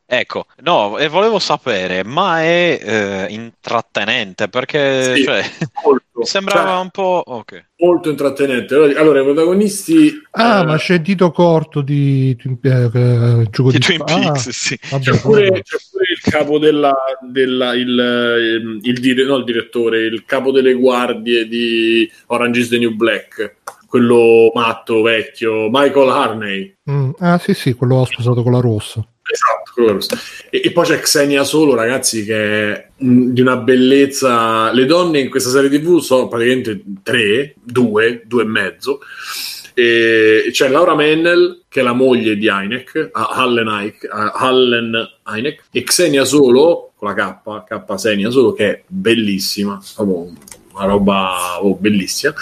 [0.10, 5.44] Ecco, no, e volevo sapere, ma è eh, intrattenente perché Sì, cioè,
[5.84, 7.24] molto, mi sembrava cioè, un po'...
[7.26, 7.66] Ok.
[7.80, 13.70] molto intrattenente allora i protagonisti Ah, eh, ma c'è Dito Corto di Twin eh, gioco
[13.70, 14.80] Di di Twin ah, Peaks, sì.
[14.90, 16.96] vabbè, c'è pure, c'è pure il capo della,
[17.30, 22.70] della il, ehm, il, dire- no, il direttore, il capo delle guardie di Orange is
[22.70, 26.76] the New Black, quello matto vecchio, Michael Harney.
[26.90, 29.06] Mm, ah, sì, sì, quello ho sposato con la rossa.
[29.30, 30.18] Esatto,
[30.50, 34.72] e, e poi c'è Xenia Solo, ragazzi, che è mm, di una bellezza.
[34.72, 39.00] Le donne in questa serie TV sono praticamente tre, due, due e mezzo.
[39.74, 46.94] E c'è Laura Mennel, che è la moglie di Heineck, Hallen, Heineck, e Xenia Solo,
[46.96, 52.34] con la K, K Xenia Solo, che è bellissima, una roba oh, bellissima.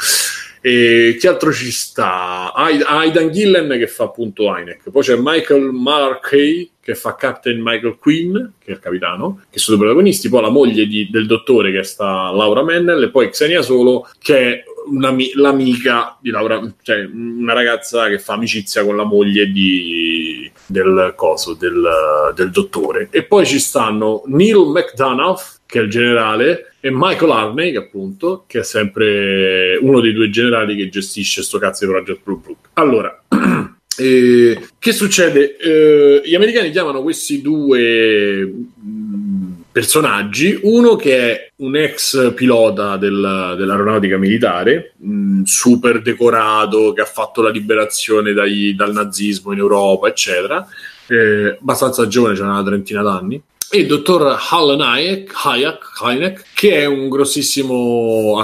[0.61, 2.51] E chi altro ci sta?
[2.51, 4.89] Aid- Aidan Gillen che fa appunto Heineck.
[4.89, 9.75] Poi c'è Michael Markey che fa Captain Michael Quinn, che è il capitano, che sono
[9.75, 13.63] i protagonisti, poi la moglie di- del dottore che sta Laura Mennel e poi Xenia
[13.63, 19.03] Solo che è un'ami- l'amica di Laura, cioè una ragazza che fa amicizia con la
[19.03, 23.07] moglie di, del coso, del, del dottore.
[23.09, 28.43] E poi ci stanno Neil McDonough, che è il generale, e Michael Arney, che appunto,
[28.45, 32.57] che è sempre uno dei due generali che gestisce sto cazzo di Project Blue Book.
[32.73, 33.23] Allora,
[33.97, 35.57] eh, che succede?
[35.57, 43.55] Eh, gli americani chiamano questi due mh, personaggi, uno che è un ex pilota del-
[43.57, 50.07] dell'aeronautica militare, mh, super decorato, che ha fatto la liberazione dai- dal nazismo in Europa,
[50.07, 50.65] eccetera,
[51.07, 56.77] eh, abbastanza giovane, c'era una trentina d'anni, e il dottor Alan Hayek, Hayek, Hynek, che
[56.77, 58.39] è un grossissimo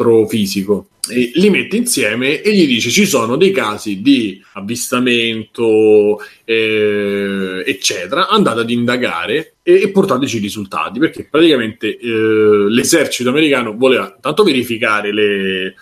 [0.00, 0.86] astrofisico.
[1.08, 8.28] E li mette insieme e gli dice ci sono dei casi di avvistamento eh, eccetera
[8.28, 14.42] andate ad indagare e, e portateci i risultati perché praticamente eh, l'esercito americano voleva tanto
[14.42, 15.74] verificare le, eh,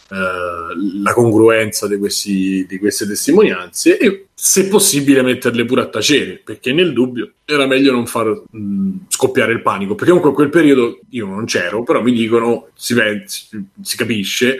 [1.03, 6.73] la congruenza di, questi, di queste testimonianze e se possibile metterle pure a tacere perché
[6.73, 11.01] nel dubbio era meglio non far mh, scoppiare il panico perché comunque in quel periodo
[11.11, 12.95] io non c'ero però mi dicono si,
[13.27, 14.59] si- si capisce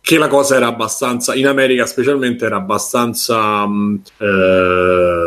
[0.00, 5.19] che la cosa era abbastanza in America specialmente era abbastanza mh, eh,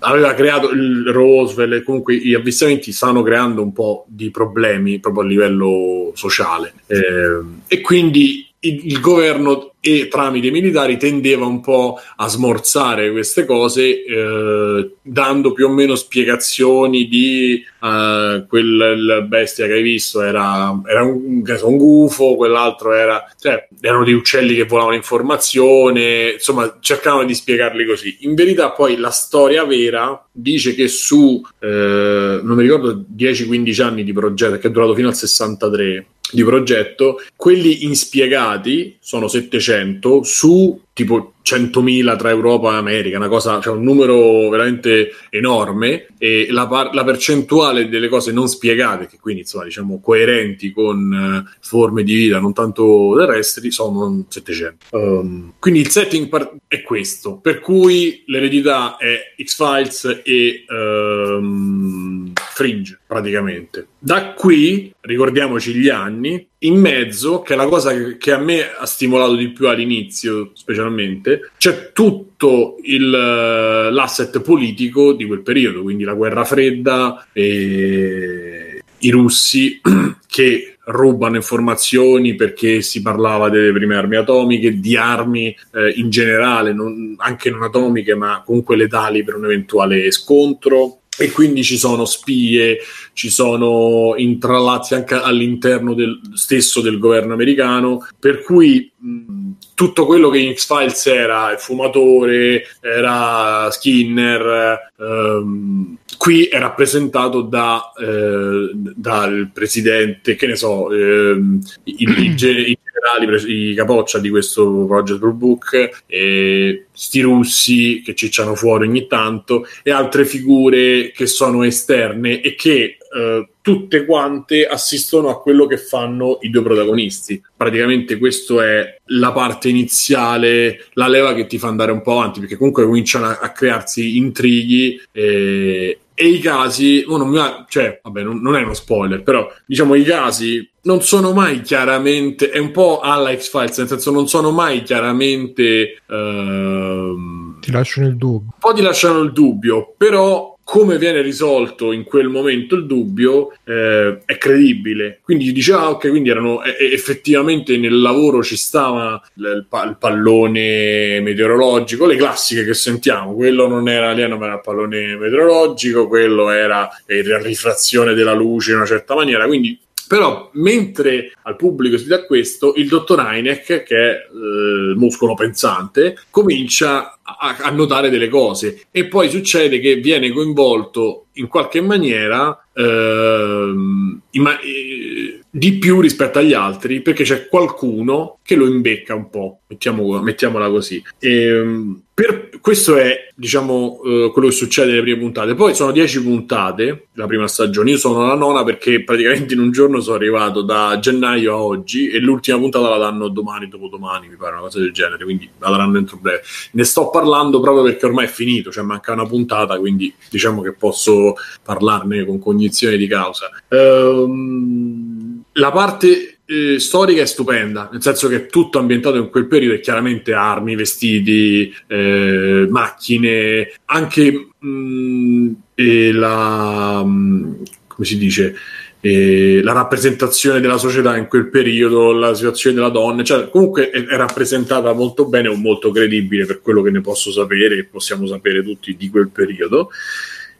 [0.00, 5.24] aveva creato il Roosevelt e comunque gli avvistamenti stanno creando un po' di problemi proprio
[5.24, 6.72] a livello sociale.
[6.86, 13.10] Eh, e quindi il, il governo e tramite i militari tendeva un po' a smorzare
[13.12, 20.20] queste cose eh, dando più o meno spiegazioni di eh, quel bestia che hai visto
[20.20, 26.76] era, era un, un gufo quell'altro era cioè, erano dei uccelli che volavano informazione insomma
[26.80, 28.18] cercavano di spiegarli così.
[28.20, 34.04] In verità poi la storia vera dice che su eh, non mi ricordo 10-15 anni
[34.04, 40.80] di progetto che è durato fino al 63 di progetto, quelli inspiegati sono 700 su
[40.92, 46.66] tipo 100.000 tra Europa e America, una cosa, cioè un numero veramente enorme e la,
[46.66, 52.02] par- la percentuale delle cose non spiegate, che quindi insomma diciamo coerenti con eh, forme
[52.02, 54.86] di vita non tanto terrestri, sono 700.
[54.90, 62.98] Um, quindi il setting par- è questo, per cui l'eredità è X-Files e ehm, Fringe
[63.06, 63.88] praticamente.
[63.98, 68.84] Da qui, ricordiamoci gli anni, in mezzo, che è la cosa che, a me ha
[68.84, 76.04] stimolato di più all'inizio, specialmente, c'è tutto il, eh, l'asset politico di quel periodo, quindi
[76.04, 79.80] la guerra fredda e i russi
[80.26, 86.72] che rubano informazioni perché si parlava delle prime armi atomiche, di armi eh, in generale,
[86.72, 90.98] non- anche non atomiche, ma comunque letali per un eventuale scontro.
[91.20, 92.78] E quindi ci sono spie,
[93.12, 100.30] ci sono intrallazzi anche all'interno del, stesso del governo americano, per cui mh, tutto quello
[100.30, 109.50] che in X-Files era il fumatore, era Skinner, ehm, qui è rappresentato da, eh, dal
[109.52, 115.18] presidente, che ne so, ehm, i, i ge- i generali, i capoccia di questo Project
[115.18, 121.62] Blue Book, e sti russi che cicciano fuori ogni tanto, e altre figure che sono
[121.64, 127.42] esterne e che eh, tutte quante assistono a quello che fanno i due protagonisti.
[127.56, 132.40] Praticamente questa è la parte iniziale, la leva che ti fa andare un po' avanti,
[132.40, 137.98] perché comunque cominciano a, a crearsi intrighi e, e i casi, oh, non va- cioè,
[138.02, 142.58] vabbè, non, non è uno spoiler, però diciamo i casi non sono mai chiaramente, è
[142.58, 146.00] un po' alla X-Files, nel senso non sono mai chiaramente...
[146.08, 148.52] ehm, Ti lascio nel dubbio.
[148.54, 153.52] un po' ti lasciano il dubbio, però come viene risolto in quel momento il dubbio
[153.64, 155.18] eh, è credibile.
[155.20, 159.82] Quindi dice, ah ok, quindi erano e- e- effettivamente nel lavoro ci stava il, pa-
[159.82, 165.16] il pallone meteorologico, le classiche che sentiamo, quello non era alieno ma era il pallone
[165.16, 169.76] meteorologico, quello era eh, la rifrazione della luce in una certa maniera, quindi
[170.10, 176.16] però mentre al pubblico si dà questo, il dottor Heineck, che è eh, muscolo pensante,
[176.30, 182.66] comincia a, a notare delle cose e poi succede che viene coinvolto in qualche maniera
[182.72, 189.30] ehm, imma- eh, di più rispetto agli altri perché c'è qualcuno che lo imbecca un
[189.30, 191.02] po', mettiamo- mettiamola così.
[191.18, 195.54] Ehm, per- questo è diciamo eh, quello che succede nelle prime puntate.
[195.54, 197.90] Poi sono dieci puntate la prima stagione.
[197.90, 202.08] Io sono la nona perché praticamente in un giorno sono arrivato da gennaio a oggi
[202.10, 205.24] e l'ultima puntata la danno domani, dopodomani, mi pare una cosa del genere.
[205.24, 206.42] Quindi la daranno entro breve.
[206.72, 210.62] Ne sto parlando parlando proprio perché ormai è finito, cioè manca una puntata, quindi diciamo
[210.62, 213.50] che posso parlarne con cognizione di causa.
[213.68, 219.46] Ehm, la parte eh, storica è stupenda, nel senso che è tutto ambientato in quel
[219.46, 228.54] periodo e chiaramente armi, vestiti, eh, macchine, anche mh, e la mh, come si dice
[229.00, 234.04] e la rappresentazione della società in quel periodo, la situazione della donna, cioè comunque è,
[234.04, 238.26] è rappresentata molto bene o molto credibile per quello che ne posso sapere e possiamo
[238.26, 239.90] sapere tutti di quel periodo.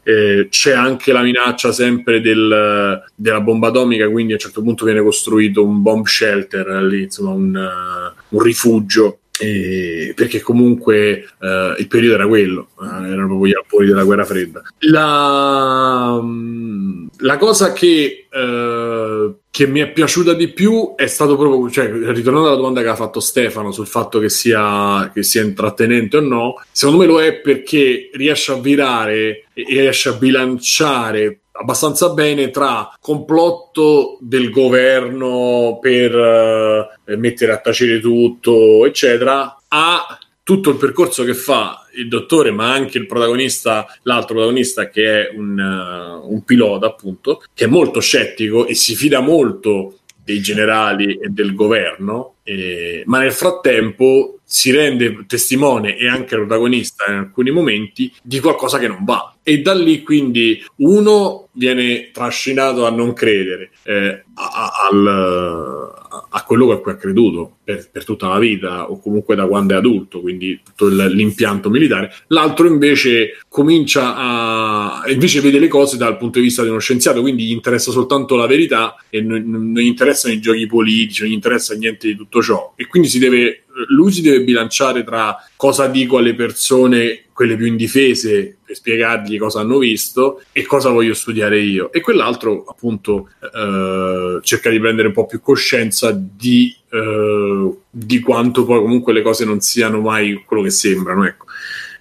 [0.03, 4.85] Eh, c'è anche la minaccia sempre del, della bomba atomica, quindi a un certo punto
[4.85, 11.75] viene costruito un bomb shelter lì, insomma un, uh, un rifugio eh, perché comunque eh,
[11.79, 14.61] il periodo era quello, eh, erano proprio gli albori della guerra fredda.
[14.79, 21.71] La, mm, la cosa che, eh, che, mi è piaciuta di più è stato proprio,
[21.71, 26.17] cioè, ritornando alla domanda che ha fatto Stefano sul fatto che sia, che sia intrattenente
[26.17, 32.09] o no, secondo me lo è perché riesce a virare e riesce a bilanciare abbastanza
[32.09, 40.77] bene tra complotto del governo per uh, mettere a tacere tutto, eccetera, a tutto il
[40.77, 46.31] percorso che fa il dottore, ma anche il protagonista, l'altro protagonista che è un, uh,
[46.31, 51.53] un pilota, appunto, che è molto scettico e si fida molto dei generali e del
[51.53, 58.41] governo, eh, ma nel frattempo si rende testimone e anche protagonista in alcuni momenti di
[58.41, 59.33] qualcosa che non va.
[59.43, 65.91] E da lì quindi uno viene trascinato a non credere eh, a, al,
[66.29, 69.73] a, quello a cui ha creduto per, per, tutta la vita o comunque da quando
[69.73, 72.13] è adulto, quindi tutto il, l'impianto militare.
[72.27, 77.21] L'altro invece comincia a invece vede le cose dal punto di vista di uno scienziato,
[77.21, 81.31] quindi gli interessa soltanto la verità e non, non gli interessano i giochi politici, non
[81.31, 82.71] gli interessa niente di tutto ciò.
[82.77, 87.65] E quindi si deve lui si deve bilanciare tra cosa dico alle persone, quelle più
[87.65, 91.91] indifese, per spiegargli cosa hanno visto e cosa voglio studiare io.
[91.91, 98.65] E quell'altro, appunto, eh, cerca di prendere un po' più coscienza di, eh, di quanto
[98.65, 101.25] poi comunque le cose non siano mai quello che sembrano.
[101.25, 101.45] Ecco.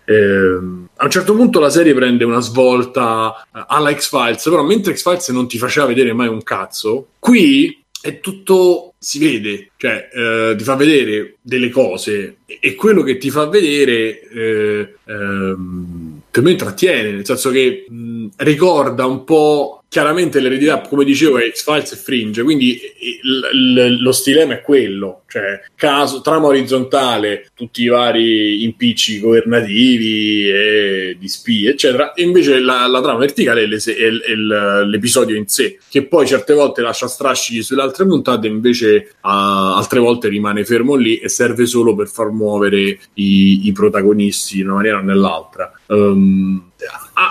[0.04, 0.58] Eh,
[0.96, 5.28] a un certo punto la serie prende una svolta eh, alla X-Files, però mentre X-Files
[5.28, 10.64] non ti faceva vedere mai un cazzo, qui è tutto si vede, cioè eh, ti
[10.64, 17.12] fa vedere delle cose e quello che ti fa vedere eh, ehm, per me intrattiene,
[17.12, 22.42] nel senso che mh, ricorda un po' chiaramente l'eredità, come dicevo, è X-Files e Fringe,
[22.42, 22.80] quindi
[23.22, 30.50] l- l- lo stilema è quello, cioè caso, trama orizzontale, tutti i vari impicci governativi
[30.50, 35.36] e di spie, eccetera, e invece la, la trama verticale è, le- è, è l'episodio
[35.36, 40.28] in sé, che poi certe volte lascia strascichi sulle altre puntate, invece a- altre volte
[40.28, 44.98] rimane fermo lì e serve solo per far muovere i, i protagonisti in una maniera
[44.98, 45.72] o nell'altra.
[45.86, 46.70] Um,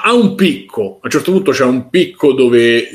[0.03, 2.89] ha, un picco, a un certo punto c'è un picco dove,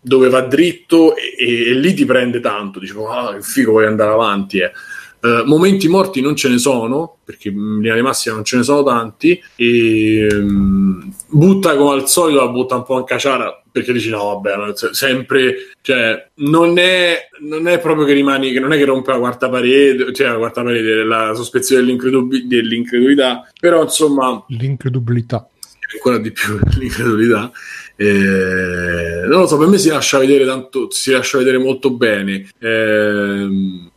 [0.00, 3.86] dove va dritto e, e, e, lì ti prende tanto, dicevo, ah, che figo, vuoi
[3.86, 4.58] andare avanti.
[4.58, 4.72] Eh.
[5.20, 8.62] Uh, momenti morti non ce ne sono, perché in linea di massima non ce ne
[8.62, 13.92] sono tanti, e um, butta come al solito, la butta un po' in caciara, perché
[13.92, 18.76] dici no, vabbè, sempre, cioè, non è, non è proprio che rimani, che non è
[18.76, 24.44] che rompe la quarta parete, cioè la quarta parete, la sospezione dell'incredulità, però insomma...
[24.48, 25.48] L'incredulità
[25.92, 27.50] ancora di più l'incredulità.
[27.96, 32.48] Eh, non lo so, per me si lascia vedere tanto, si lascia vedere molto bene.
[32.58, 33.48] Eh,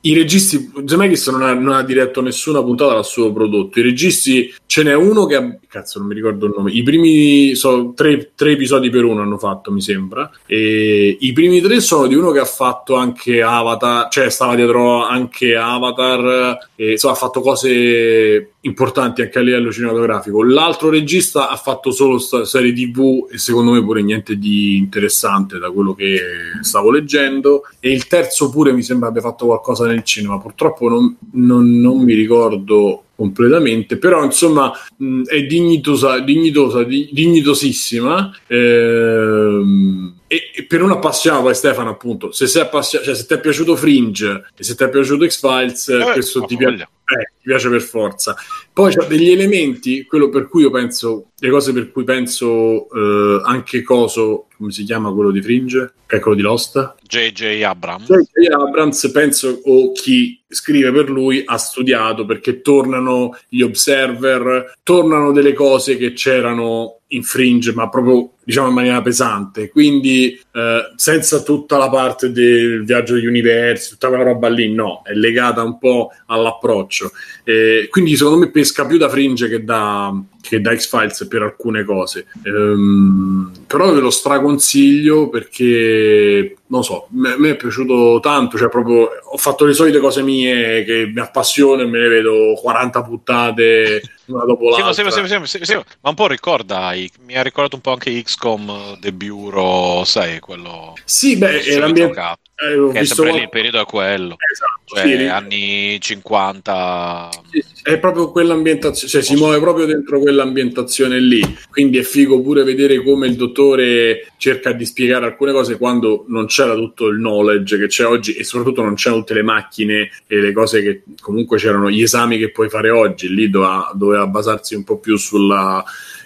[0.03, 3.79] I registi, Zemeckis non ha, non ha diretto nessuna puntata al suo prodotto.
[3.79, 6.71] I registi, ce n'è uno che ha, cazzo, non mi ricordo il nome.
[6.71, 10.29] I primi so, tre, tre, episodi per uno hanno fatto, mi sembra.
[10.47, 15.05] E I primi tre sono di uno che ha fatto anche Avatar, cioè stava dietro
[15.05, 20.43] anche Avatar, e, insomma, ha fatto cose importanti anche a livello cinematografico.
[20.43, 25.71] L'altro regista ha fatto solo serie TV e secondo me pure niente di interessante da
[25.71, 26.19] quello che
[26.61, 27.63] stavo leggendo.
[27.79, 30.39] E il terzo pure mi sembra abbia fatto qualcosa nel cinema.
[30.39, 38.35] Purtroppo non, non, non mi ricordo completamente, però insomma mh, è dignitosa, dignitosa, di, dignitosissima.
[38.47, 43.33] Ehm, e, e, per un appassionato poi Stefano appunto se sei appassionato cioè se ti
[43.33, 47.47] è piaciuto Fringe e se ti è piaciuto X-Files eh, questo ti piace, eh, ti
[47.49, 48.33] piace per forza
[48.71, 53.41] poi c'è degli elementi quello per cui io penso le cose per cui penso eh,
[53.43, 55.93] anche Coso come si chiama quello di Fringe?
[56.05, 56.95] Che è quello di Lost?
[57.01, 58.05] JJ Abrams.
[58.07, 58.53] J.J.
[58.53, 65.53] Abrams penso o chi scrive per lui ha studiato perché tornano gli observer, tornano delle
[65.53, 69.69] cose che c'erano in fringe, ma proprio diciamo in maniera pesante.
[69.69, 75.01] Quindi eh, senza tutta la parte del viaggio degli universi, tutta quella roba lì, no,
[75.03, 77.11] è legata un po' all'approccio.
[77.43, 81.83] Eh, quindi secondo me pesca più da fringe che da, che da X-Files per alcune
[81.83, 82.27] cose.
[82.43, 89.09] Ehm, però ve lo straconsiglio perché non so, a me è piaciuto tanto, cioè proprio
[89.21, 94.01] ho fatto le solite cose mie che mi appassionano e me ne vedo 40 puttate
[94.27, 94.93] una dopo l'altra.
[94.93, 96.93] sì, ma sì, sì, ma un po' ricorda,
[97.25, 100.93] mi ha ricordato un po' anche XCOM The Bureau, sai, quello...
[101.03, 104.95] Sì, beh, è l'ambiente giocato, eh, ho visto sempre lì, il periodo è quello, Esatto,
[104.95, 107.29] cioè anni 50...
[107.49, 111.41] Sì, sì, È proprio quell'ambientazione, cioè si muove proprio dentro quell'ambientazione lì.
[111.69, 116.47] Quindi è figo pure vedere come il dottore cerca di spiegare alcune cose quando non
[116.61, 120.37] c'era tutto il knowledge che c'è oggi e soprattutto non c'erano tutte le macchine e
[120.37, 123.33] le cose che comunque c'erano, gli esami che puoi fare oggi.
[123.33, 125.83] Lì doveva, doveva basarsi un po' più sulla.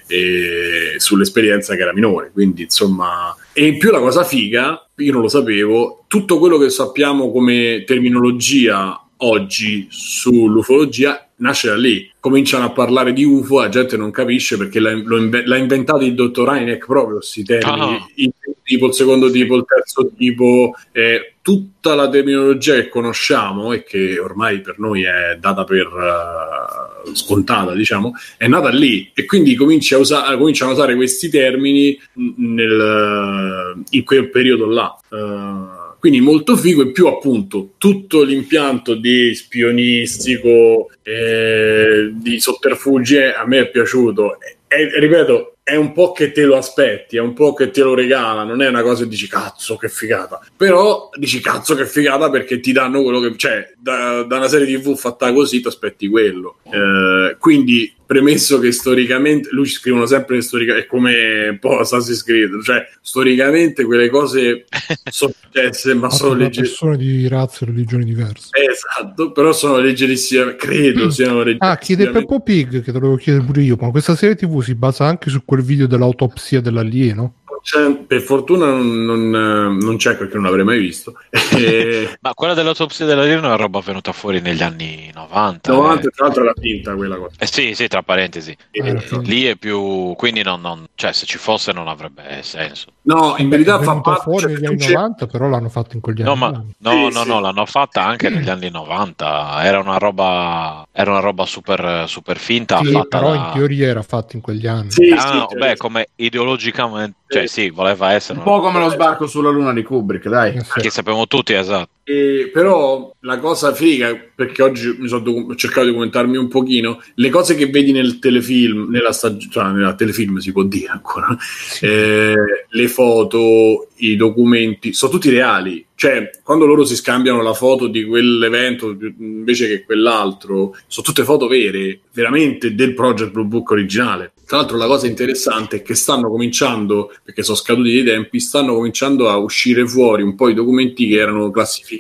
[0.08, 5.22] eh, sull'esperienza che era minore quindi insomma e in più la cosa figa io non
[5.22, 12.10] lo sapevo tutto quello che sappiamo come terminologia oggi sull'ufologia nasce da lì.
[12.20, 16.14] Cominciano a parlare di UFO, la gente non capisce perché l'ha, inve- l'ha inventato il
[16.16, 18.06] dottor Heineck proprio questi termini, Ah.
[18.16, 23.72] il primo tipo, il secondo tipo, il terzo tipo, eh, tutta la terminologia che conosciamo
[23.74, 29.26] e che ormai per noi è data per eh, scontata, diciamo, è nata lì e
[29.26, 34.98] quindi a usa- cominciano a usare questi termini mh, nel, in quel periodo là.
[35.12, 35.75] Eh,
[36.06, 43.44] quindi molto figo e più appunto tutto l'impianto di spionistico eh, di sotterfugi eh, a
[43.48, 44.38] me è piaciuto.
[44.68, 47.96] E, ripeto è un po' che te lo aspetti, è un po' che te lo
[47.96, 52.30] regala, non è una cosa che dici cazzo che figata, però dici cazzo che figata
[52.30, 56.08] perché ti danno quello che cioè da, da una serie tv fatta così ti aspetti
[56.08, 56.58] quello.
[56.70, 62.24] Eh, quindi premesso che storicamente lui ci scrivono sempre storica è come un po' Assassin's
[62.24, 64.66] Creed, cioè storicamente quelle cose
[65.10, 68.50] sono successe ma sono Sono leggere persone di razze e religioni diverse.
[68.52, 71.72] Esatto, però sono leggerissime, credo siano leggerissime.
[71.72, 74.62] Ah, chiede Peppo Pig, che te lo devo chiedere pure io, ma questa serie TV
[74.62, 77.36] si basa anche su quel video dell'autopsia dell'alieno?
[77.66, 81.16] C'è- per fortuna non, non, eh, non c'è perché non l'avrei mai visto.
[81.56, 85.72] Eh, Ma quella dell'autopsia dell'alieno è una roba venuta fuori negli anni 90.
[85.72, 86.12] 90, eh.
[86.12, 87.36] tra l'altro, era finta quella cosa.
[87.40, 88.56] Eh sì, sì, tra parentesi.
[88.72, 89.28] Eh, finta.
[89.28, 90.14] Lì è più...
[90.16, 92.88] Quindi non, non- Cioè, se ci fosse non avrebbe senso.
[93.04, 94.22] no, in verità fa parte.
[94.24, 96.40] fuori cioè, negli anni c'è- 90, però l'hanno fatto in quegli No, anni.
[96.40, 97.28] ma, no, Sì, no, sì.
[97.30, 99.64] no, l'hanno fatta anche negli anni 90.
[99.64, 102.80] Era una roba, era una roba super, super finta.
[102.84, 104.92] Sì, fatta però da- in teoria era fatto in quegli anni.
[104.92, 108.80] Sì, Ah, sì, no, cioè, beh, come ideologicamente, cioè sì, voleva essere Un po' come
[108.80, 110.62] lo sbarco sulla luna di Kubrick, dai.
[110.62, 111.95] Che sappiamo tutti, esatto.
[112.08, 116.48] E però la cosa figa, perché oggi mi sono docu- ho cercato di documentarmi un
[116.48, 120.90] pochino, le cose che vedi nel telefilm, nella stagione, cioè nella telefilm si può dire
[120.90, 121.36] ancora,
[121.82, 122.36] eh,
[122.70, 125.84] le foto, i documenti, sono tutti reali.
[125.96, 131.48] Cioè, quando loro si scambiano la foto di quell'evento invece che quell'altro, sono tutte foto
[131.48, 134.34] vere, veramente del Project Blue Book originale.
[134.46, 138.76] Tra l'altro la cosa interessante è che stanno cominciando, perché sono scaduti i tempi, stanno
[138.76, 141.95] cominciando a uscire fuori un po' i documenti che erano classificati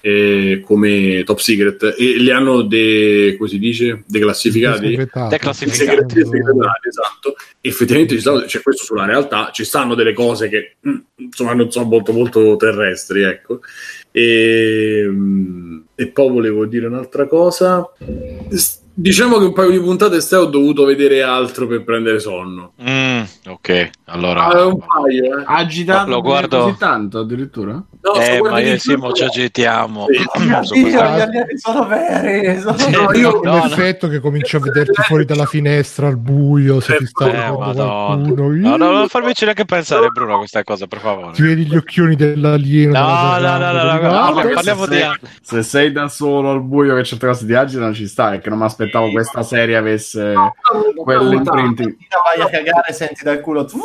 [0.00, 4.96] eh, come top secret e li hanno de, come si dice, declassificati.
[5.28, 5.78] Declassificati.
[5.78, 7.36] Segreti segretati, esatto.
[7.60, 11.70] Effettivamente ci stanno, cioè, questo sulla realtà ci stanno delle cose che mm, insomma non
[11.70, 13.60] sono molto molto terrestri, ecco.
[14.10, 17.88] E, mm, e poi volevo dire un'altra cosa.
[19.00, 22.72] Diciamo che un paio di puntate ste ho dovuto vedere altro per prendere sonno.
[22.82, 24.46] Mm, ok, allora...
[24.46, 25.44] Ah, un paio, eh.
[25.46, 26.58] Agitato Lo per guardo.
[26.62, 27.80] così tanto addirittura?
[28.14, 30.06] No, eh, ma io Simo ci agitiamo.
[30.62, 30.94] Sì.
[30.96, 32.60] alieni sono veri.
[32.60, 33.64] Sono Sì, No, io- no, no.
[33.66, 38.48] L'effetto che cominci a vederti fuori dalla finestra al buio, se ti sta Eh, qualcuno.
[38.50, 41.32] No, no, non farmici neanche pensare, Bruno, a questa cosa, per favore.
[41.32, 42.98] Ti vedi gli occhioni dell'alieno.
[42.98, 45.10] No, no, no, no, no, no, "Ah, no, parliamo se, di sei,
[45.42, 48.48] se sei da solo al buio che certe cose ti agitano ci sta, è che
[48.48, 50.34] non mi aspettavo questa serie avesse
[50.96, 51.96] quell'imprinting.
[52.36, 53.66] Vai a cagare, senti dal culo.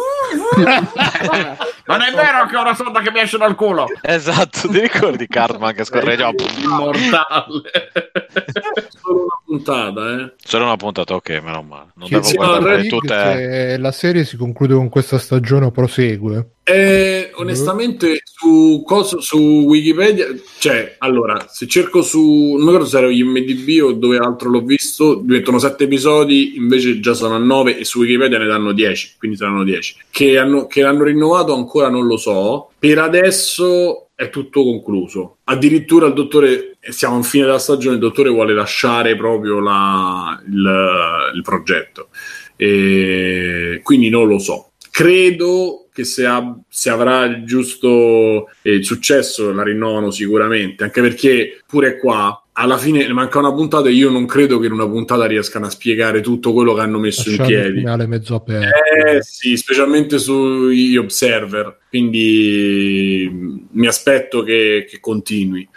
[1.86, 3.88] non è vero che ho una sonda che mi esce dal culo!
[4.14, 6.34] Esatto, ti ricordi Cartman che scorreggiava?
[6.62, 7.92] Immortale!
[9.02, 10.34] Solo una puntata, eh.
[10.44, 11.92] Solo una puntata, ok, meno male.
[11.96, 13.08] Non Che devo sì, guardare tutte.
[13.08, 16.50] se la serie si conclude con questa stagione o prosegue.
[16.64, 20.28] Eh, onestamente su, coso- su Wikipedia,
[20.60, 25.16] cioè, allora, se cerco su, non ricordo se era IMDb o dove altro l'ho visto,
[25.16, 29.38] diventano sette episodi, invece già sono a nove e su Wikipedia ne danno 10, quindi
[29.38, 29.98] saranno 10.
[30.10, 35.38] Che, hanno, che l'hanno rinnovato ancora non lo so, per adesso è tutto concluso.
[35.46, 41.32] Addirittura il dottore, siamo in fine della stagione, il dottore vuole lasciare proprio la- il,
[41.36, 42.10] il progetto.
[42.56, 44.72] E quindi non lo so.
[44.92, 51.62] Credo che se, ha- se avrà il giusto eh, successo la rinnovano sicuramente, anche perché
[51.68, 54.88] pure qua alla fine ne manca una puntata e io non credo che in una
[54.88, 57.80] puntata riescano a spiegare tutto quello che hanno messo in Lasciando il piedi.
[57.80, 58.68] finale mezzo aperto.
[58.68, 65.68] Eh sì, specialmente sugli observer, quindi mm, mi aspetto che, che continui.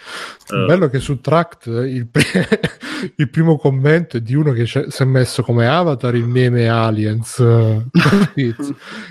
[0.50, 2.24] Eh, Bello che su Tract il, pri-
[3.16, 7.38] il primo commento è di uno che si è messo come avatar il meme Aliens
[7.38, 7.84] eh,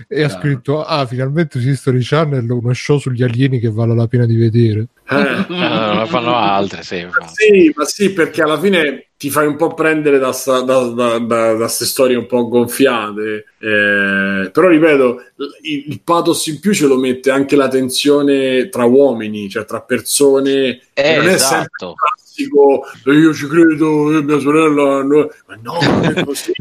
[0.08, 4.08] e ha scritto ah finalmente su History Channel uno show sugli alieni che vale la
[4.08, 5.46] pena di vedere eh.
[5.54, 6.98] Eh, ne fanno altre, sì.
[7.00, 7.34] infatti.
[7.34, 11.20] Sì, ma sì, perché alla fine ti fai un po' prendere da sta- da, da,
[11.20, 13.46] da- da ste storie un po' gonfiate.
[13.60, 15.22] Eh, però ripeto,
[15.62, 19.82] il, il pathos in più ce lo mette anche la tensione tra uomini, cioè tra
[19.82, 20.82] persone.
[20.94, 21.96] Eh, non è sempre esatto.
[22.36, 25.02] Classico "Eh, io ci credo, eh, mia sorella.
[25.04, 25.30] no".
[25.48, 26.52] Ma no, non è così.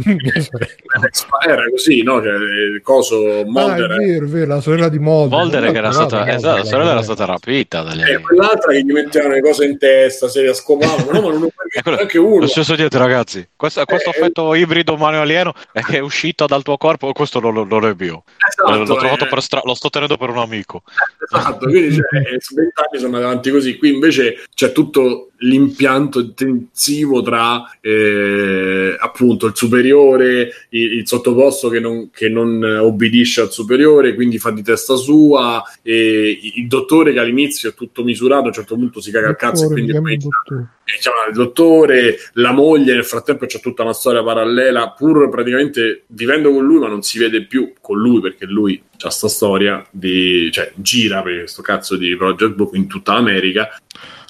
[1.46, 2.22] Era così, no?
[2.22, 5.78] Cioè, il coso ah Mulder è è- vero, vero la sorella di Mulder Volder che
[5.78, 8.22] era stata, esatto, la sorella era stata rapita dagli eh, alieni.
[8.22, 11.82] quell'altra che gli mettevano le cose in testa, se le scopavano, no, ma non È
[11.82, 12.40] quello- anche uno.
[12.40, 13.46] Lo stesso dietro, ragazzi.
[13.56, 17.12] Questo, questo Eh, effetto ibrido umano-alieno è che è uscito dal tuo corpo.
[17.12, 18.24] Questo non lo, non è mio.
[18.48, 19.28] Esatto, L'ho trovato eh.
[19.28, 20.82] per stra- lo sto tenendo per un amico.
[21.30, 23.76] Esatto, quindi cioè, eh, su vent'anni sono andati avanti così.
[23.76, 31.80] Qui invece c'è tutto l'impianto intensivo tra eh, appunto il superiore, il, il sottoposto che
[31.80, 37.20] non, che non obbedisce al superiore, quindi fa di testa sua, e il dottore che
[37.20, 40.14] all'inizio è tutto misurato, a un certo punto si caga il cazzo e quindi poi
[40.14, 40.68] il dottore.
[40.84, 46.04] e chiama il dottore, la moglie nel frattempo c'è tutta una storia parallela, pur praticamente
[46.08, 49.84] vivendo con lui, ma non si vede più con lui perché lui ha sta storia
[49.90, 53.68] di cioè gira per questo cazzo di Project Book in tutta l'America.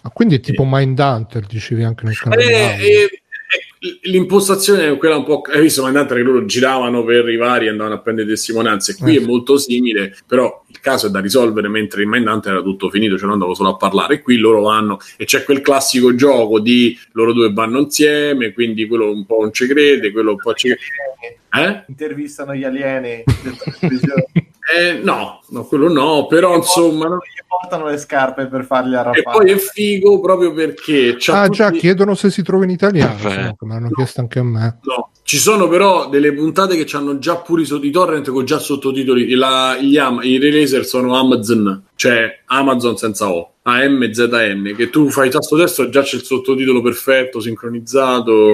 [0.07, 2.85] Ah, quindi è tipo Mindhunter dicevi anche nel canale E, audio.
[2.87, 3.21] e-
[3.79, 5.43] e l'impostazione è quella un po'.
[5.51, 8.97] Hai visto Mindhunter che loro giravano per i vari e andavano a prendere testimonianze.
[8.97, 12.63] Qui Eh, è molto simile, però il caso è da risolvere, mentre in Mindhunter era
[12.63, 14.21] tutto finito, cioè non andavo solo a parlare.
[14.21, 19.11] Qui loro vanno e c'è quel classico gioco di loro due vanno insieme, quindi quello
[19.11, 21.39] un po' non ci crede, quello un po' ci crede.
[21.57, 21.85] Eh?
[21.89, 23.23] intervistano gli alieni
[23.79, 24.27] televisione.
[24.75, 27.07] Eh, no, no, quello no, però insomma.
[27.09, 27.17] no.
[27.17, 31.49] gli portano le scarpe per fargli E arrappare poi è figo proprio perché c'ha ah
[31.49, 34.43] già tutti- chiedono se si trova in italiano insomma, che me l'hanno chiesto anche a
[34.45, 38.45] me No, ci sono però delle puntate che hanno già pure i, i torrent con
[38.45, 39.31] già sottotitoli.
[39.35, 43.49] La- gli am- I relaser sono Amazon, cioè Amazon senza O.
[43.67, 48.51] AMZN, che tu fai tasto destro e già c'è il sottotitolo perfetto, sincronizzato.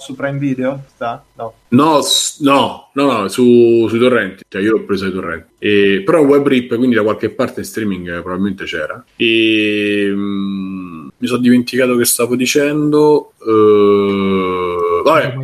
[0.00, 1.22] su Prime Video sta?
[1.34, 2.00] no No,
[2.40, 4.42] no, no, no, su, sui torrenti.
[4.48, 5.46] Cioè, io l'ho preso ai torrenti.
[5.58, 9.04] E, però web rip, quindi da qualche parte in streaming probabilmente c'era.
[9.16, 13.32] E mm, mi sono dimenticato che stavo dicendo.
[13.44, 15.34] Eh, vabbè,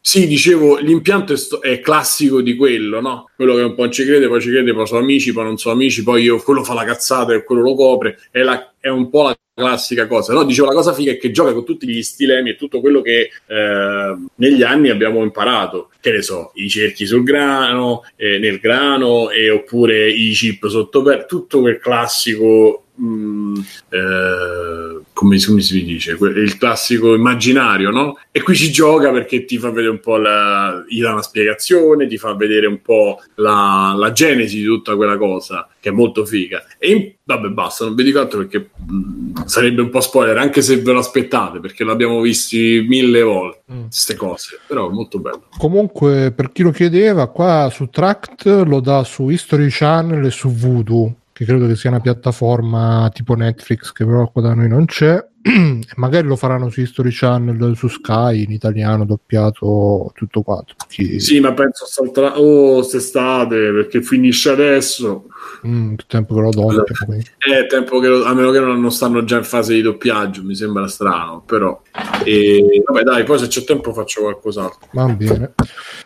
[0.00, 3.30] sì, dicevo, l'impianto è, sto- è classico di quello, no?
[3.34, 5.74] Quello che un po' ci crede, poi ci crede, poi sono amici, poi non sono
[5.74, 8.18] amici, poi io, quello fa la cazzata e quello lo copre.
[8.30, 10.44] È, la- è un po' la classica cosa, no?
[10.44, 13.30] Dicevo, la cosa figa è che gioca con tutti gli stilemi e tutto quello che
[13.46, 15.90] eh, negli anni abbiamo imparato.
[16.00, 21.02] Che ne so, i cerchi sul grano, eh, nel grano, e oppure i chip sotto
[21.02, 23.60] per tutto quel classico mh,
[23.90, 28.18] eh, come, come si dice il classico immaginario no?
[28.30, 32.06] e qui ci gioca perché ti fa vedere un po' la, gli dà una spiegazione
[32.06, 36.24] ti fa vedere un po' la, la genesi di tutta quella cosa che è molto
[36.24, 40.36] figa e in- vabbè basta non vi dico altro perché mh, sarebbe un po' spoiler
[40.38, 43.84] anche se ve lo aspettate perché l'abbiamo visti mille volte Mm.
[43.84, 48.80] queste cose però è molto bello Comunque, per chi lo chiedeva, qua su Tract lo
[48.80, 53.90] dà su History Channel e su Voodoo, che credo che sia una piattaforma tipo Netflix,
[53.90, 55.18] che però qua da noi non c'è.
[55.96, 60.76] Magari lo faranno su History Channel, su Sky, in italiano, doppiato, tutto quanto.
[60.88, 61.18] Chi...
[61.18, 65.26] sì ma penso salterà oh quest'estate perché finisce adesso
[65.66, 66.94] Mm, che tempo che lo doppia.
[67.38, 70.42] È tempo che, lo- a meno che non non stanno già in fase di doppiaggio,
[70.42, 71.80] mi sembra strano, però.
[72.22, 74.88] E, vabbè, dai, poi se c'è tempo faccio qualcos'altro.
[74.92, 75.54] Va bene.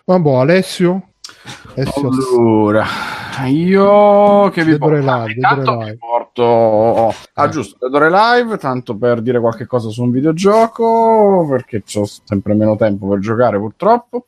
[0.05, 1.10] Vabbè, Alessio?
[1.74, 2.86] Alessio Allora,
[3.47, 5.10] Io che vi porto?
[5.10, 7.48] Alive, Intanto vi porto ah Eh.
[7.48, 12.55] giusto Dead or Alive tanto per dire qualche cosa su un videogioco perché ho sempre
[12.55, 14.24] meno tempo per giocare purtroppo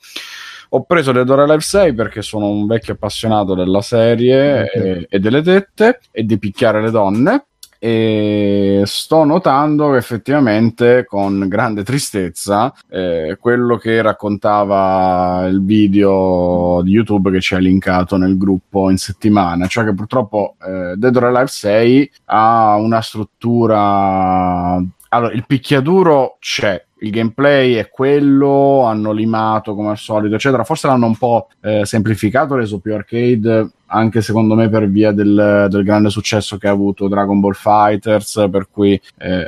[0.73, 4.75] ho preso Dead or Alive 6 perché sono un vecchio appassionato della serie Ok.
[4.75, 7.45] e, e delle tette e di picchiare le donne
[7.83, 17.31] e sto notando effettivamente con grande tristezza eh, quello che raccontava il video di YouTube
[17.31, 21.47] che ci ha linkato nel gruppo in settimana, cioè che purtroppo eh, Dead or Alive
[21.47, 24.79] 6 ha una struttura
[25.13, 30.65] allora, il picchiaduro c'è, il gameplay è quello, hanno limato come al solito, eccetera.
[30.65, 35.67] Forse l'hanno un po' eh, semplificato, reso più arcade, anche secondo me per via del,
[35.69, 39.45] del grande successo che ha avuto Dragon Ball Fighters, per cui eh,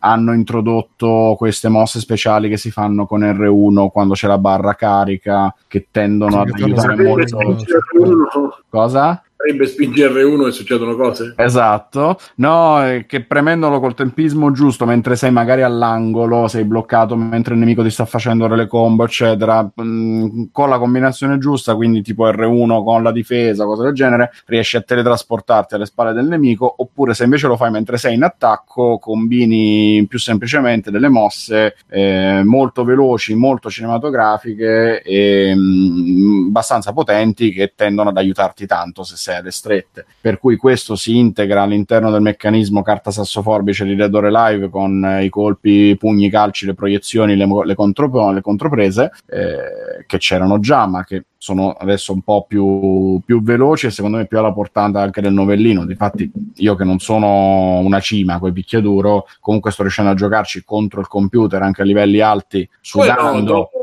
[0.00, 5.54] hanno introdotto queste mosse speciali che si fanno con R1 quando c'è la barra carica,
[5.68, 7.26] che tendono ad Sì, che aiutare molto.
[7.26, 9.22] spingere R1, Cosa?
[9.40, 11.32] Sarebbe spingere R1 e succedono cose.
[11.36, 17.60] Esatto, no, che premendolo col tempismo giusto, mentre sei magari all'angolo, sei bloccato mentre il
[17.60, 22.84] nemico ti sta facendo le combo, eccetera, mh, con la combinazione giusta, quindi tipo R1
[22.84, 27.24] con la difesa, cose del genere, riesci a teletrasportarti alle spalle del nemico, oppure se
[27.24, 33.34] invece lo fai mentre sei in attacco, combini più semplicemente delle mosse eh, molto veloci,
[33.34, 40.06] molto cinematografiche e mh, abbastanza potenti che tendono ad aiutarti tanto se sei alle strette.
[40.20, 44.68] Per cui questo si integra all'interno del meccanismo carta sasso forbice di Dead or Alive
[44.68, 50.18] con eh, i colpi, pugni, calci, le proiezioni, le, le, contro- le controprese eh, che
[50.18, 54.38] c'erano già, ma che sono adesso un po' più, più veloci e secondo me più
[54.38, 55.86] alla portata anche del novellino.
[55.86, 61.00] Difatti, io che non sono una cima coi picchiaduro, comunque sto riuscendo a giocarci contro
[61.00, 63.70] il computer anche a livelli alti, sudando.
[63.72, 63.78] di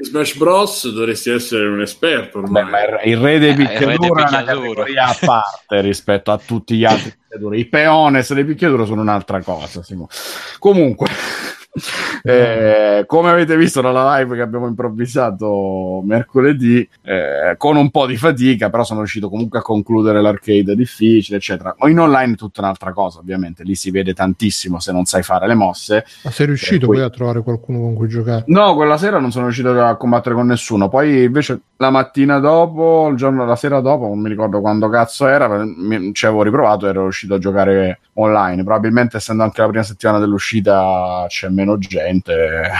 [0.00, 0.92] Smash Bros.
[0.92, 2.64] dovresti essere un esperto ormai.
[2.64, 4.72] Beh, ma il- re dei Eh, picchiaduro è una picchiaduro.
[4.84, 7.58] categoria a parte rispetto a tutti gli altri picchiaduri.
[7.58, 9.82] I peones dei picchiaduro sono un'altra cosa.
[9.82, 10.08] Simo.
[10.58, 11.08] Comunque,
[12.22, 18.16] eh, come avete visto dalla live che abbiamo improvvisato mercoledì, eh, con un po' di
[18.16, 21.74] fatica, però sono riuscito comunque a concludere l'arcade difficile, eccetera.
[21.78, 23.62] Ma in online è tutta un'altra cosa, ovviamente.
[23.62, 26.04] Lì si vede tantissimo se non sai fare le mosse.
[26.24, 28.44] Ma sei riuscito poi- poi a trovare qualcuno con cui giocare?
[28.46, 30.88] No, quella sera non sono riuscito a combattere con nessuno.
[30.88, 35.26] Poi invece la mattina dopo, il giorno, la sera dopo, non mi ricordo quando cazzo
[35.26, 38.64] era, mi- ci avevo riprovato e ero riuscito a giocare online.
[38.64, 42.70] Probabilmente essendo anche la prima settimana dell'uscita c'è meno gente.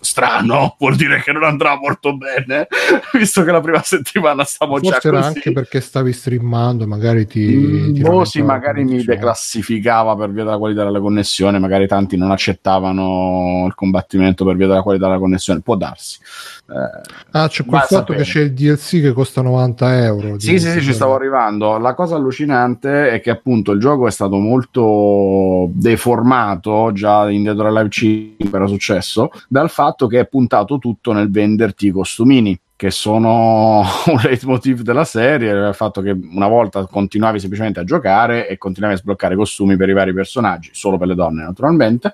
[0.00, 2.66] Strano, vuol dire che non andrà molto bene,
[3.14, 5.28] visto che la prima settimana stavo già Forse era così.
[5.28, 7.46] anche perché stavi streamando, magari ti...
[7.46, 12.18] Mm, ti boh, sì, magari mi declassificava per via della qualità della connessione, magari tanti
[12.18, 16.18] non accettavano il combattimento per via della qualità della connessione, può darsi.
[16.66, 18.18] Eh, Ah, c'è quel fatto sapere.
[18.18, 20.38] che c'è il DLC che costa 90 euro.
[20.38, 21.76] Sì, sì, sì, ci stavo arrivando.
[21.78, 27.58] La cosa allucinante è che appunto il gioco è stato molto deformato già in Dead
[27.58, 32.58] or Alive 5 era successo dal fatto che è puntato tutto nel venderti i costumini
[32.84, 38.46] che sono un leitmotiv della serie, il fatto che una volta continuavi semplicemente a giocare
[38.46, 42.12] e continuavi a sbloccare costumi per i vari personaggi, solo per le donne naturalmente.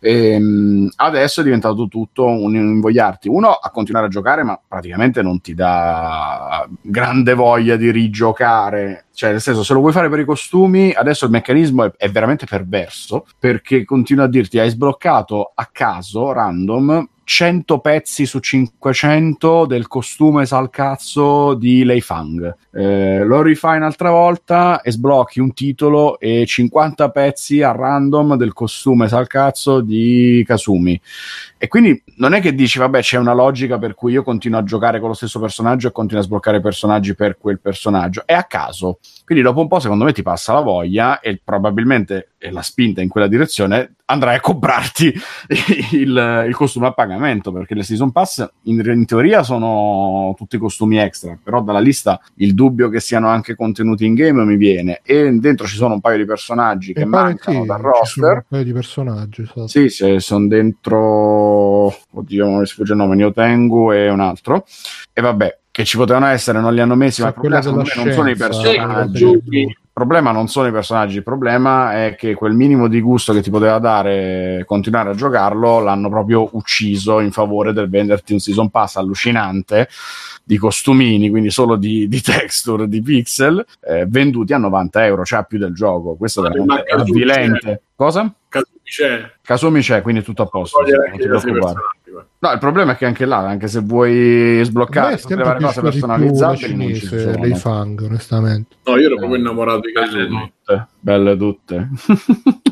[0.00, 5.40] Ehm, adesso è diventato tutto un invogliarti uno a continuare a giocare, ma praticamente non
[5.40, 9.04] ti dà grande voglia di rigiocare.
[9.20, 12.10] Cioè, nel senso, se lo vuoi fare per i costumi, adesso il meccanismo è, è
[12.10, 19.64] veramente perverso perché continua a dirti hai sbloccato a caso, random, 100 pezzi su 500
[19.66, 22.56] del costume salcazzo di Lei Fang.
[22.72, 28.52] Eh, lo rifai un'altra volta e sblocchi un titolo e 50 pezzi a random del
[28.52, 31.00] costume salcazzo di Kasumi.
[31.56, 34.64] E quindi non è che dici, vabbè, c'è una logica per cui io continuo a
[34.64, 38.22] giocare con lo stesso personaggio e continuo a sbloccare personaggi per quel personaggio.
[38.26, 38.98] È a caso.
[39.24, 43.02] Quindi dopo un po', secondo me, ti passa la voglia e probabilmente e la spinta
[43.02, 45.12] in quella direzione andrai a comprarti
[45.92, 50.96] il, il costume a pagamento perché le season pass in, in teoria sono tutti costumi
[50.96, 55.30] extra però dalla lista il dubbio che siano anche contenuti in game mi viene e
[55.32, 58.42] dentro ci sono un paio di personaggi che Mi pare mancano sì, dal roster un
[58.48, 59.42] paio di personaggi.
[59.42, 59.66] esatto.
[59.66, 61.86] sì, sì, sono dentro.
[61.86, 63.16] Oddio, non mi sfugge il nome.
[63.16, 64.64] Niotengu e un altro.
[65.12, 67.16] E vabbè, che ci potevano essere, non li hanno messi.
[67.16, 69.16] Sì, ma il problema secondo me non sono i personaggi.
[69.16, 73.32] scienza, Il problema non sono i personaggi, il problema è che quel minimo di gusto
[73.32, 78.38] che ti poteva dare continuare a giocarlo l'hanno proprio ucciso in favore del venderti un
[78.38, 79.88] season pass allucinante
[80.42, 85.44] di costumini, quindi solo di, di texture, di pixel, eh, venduti a 90 euro, cioè
[85.46, 86.16] più del gioco.
[86.16, 87.82] Questo è Ma veramente Kasumi avvilente.
[87.94, 88.32] Cosa?
[88.48, 89.32] Kasumi c'è.
[89.42, 90.80] Kasumi c'è, quindi tutto a posto.
[90.80, 90.88] Non
[91.18, 91.52] ti preoccupare.
[91.52, 91.99] personaggi.
[92.38, 95.80] No, il problema è che anche là, anche se vuoi sbloccare tutte le varie cose
[95.80, 97.54] personalizzabili, non ci sono.
[97.56, 98.76] Fang, onestamente.
[98.84, 100.52] No, io ero proprio innamorato di Belle Kazumi.
[100.76, 101.88] Tutte, belle tutte.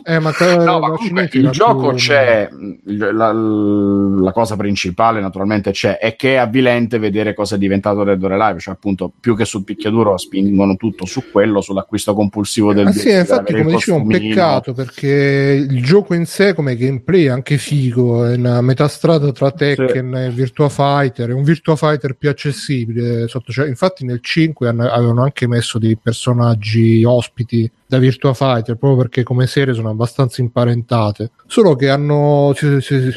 [0.04, 0.30] Eh, ma,
[0.64, 2.48] No, ma comunque il gioco c'è,
[2.86, 8.04] il- la, la cosa principale naturalmente c'è, è che è avvilente vedere cosa è diventato
[8.04, 12.72] Dead or Alive, cioè appunto più che sul picchiaduro spingono tutto su quello, sull'acquisto compulsivo
[12.72, 14.34] del Ah, sì, infatti, come dicevo, un costumino.
[14.34, 18.24] peccato perché il gioco in sé, come gameplay, è anche figo.
[18.24, 21.30] È una metà strada tra Tekken e Virtua Fighter.
[21.30, 23.28] È un Virtua Fighter più accessibile.
[23.28, 28.76] sotto- cioè, infatti, nel 5 hanno- avevano anche messo dei personaggi ospiti da Virtua Fighter
[28.76, 31.30] proprio perché come serie sono abbastanza imparentate.
[31.50, 33.10] Solo che hanno cioè, si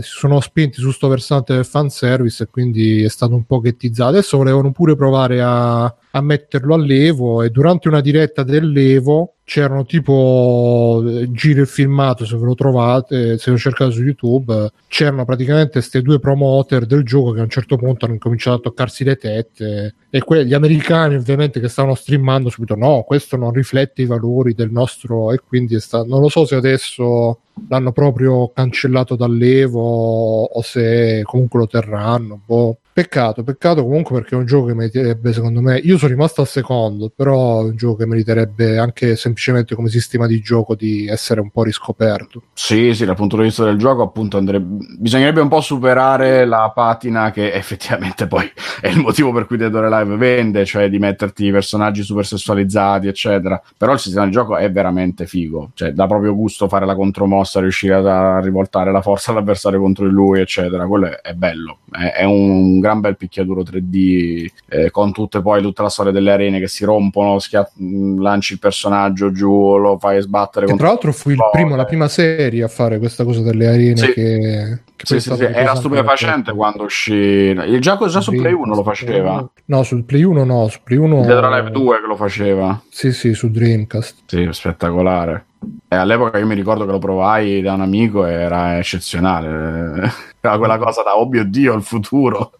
[0.00, 4.08] sono spinti su sto versante del fanservice e quindi è stato un po' ghettizzato.
[4.08, 11.04] Adesso volevano pure provare a, a metterlo all'Evo e durante una diretta dell'Evo c'erano tipo
[11.06, 15.26] eh, giro il filmato se ve lo trovate se lo cercate su youtube eh, c'erano
[15.26, 19.04] praticamente queste due promoter del gioco che a un certo punto hanno cominciato a toccarsi
[19.04, 24.00] le tette e que- gli americani ovviamente che stavano streamando subito no questo non riflette
[24.00, 27.33] i valori del nostro e quindi sta- non lo so se adesso
[27.68, 32.78] l'hanno proprio cancellato dall'Evo o se comunque lo terranno boh.
[32.94, 36.46] Peccato, peccato comunque perché è un gioco che meriterebbe, secondo me, io sono rimasto al
[36.46, 41.40] secondo, però è un gioco che meriterebbe anche semplicemente come sistema di gioco di essere
[41.40, 42.42] un po' riscoperto.
[42.52, 44.84] Sì, sì, dal punto di vista del gioco, appunto, andrebbe...
[44.96, 48.48] bisognerebbe un po' superare la patina che effettivamente poi
[48.80, 53.08] è il motivo per cui Dead or Alive vende, cioè di metterti personaggi super sessualizzati,
[53.08, 53.60] eccetera.
[53.76, 57.58] Però il sistema di gioco è veramente figo, cioè dà proprio gusto fare la contromossa,
[57.58, 60.86] riuscire a rivoltare la forza all'avversario contro di lui, eccetera.
[60.86, 65.82] Quello è, bello, è, è un gran bel picchiaduro 3D eh, con tutte poi tutta
[65.82, 70.20] la storia delle arene che si rompono, schia- mh, lanci il personaggio giù, lo fai
[70.20, 73.96] sbattere tra l'altro fu il primo, la prima serie a fare questa cosa delle arene
[73.96, 74.12] Sì.
[74.12, 77.12] che, Sì, sì, sì, Era stupefacente quando uscì.
[77.14, 79.48] Il gioco già su Play 1 lo faceva.
[79.66, 82.80] No, sul Play 1 no, su Play 1 Dead or Alive 2 che lo faceva.
[82.90, 84.16] Sì, sì, su Dreamcast.
[84.26, 85.46] Sì, spettacolare.
[85.88, 90.10] E all'epoca io mi ricordo che lo provai da un amico e era eccezionale.
[90.44, 92.52] Era quella cosa da oh mio dio, il futuro.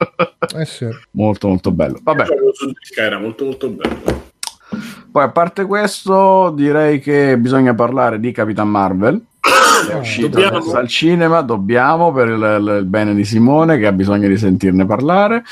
[0.57, 0.89] Eh sì.
[1.13, 1.99] molto molto bello.
[2.03, 2.25] Vabbè,
[2.97, 4.23] era molto molto bello.
[5.13, 9.23] poi a parte questo direi che bisogna parlare di Capitan Marvel.
[9.91, 10.57] È uscito Dobbiamo.
[10.57, 14.87] adesso al cinema, dobbiamo per il- il bene di Simone che ha bisogno di sentirne
[14.87, 15.43] parlare.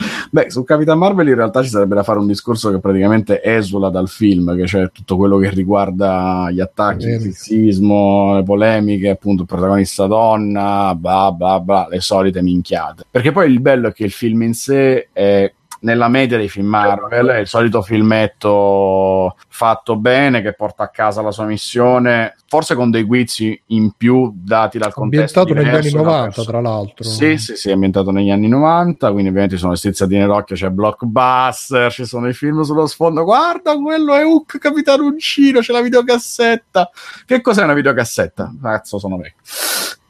[0.30, 3.90] Beh, su Capitan Marvel in realtà ci sarebbe da fare un discorso che praticamente esula
[3.90, 9.44] dal film, che c'è tutto quello che riguarda gli attacchi, il sessismo, le polemiche, appunto,
[9.44, 13.04] protagonista donna, bla bla bla, le solite minchiate.
[13.10, 16.66] Perché poi il bello è che il film in sé è nella media dei film
[16.66, 22.74] Marvel, è il solito filmetto fatto bene che porta a casa la sua missione, forse
[22.74, 26.50] con dei guizzi in più dati dal contesto Ambientato negli anni diverso, da 90, perso-
[26.50, 27.04] tra l'altro.
[27.04, 30.56] sì, sì, sì, è ambientato negli anni 90, quindi ovviamente ci sono le strizzatine d'occhio,
[30.56, 35.72] c'è Blockbuster, ci sono i film sullo sfondo, guarda, quello è Hook Capitano Uncino, c'è
[35.72, 36.90] la videocassetta.
[37.24, 38.54] Che cos'è una videocassetta?
[38.60, 39.42] Cazzo, sono vecchio.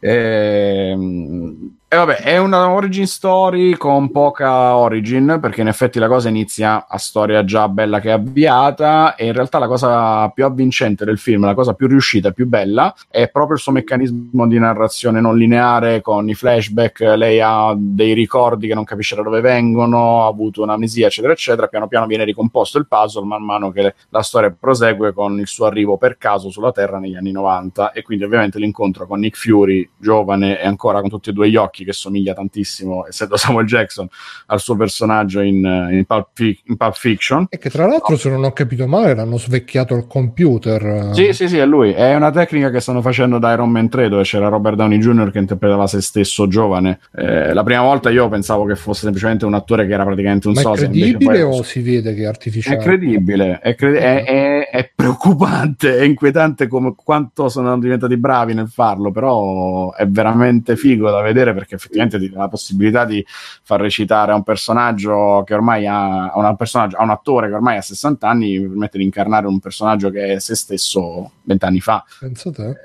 [0.01, 6.29] Ehm, E vabbè, è una origin story con poca origin, perché in effetti la cosa
[6.29, 11.05] inizia a storia già bella che è avviata, e in realtà la cosa più avvincente
[11.05, 15.21] del film, la cosa più riuscita, più bella, è proprio il suo meccanismo di narrazione
[15.21, 20.23] non lineare, con i flashback, lei ha dei ricordi che non capisce da dove vengono,
[20.23, 24.23] ha avuto un'amnesia, eccetera, eccetera, piano piano viene ricomposto il puzzle man mano che la
[24.23, 28.23] storia prosegue con il suo arrivo per caso sulla Terra negli anni 90, e quindi
[28.23, 31.93] ovviamente l'incontro con Nick Fury, giovane e ancora con tutti e due gli occhi, che
[31.93, 34.09] somiglia tantissimo, essendo Samuel Jackson,
[34.47, 35.57] al suo personaggio in,
[35.91, 37.47] in, Pulp, Fi- in Pulp Fiction.
[37.49, 41.11] E che tra l'altro, se non ho capito male, l'hanno svecchiato il computer.
[41.13, 41.93] Sì, sì, sì, è lui.
[41.93, 45.31] È una tecnica che stanno facendo da Iron Man 3, dove c'era Robert Downey Jr.
[45.31, 47.01] che interpretava se stesso giovane.
[47.15, 50.55] Eh, la prima volta io pensavo che fosse semplicemente un attore che era praticamente un
[50.55, 52.79] Ma è credibile poi- o si vede che è È artificiale?
[52.79, 58.69] credibile, è, cre- è- è- è preoccupante, è inquietante come quanto sono diventati bravi nel
[58.69, 63.25] farlo, però è veramente figo da vedere perché effettivamente ti dà la possibilità di
[63.63, 67.77] far recitare a un personaggio che ormai ha, a personaggio- a un attore che ormai
[67.77, 72.05] ha 60 anni, gli permette di incarnare un personaggio che è se stesso vent'anni fa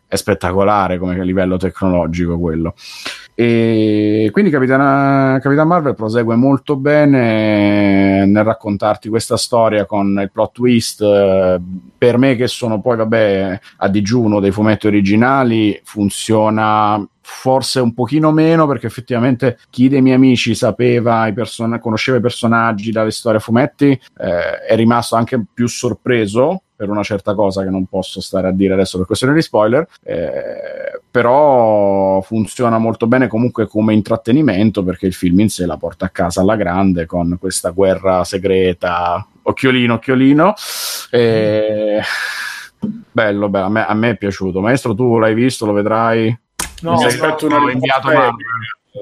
[0.07, 2.75] è spettacolare come livello tecnologico quello.
[3.37, 10.51] E quindi Capitana, Capitan Marvel prosegue molto bene nel raccontarti questa storia con il plot
[10.53, 11.03] twist.
[11.97, 18.31] Per me, che sono poi, vabbè, a digiuno dei fumetti originali, funziona forse un pochino
[18.31, 23.39] meno perché effettivamente chi dei miei amici sapeva i person- conosceva i personaggi dalle storie
[23.39, 28.21] a fumetti eh, è rimasto anche più sorpreso per una certa cosa che non posso
[28.21, 33.93] stare a dire adesso per questione di spoiler, eh, però funziona molto bene comunque come
[33.93, 38.23] intrattenimento perché il film in sé la porta a casa alla grande con questa guerra
[38.23, 40.53] segreta, occhiolino, occhiolino.
[41.11, 42.01] E...
[43.11, 44.59] Bello, bello, a me, a me è piaciuto.
[44.61, 46.37] Maestro, tu l'hai visto, lo vedrai?
[46.81, 48.35] No, Mi no, aspetto no, una l'ho inviato risposta.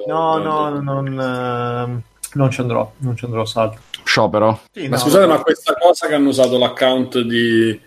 [0.07, 2.01] no, no, non, ehm,
[2.33, 3.77] non ci andrò, non ci andrò, salto.
[4.03, 4.61] Sciopero.
[4.71, 7.80] Sì, Ma no, scusate, ma questa cosa che hanno usato l'account di,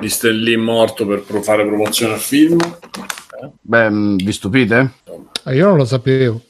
[0.00, 2.58] di Stellì morto per pro- fare promozione al film?
[3.60, 4.92] Beh, mh, vi stupite?
[5.44, 6.40] Ah, io non lo sapevo.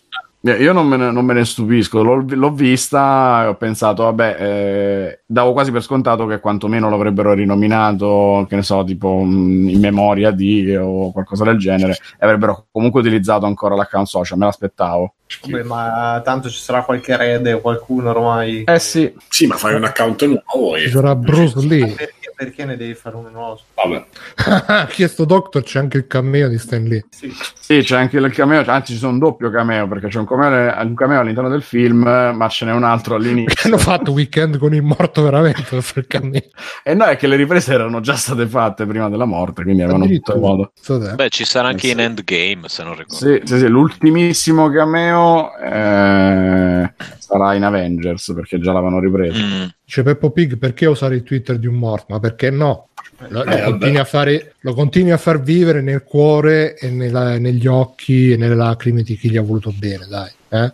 [0.43, 4.05] Eh, Io non me ne, non me ne stupisco, l'ho, l'ho vista e ho pensato,
[4.05, 9.69] vabbè, eh, davo quasi per scontato che quantomeno l'avrebbero rinominato, che ne so, tipo mh,
[9.69, 14.47] in memoria di o qualcosa del genere, e avrebbero comunque utilizzato ancora l'account social, me
[14.47, 15.15] l'aspettavo.
[15.43, 18.65] Vabbè, ma tanto ci sarà qualche erede o qualcuno ormai.
[18.65, 20.89] Eh sì, Sì, ma fai un account nuovo Ci e...
[20.89, 21.95] sarà Bruce Lee.
[22.41, 23.61] Perché, ne devi fare uno nuovo?
[23.75, 24.05] Vabbè.
[24.67, 27.05] ha chiesto Doctor, c'è anche il cameo di Stan Lee.
[27.11, 27.31] Sì.
[27.61, 30.75] sì, c'è anche il cameo, anzi ci sono un doppio cameo, perché c'è un cameo,
[30.83, 33.69] un cameo all'interno del film, ma ce n'è un altro Perché all'inizio.
[33.69, 36.41] hanno fatto weekend con il morto veramente per cameo.
[36.83, 40.05] E no, è che le riprese erano già state fatte prima della morte, quindi avevano
[40.05, 40.39] Addirittura.
[40.39, 40.73] modo.
[41.15, 42.03] Beh, ci sarà anche Eh, in sì.
[42.05, 43.15] Endgame, se non ricordo.
[43.17, 46.95] Sì, sì, sì, l'ultimissimo cameo eh,
[47.31, 49.40] sarà in Avengers perché già l'avevano ripreso.
[49.40, 49.66] Mm.
[49.85, 52.07] Dice Peppo Pig perché usare il Twitter di un morto?
[52.09, 52.89] Ma perché no?
[53.29, 57.67] Lo, lo Eh, continui fare, lo continui a far vivere nel cuore e nella- negli
[57.67, 60.31] occhi e nelle lacrime di chi gli ha voluto bene, dai.
[60.53, 60.73] Eh?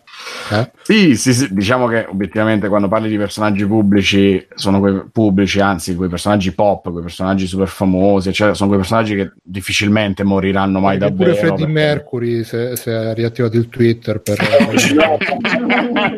[0.52, 0.70] Eh?
[0.84, 5.94] Sì, sì, sì, diciamo che obiettivamente quando parli di personaggi pubblici, sono quei pubblici, anzi,
[5.94, 10.96] quei personaggi pop, quei personaggi super famosi, cioè sono quei personaggi che difficilmente moriranno mai
[10.96, 11.34] Perché davvero.
[11.34, 14.38] pure Freddie perché- Mercury se, se ha riattivato il Twitter per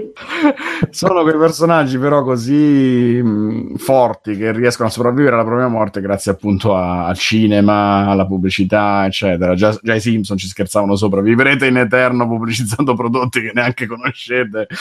[0.90, 6.17] sono quei personaggi però così mh, forti che riescono a sopravvivere alla propria morte grazie
[6.26, 9.54] appunto a- al cinema, alla pubblicità, eccetera.
[9.54, 14.66] Già, già i Simpson ci scherzavano sopra, vivrete in eterno pubblicizzando prodotti che neanche conoscete.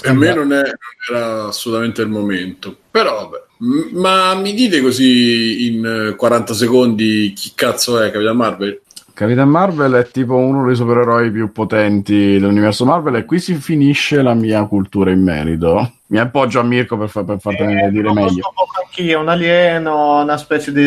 [0.00, 0.64] Per me non, è- non
[1.10, 2.76] era assolutamente il momento.
[2.90, 3.42] Però vabbè.
[3.60, 8.80] M- Ma mi dite così in eh, 40 secondi chi cazzo è Capitan Marvel?
[9.12, 14.22] Capitan Marvel è tipo uno dei supereroi più potenti dell'universo Marvel e qui si finisce
[14.22, 15.94] la mia cultura in merito.
[16.10, 18.50] Mi appoggio a Mirko per, fa- per fartene Eh, dire lo meglio.
[18.82, 20.86] anch'io, un alieno, una specie di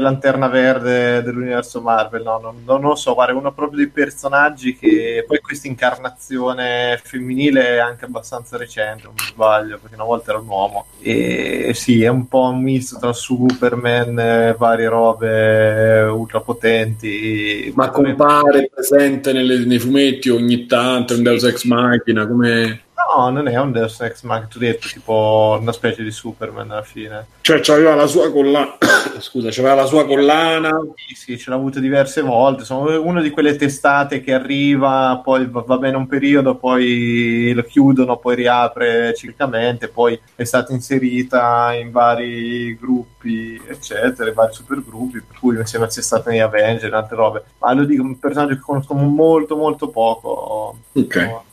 [0.00, 2.24] lanterna verde dell'universo Marvel.
[2.24, 7.00] No, non, non lo so, guarda, è uno proprio dei personaggi che poi questa incarnazione
[7.00, 10.86] femminile è anche abbastanza recente, non mi sbaglio, perché una volta era un uomo.
[11.00, 17.70] E sì, è un po' un misto tra Superman, eh, varie robe ultra potenti.
[17.76, 22.80] Ma compare, presente nelle- nei fumetti ogni tanto, un Deus Ex Machina, come...
[23.16, 26.70] No, non è un Deus Ex Machina, tu hai detto, tipo una specie di Superman
[26.70, 27.26] alla fine.
[27.40, 28.76] Cioè, c'aveva la sua collana...
[29.20, 30.78] Scusa, c'aveva la sua collana...
[30.94, 32.64] Sì, sì, ce l'ha avuto diverse volte.
[32.64, 38.18] Sono una di quelle testate che arriva, poi va, bene un periodo, poi lo chiudono,
[38.18, 39.88] poi riapre ciclicamente.
[39.88, 45.22] Poi è stata inserita in vari gruppi, eccetera, vari supergruppi.
[45.26, 47.44] Per cui mi sembra sia stata negli Avenger e altre robe.
[47.60, 50.80] Ma lo dico, un personaggio che conosco molto, molto poco.
[50.92, 51.44] Ok.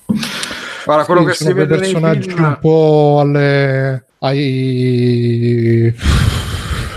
[0.85, 2.43] Guarda, quello Sì, che sono si vede personaggi film...
[2.43, 5.93] un po' alle ai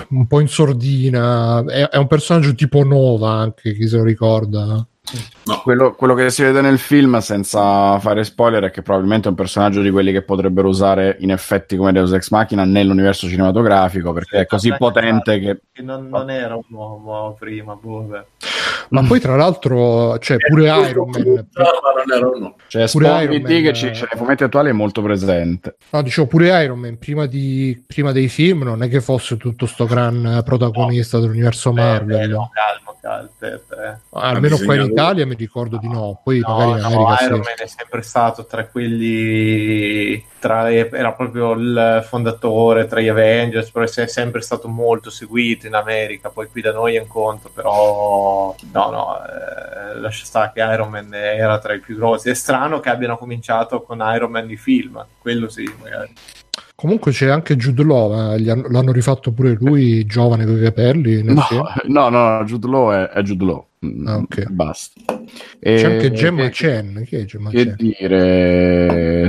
[0.08, 1.64] un po' in sordina.
[1.64, 4.86] È, è un personaggio tipo Nova anche chi se lo ricorda
[5.62, 9.36] Quello, quello che si vede nel film, senza fare spoiler, è che probabilmente è un
[9.36, 14.40] personaggio di quelli che potrebbero usare in effetti come Deus Ex Machina nell'universo cinematografico, perché
[14.40, 15.60] è così potente che...
[15.72, 18.24] Che non, non era un uomo prima, boh, beh.
[18.90, 22.56] ma poi tra l'altro c'è pure Iron Man No, ma non era uno.
[22.66, 23.94] Cioè, Pure Iron Man, che ci, eh.
[23.94, 25.76] cioè, nei fumetti attuali è molto presente.
[25.90, 29.66] no dicevo pure Iron Man prima, di, prima dei film non è che fosse tutto
[29.66, 33.98] sto gran protagonista dell'universo Marvel Eh, no, calmo, calmo, aspetta, eh.
[34.12, 37.42] almeno qua in Italia mi ricordo di no poi No, magari in no, America Iron
[37.42, 37.48] sì.
[37.48, 43.84] Man è sempre stato tra quelli tra, era proprio il fondatore tra gli Avengers però
[43.84, 48.54] è sempre stato molto seguito in America poi qui da noi è un conto però
[48.72, 52.80] no no eh, lascia stare che Iron Man era tra i più grossi è strano
[52.80, 56.12] che abbiano cominciato con Iron Man di film quello sì magari
[56.74, 60.62] comunque c'è anche Jude Law eh, gli hanno- l'hanno rifatto pure lui giovane con i
[60.62, 61.64] capelli No, film.
[61.84, 63.66] no, no, Jude Law è, è Jude Law.
[63.84, 64.46] Mm, Ah, ok.
[64.50, 65.00] Basta.
[65.04, 65.24] c'è
[65.60, 67.74] E- anche Gemma che- Chen chi è Gemma Che Chen?
[67.76, 69.28] dire,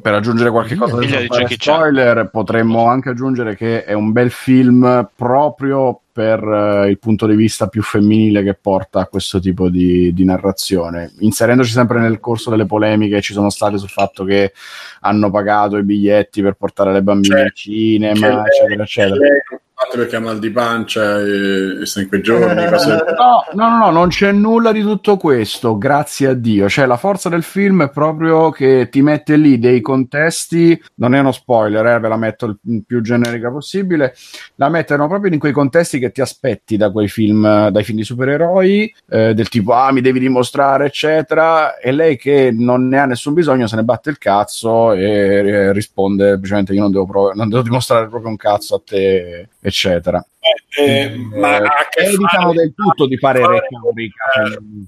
[0.00, 1.00] per aggiungere qualche cosa
[1.48, 7.34] spoiler, potremmo anche aggiungere che è un bel film proprio per eh, il punto di
[7.34, 12.50] vista più femminile che porta a questo tipo di, di narrazione, inserendoci sempre nel corso
[12.50, 14.52] delle polemiche che ci sono state sul fatto che
[15.00, 19.26] hanno pagato i biglietti per portare le bambine Cioè, al cinema, che lei- eccetera, eccetera.
[19.90, 22.66] Perché ha mal di pancia e, e sta in quei giorni.
[22.68, 26.68] cose- No, no, no, no, non c'è nulla di tutto questo, grazie a Dio.
[26.68, 31.20] Cioè, la forza del film è proprio che ti mette lì dei contesti, non è
[31.20, 34.14] uno spoiler, eh, ve la metto il più generica possibile,
[34.56, 38.04] la mettono proprio in quei contesti che ti aspetti da quei film, dai film di
[38.04, 43.04] supereroi, eh, del tipo, ah, mi devi dimostrare, eccetera, e lei che non ne ha
[43.06, 47.34] nessun bisogno se ne batte il cazzo e eh, risponde semplicemente io non devo, prov-
[47.34, 49.70] non devo dimostrare proprio un cazzo a te, eccetera.
[50.78, 54.24] Eh, ma Eh, ha a che evitano del tutto di fare retorica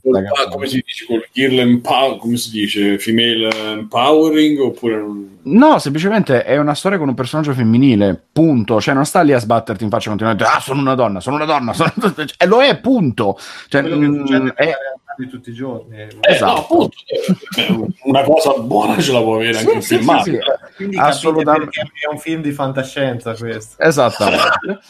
[0.03, 5.05] col- come si dice col girl empower come si dice female empowering oppure
[5.47, 8.81] No, semplicemente è una storia con un personaggio femminile, punto.
[8.81, 10.43] Cioè, non sta lì a sbatterti in faccia continuamente.
[10.45, 12.31] Ah, sono una donna, sono una donna, sono una donna.
[12.39, 13.39] E lo è, punto.
[13.69, 14.75] Cioè, che mm, è-
[15.17, 15.97] di tutti i giorni.
[15.97, 16.53] Eh, Esatto.
[16.53, 20.25] no, appunto, eh, una cosa buona ce la può avere anche Sì, un sì, filmato
[20.25, 20.39] sì,
[20.77, 20.97] sì.
[20.99, 21.81] Assolutamente.
[21.81, 23.83] è un film di fantascienza questo.
[23.83, 24.81] Esattamente.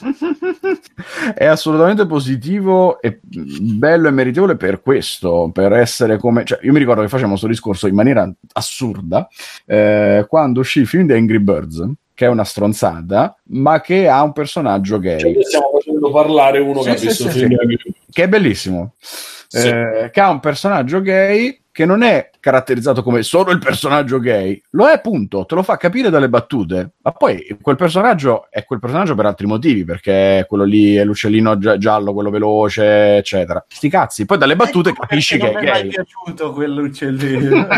[1.35, 6.45] è assolutamente positivo e bello e meritevole per questo, per essere come...
[6.45, 9.29] Cioè, io mi ricordo che facevamo questo discorso in maniera assurda
[9.67, 11.83] eh, quando uscì il film di Angry Birds,
[12.15, 15.19] che è una stronzata, ma che ha un personaggio gay.
[15.19, 17.57] Cioè, stiamo facendo parlare uno Sì, che ha visto sì, film
[18.11, 18.95] che è bellissimo,
[19.61, 19.69] Sì.
[19.69, 24.61] eh, che ha un personaggio gay che non è caratterizzato come solo il personaggio gay,
[24.73, 28.81] lo è punto, te lo fa capire dalle battute, ma poi quel personaggio è quel
[28.81, 33.65] personaggio per altri motivi, perché quello lì è l'uccellino gi- giallo, quello veloce, eccetera.
[33.67, 35.81] Sti cazzi, poi dalle battute Ecco capisci che è non mi è gay.
[35.85, 37.67] mai piaciuto quell'uccellino.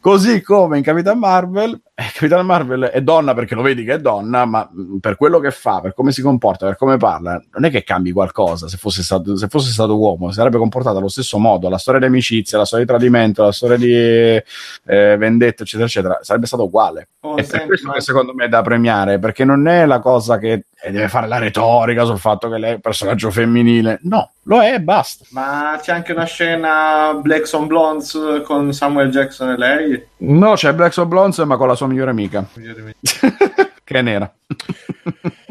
[0.00, 3.98] Così come in Capitan Marvel, eh, Capitan Marvel è donna perché lo vedi che è
[3.98, 7.64] donna, ma mh, per quello che fa, per come si comporta, per come parla, non
[7.64, 11.08] è che cambi qualcosa se fosse stato, se fosse stato uomo, si sarebbe comportato allo
[11.08, 11.68] stesso modo.
[11.68, 14.44] La storia di amicizia, la storia di tradimento, la storia di eh,
[14.84, 17.08] vendetta, eccetera, eccetera, sarebbe stato uguale.
[17.20, 20.38] Oh, è per questo che secondo me è da premiare, perché non è la cosa
[20.38, 23.98] che eh, deve fare la retorica sul fatto che lei è un personaggio femminile.
[24.02, 25.24] No, lo è e basta.
[25.30, 30.06] Ma c'è anche una scena Black on Blondes con Samuel Jackson e lei.
[30.18, 34.32] No, c'è Black Soul Blondes, ma con la sua migliore amica, che è nera.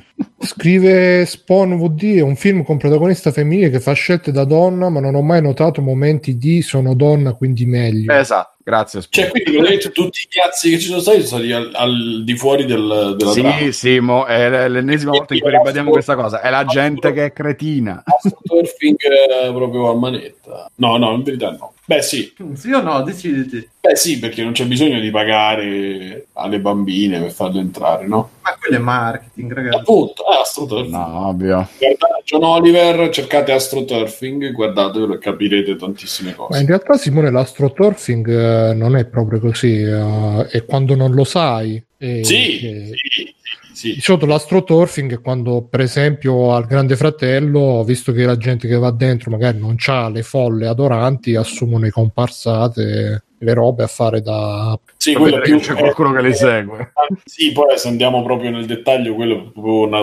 [0.45, 4.99] Scrive Spawn VD, è un film con protagonista femminile che fa scelte da donna, ma
[4.99, 8.13] non ho mai notato momenti di sono donna, quindi meglio.
[8.13, 9.01] Esatto, grazie.
[9.01, 12.23] Sp- Cioè, quindi praticamente tutti i cazzi che ci sono stati sono stati al, al
[12.23, 13.57] di fuori del, della trama.
[13.57, 16.41] sì, sì, mo è l'ennesima volta in cui ribadiamo questa cosa.
[16.41, 18.03] È la gente che è cretina.
[18.05, 18.95] Astroturfing
[19.53, 20.72] proprio a manetta.
[20.76, 21.73] No, no, in verità no.
[21.88, 22.34] Beh, sì.
[22.56, 23.03] Sì o no?
[23.03, 23.70] Deciditi.
[23.80, 28.32] Beh, sì, perché non c'è bisogno di pagare alle bambine per farle entrare, no?
[28.41, 29.78] Ma quello è marketing, ragazzi.
[29.78, 30.91] Appunto, ah, astroturfing.
[30.91, 31.68] No, ovvio.
[31.78, 36.66] Guardate John Oliver, cercate astroturfing, guardatelo e capirete tantissime Ma in cose.
[36.66, 41.82] realtà, Simone, l'astroturfing eh, non è proprio così, eh, è quando non lo sai.
[41.99, 43.36] e- Sì, sì, sì,
[43.76, 43.97] sì.
[43.99, 49.30] solito l'astroturfing quando, per esempio, al Grande Fratello, visto che la gente che va dentro
[49.30, 54.80] magari non ha le folle adoranti, assumono i comparsate, le robe a fare da...
[55.06, 56.91] Sì, quello più c'è qualcuno che li segue.
[57.26, 60.02] Sì, poi se andiamo proprio nel dettaglio, quello è una,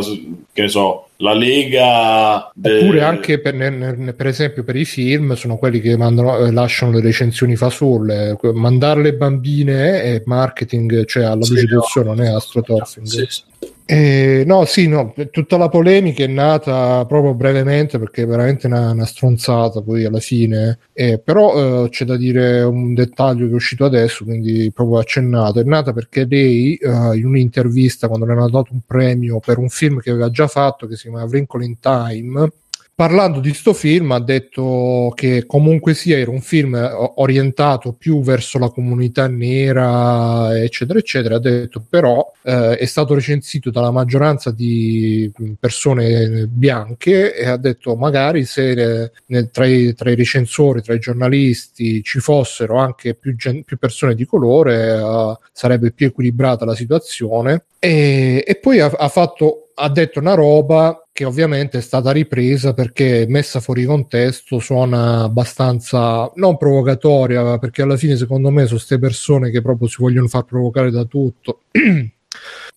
[0.53, 5.57] che ne so, la Lega de- Oppure anche per, per esempio per i film sono
[5.57, 8.39] quelli che mandano, eh, lasciano le recensioni fasulle.
[8.55, 11.83] Mandare le bambine è marketing, cioè alla Sì, luce del no.
[11.83, 13.07] sole, non è astroturfing.
[13.07, 13.43] Sì, sì.
[13.85, 18.93] Eh, no, sì, no, tutta la polemica è nata proprio brevemente perché è veramente una,
[18.93, 20.79] una stronzata poi alla fine.
[20.95, 25.61] Eh, però eh, c'è da dire un dettaglio che è uscito adesso, quindi proprio accennato.
[25.61, 29.69] È nata perché lei eh, in un'intervista quando le hanno dato un premio per un
[29.69, 32.53] film che aveva già fatto che si chiama Wrinkle in Time.
[32.95, 38.21] Parlando di sto film ha detto che comunque sia era un film eh, orientato più
[38.21, 41.37] verso la comunità nera eccetera eccetera.
[41.37, 47.97] Ha detto però eh, è stato recensito dalla maggioranza di persone bianche e ha detto
[47.97, 53.15] magari se eh, nel- tra, i, tra i recensori tra i giornalisti ci fossero anche
[53.15, 57.65] più, gen- più persone di colore eh, sarebbe più equilibrata la situazione.
[57.79, 62.73] E, e poi ha, ha fatto ha detto una roba che ovviamente è stata ripresa
[62.73, 69.01] perché messa fuori contesto suona abbastanza non provocatoria perché alla fine secondo me sono queste
[69.01, 71.63] persone che proprio si vogliono far provocare da tutto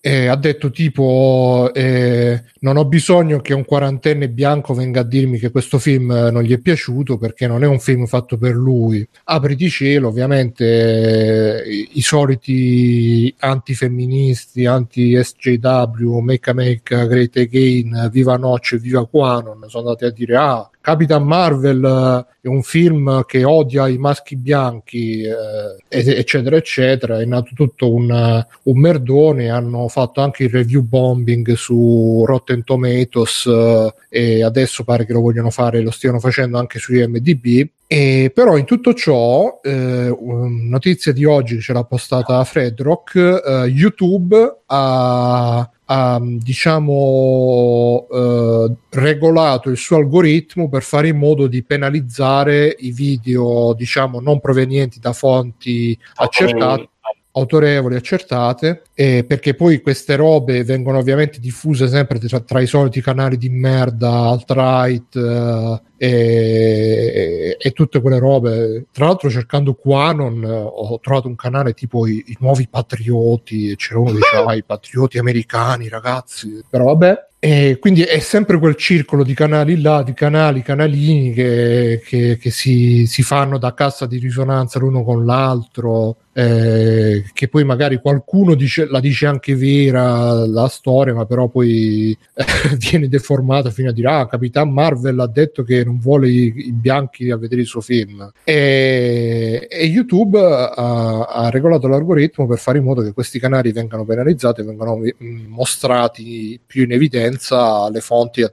[0.02, 5.37] Eh, ha detto tipo eh, non ho bisogno che un quarantenne bianco venga a dirmi
[5.37, 8.55] che questo film eh, non gli è piaciuto perché non è un film fatto per
[8.55, 9.07] lui.
[9.25, 19.05] Apriti cielo, ovviamente eh, i, soliti antifemministi, anti-SJW, Make America Great Again, Viva Noce, Viva
[19.05, 23.97] Quanon, sono andati a dire ah, Capitan Marvel eh, è un film che odia i
[23.97, 27.19] maschi bianchi, eh, eccetera, eccetera.
[27.19, 29.49] È nato tutto un, un, merdone.
[29.49, 35.22] Hanno fatto anche il review bombing su Rotten Tomatoes eh, e adesso pare che lo
[35.22, 37.68] vogliono fare, lo stiano facendo anche su IMDb.
[37.88, 43.65] E però in tutto ciò, eh, notizia di oggi che ce l'ha postata Fredrock, eh,
[43.68, 52.76] YouTube ha ha diciamo eh, regolato il suo algoritmo per fare in modo di penalizzare
[52.80, 56.90] i video diciamo non provenienti da fonti accertate
[57.36, 63.01] autorevoli, accertate, eh, perché poi queste robe vengono ovviamente diffuse sempre tra, tra i soliti
[63.01, 68.85] canali di merda, alt-right eh, e, e, tutte quelle robe.
[68.93, 73.76] Tra l'altro cercando Quanon eh, ho trovato un canale tipo i, i nuovi patrioti, e
[73.76, 77.27] c'era uno che diceva ah, i patrioti americani ragazzi, però vabbè.
[77.45, 82.49] E quindi è sempre quel circolo di canali là, di canali, canalini che, che, che
[82.49, 88.55] si, si, fanno da cassa di risonanza l'uno con l'altro, eh, che poi magari qualcuno
[88.55, 92.45] dice, la dice anche vera la storia, ma però poi eh,
[92.78, 96.72] viene deformata fino a dire ah, Capitan Marvel ha detto che non vuole i, i
[96.72, 98.32] bianchi a vedere il suo film.
[98.44, 104.06] E, e YouTube ha, ha, regolato l'algoritmo per fare in modo che questi canali vengano
[104.06, 108.52] penalizzati vengano mm, mostrati più in evidenza le fonti a,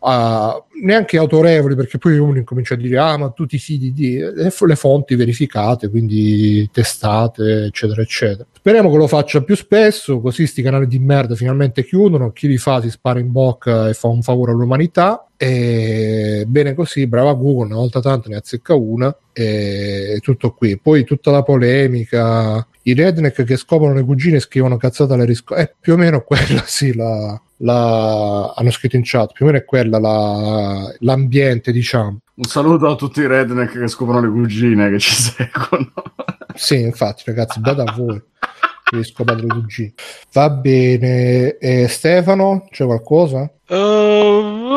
[0.00, 4.18] a, neanche autorevoli perché poi uno incomincia a dire ah ma tu ti fidi di
[4.18, 10.62] le fonti verificate quindi testate eccetera eccetera speriamo che lo faccia più spesso così sti
[10.62, 14.22] canali di merda finalmente chiudono chi li fa si spara in bocca e fa un
[14.22, 20.52] favore all'umanità e bene così, brava Google, una volta tanto ne azzecca una e tutto
[20.52, 20.78] qui.
[20.78, 25.62] Poi tutta la polemica, i redneck che scoprono le cugine e scrivono cazzate alle riscosse,
[25.62, 29.60] è più o meno quella sì, la, la, hanno scritto in chat, più o meno
[29.60, 32.18] è quella la, l'ambiente, diciamo.
[32.34, 35.92] Un saluto a tutti i redneck che scoprono le cugine che ci seguono.
[36.54, 38.22] sì, infatti, ragazzi, beata a voi.
[38.92, 39.94] Riesco a le cugine.
[40.32, 43.50] Va bene, e Stefano, c'è qualcosa?
[43.68, 44.70] Uh,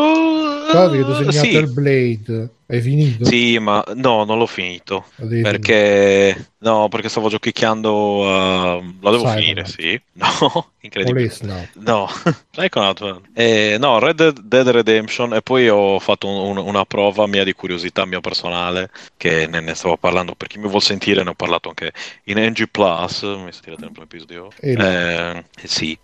[0.71, 1.55] Guarda che ti ho segnato sì.
[1.57, 2.49] il Blade.
[2.67, 3.25] Hai finito?
[3.25, 5.05] Sì, ma no, non l'ho finito.
[5.17, 7.93] Perché no, perché stavo giochicchiando.
[7.93, 8.95] Uh...
[9.01, 9.37] La devo Cyberman.
[9.37, 10.01] finire, sì.
[10.15, 11.29] No, incredibile.
[11.73, 12.07] No,
[12.55, 15.33] ecco eh, no, Red Dead Redemption.
[15.35, 18.89] E poi ho fatto un, una prova mia di curiosità, mia personale.
[19.15, 20.33] Che ne, ne, stavo parlando.
[20.33, 21.91] Per chi mi vuol sentire, ne ho parlato anche
[22.25, 23.21] in NG Plus.
[23.23, 24.49] Mi sentite nel episodio?
[24.59, 25.97] Eh, eh, sì.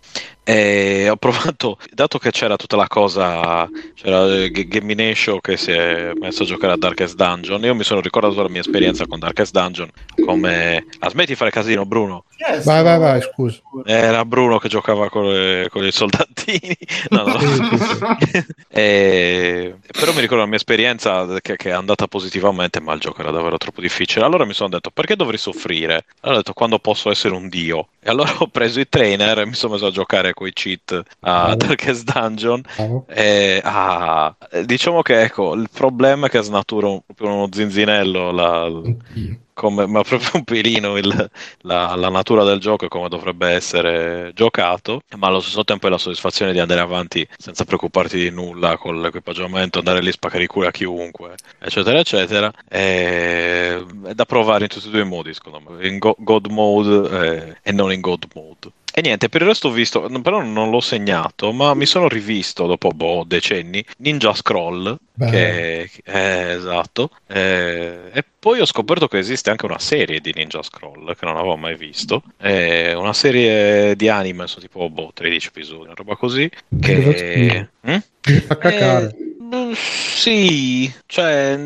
[0.44, 6.42] E ho provato, dato che c'era tutta la cosa, c'era Gamination che si è messo
[6.42, 9.90] a giocare a Darkest Dungeon, io mi sono ricordato la mia esperienza con Darkest Dungeon,
[10.24, 10.86] come...
[10.98, 12.24] Ah, smetti di fare casino, Bruno.
[12.36, 13.60] Yes, vai, vai, vai, scusa.
[13.84, 16.76] Era Bruno che giocava con, le, con i soldatini.
[17.10, 17.38] No, no.
[18.68, 19.74] e...
[19.92, 23.30] Però mi ricordo la mia esperienza che, che, è andata positivamente, ma il gioco era
[23.30, 24.24] davvero troppo difficile.
[24.24, 26.04] Allora mi sono detto, perché dovrei soffrire?
[26.20, 27.88] Allora ho detto, quando posso essere un dio?
[28.04, 31.00] E allora ho preso i trainer e mi sono messo a giocare con i cheat
[31.20, 31.54] a oh.
[31.54, 32.60] Darkest Dungeon.
[32.78, 33.04] Oh.
[33.08, 34.34] E, ah,
[34.64, 38.68] diciamo che ecco, il problema è che snatura un, uno zinzinello la,
[39.54, 41.30] come, ma proprio un pelino il,
[41.62, 45.90] la, la, natura del gioco e come dovrebbe essere giocato, ma allo stesso tempo è
[45.90, 50.46] la soddisfazione di andare avanti senza preoccuparti di nulla con l'equipaggiamento, andare lì, spaccare i
[50.46, 52.52] culo a chiunque, eccetera, eccetera.
[52.66, 56.46] È, è da provare in tutti e due i modi, secondo me, in go- God
[56.46, 58.70] mode eh, e non in God mode.
[58.94, 62.66] E niente, per il resto ho visto, però non l'ho segnato, ma mi sono rivisto
[62.66, 65.30] dopo boh, decenni Ninja Scroll, Beh.
[65.30, 70.62] che è esatto, eh, e poi ho scoperto che esiste anche una serie di Ninja
[70.62, 75.48] Scroll che non avevo mai visto, è una serie di anime, sono tipo boh, 13
[75.48, 77.68] episodi, una roba così, che...
[77.88, 77.96] Mm?
[78.46, 79.16] Fa cacare.
[79.18, 79.31] Eh,
[79.74, 81.58] sì, cioè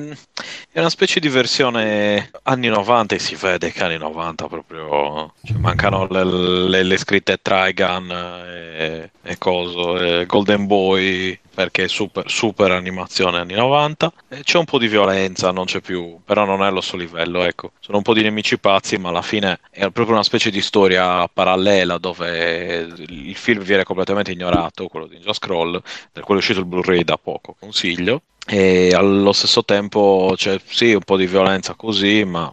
[0.73, 5.57] è una specie di versione anni 90 e si vede che anni 90 proprio cioè,
[5.59, 12.31] mancano le, le, le, scritte Trigun e, e coso, e Golden Boy perché è super,
[12.31, 16.63] super animazione anni 90 e c'è un po' di violenza, non c'è più, però non
[16.63, 17.73] è allo stesso livello, ecco.
[17.81, 21.27] Sono un po' di nemici pazzi, ma alla fine è proprio una specie di storia
[21.29, 25.81] parallela dove il film viene completamente ignorato, quello di Ninja Scroll,
[26.13, 28.21] per quello è uscito il Blu-ray da poco, consiglio.
[28.47, 32.53] E allo stesso tempo c'è sì un po' di violenza così, ma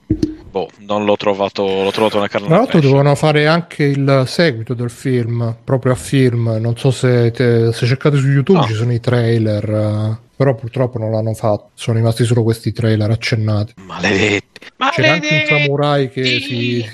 [0.53, 4.75] boh, non l'ho trovato, l'ho trovato una carne Tra l'altro dovevano fare anche il seguito
[4.75, 6.57] del film, proprio a film.
[6.59, 8.65] Non so se, te- se cercate su YouTube No.
[8.65, 11.71] ci sono i trailer, eh, però purtroppo non l'hanno fatto.
[11.73, 13.73] Sono rimasti solo questi trailer accennati.
[13.77, 14.59] Maledetti.
[14.91, 16.85] C'era anche un samurai che si.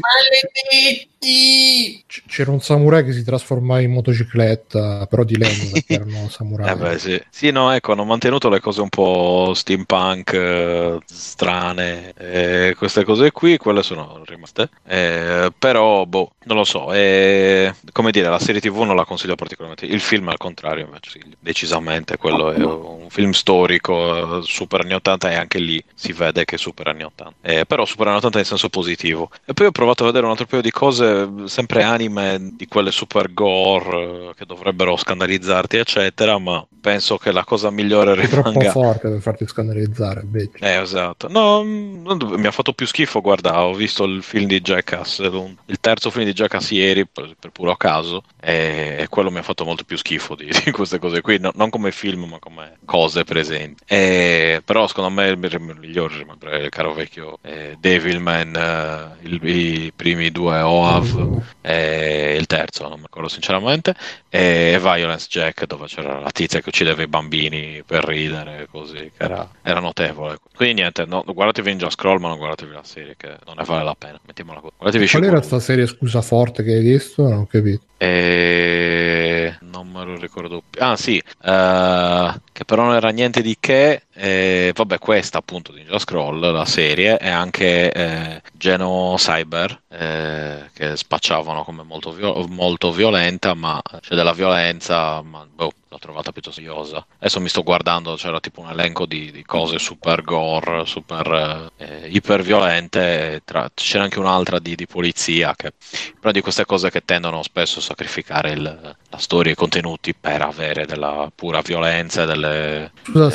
[2.07, 6.71] C- C'era un samurai che si trasformava in motocicletta, però di legno perché erano samurai.
[6.71, 7.21] Eh beh, sì.
[7.29, 13.31] Sì, no, ecco, hanno mantenuto le cose un po' steampunk, eh, strane, eh, queste cose
[13.31, 14.69] qui, quelle sono rimaste.
[14.85, 16.91] Eh, però, boh, non lo so.
[16.93, 19.85] eh, come dire, la serie TV non la consiglio particolarmente.
[19.85, 24.93] Il film, al contrario, invece, sì, decisamente, quello è un film storico, eh, super anni
[24.93, 27.35] 80 e anche lì si vede che è super anni 80.
[27.41, 29.29] Eh, però super anni 80 in senso positivo.
[29.45, 31.05] E poi ho provato a vedere un altro paio di cose,
[31.45, 37.43] sempre anime, di quelle super gore, eh, che dovrebbero scandalizzarti, eccetera, ma penso che la
[37.43, 38.71] cosa migliore È troppo rimanga...
[38.71, 40.57] forte per farti scandalizzare, invece.
[40.59, 41.27] Eh, esatto.
[41.29, 42.05] No, mm,
[42.37, 46.25] mi ha fatto più schifo, guarda, ho visto il film di Jackass, il terzo film
[46.25, 49.97] di Jackass ieri, per, per puro caso, e, e quello mi ha fatto molto più
[49.97, 53.83] schifo di, di queste cose qui, no- non come film, ma come cose presenti.
[53.85, 59.91] E- però secondo me il, migliore rimane il caro vecchio eh, Devilman, eh, il- i
[59.95, 63.93] primi due OAV e il terzo, non mi ricordo sinceramente,
[64.29, 69.49] e Violence Jack, dove c'era la tizia che uccideva i bambini per ridere, così, era,
[69.61, 70.37] era notevole.
[70.55, 73.83] Quindi niente, no, guardatevi Ninja Scroll, ma non guardatevi la serie, che non ne vale
[73.83, 74.19] la pena.
[74.25, 74.73] Mettiamola così.
[74.77, 75.41] Guardatevi Qual era Shiguro.
[75.41, 77.23] sta serie scusa forte che hai visto?
[77.27, 77.85] Non ho capito.
[78.01, 79.57] E...
[79.59, 80.81] Non me lo ricordo più.
[80.81, 84.03] Ah, sì, eh, che però non era niente di che.
[84.19, 90.69] Eh, vabbè, questa appunto di Ninja Scroll, la serie, e anche eh, Geno Cyber, eh,
[90.73, 96.31] che spacciavano come molto, vio- molto violenta, ma c'è della violenza, ma boh, l'ho trovata
[96.31, 97.03] piuttosto noiosa.
[97.17, 102.07] Adesso mi sto guardando, c'era tipo un elenco di, di cose super gore, super eh,
[102.09, 103.41] iper violente.
[103.45, 105.73] Tra- c'era anche un'altra di, di polizia, che,
[106.19, 110.13] però di queste cose che tendono spesso a sacrificare il- la storia e i contenuti
[110.13, 113.31] per avere della pura violenza e delle Scusa, Eh.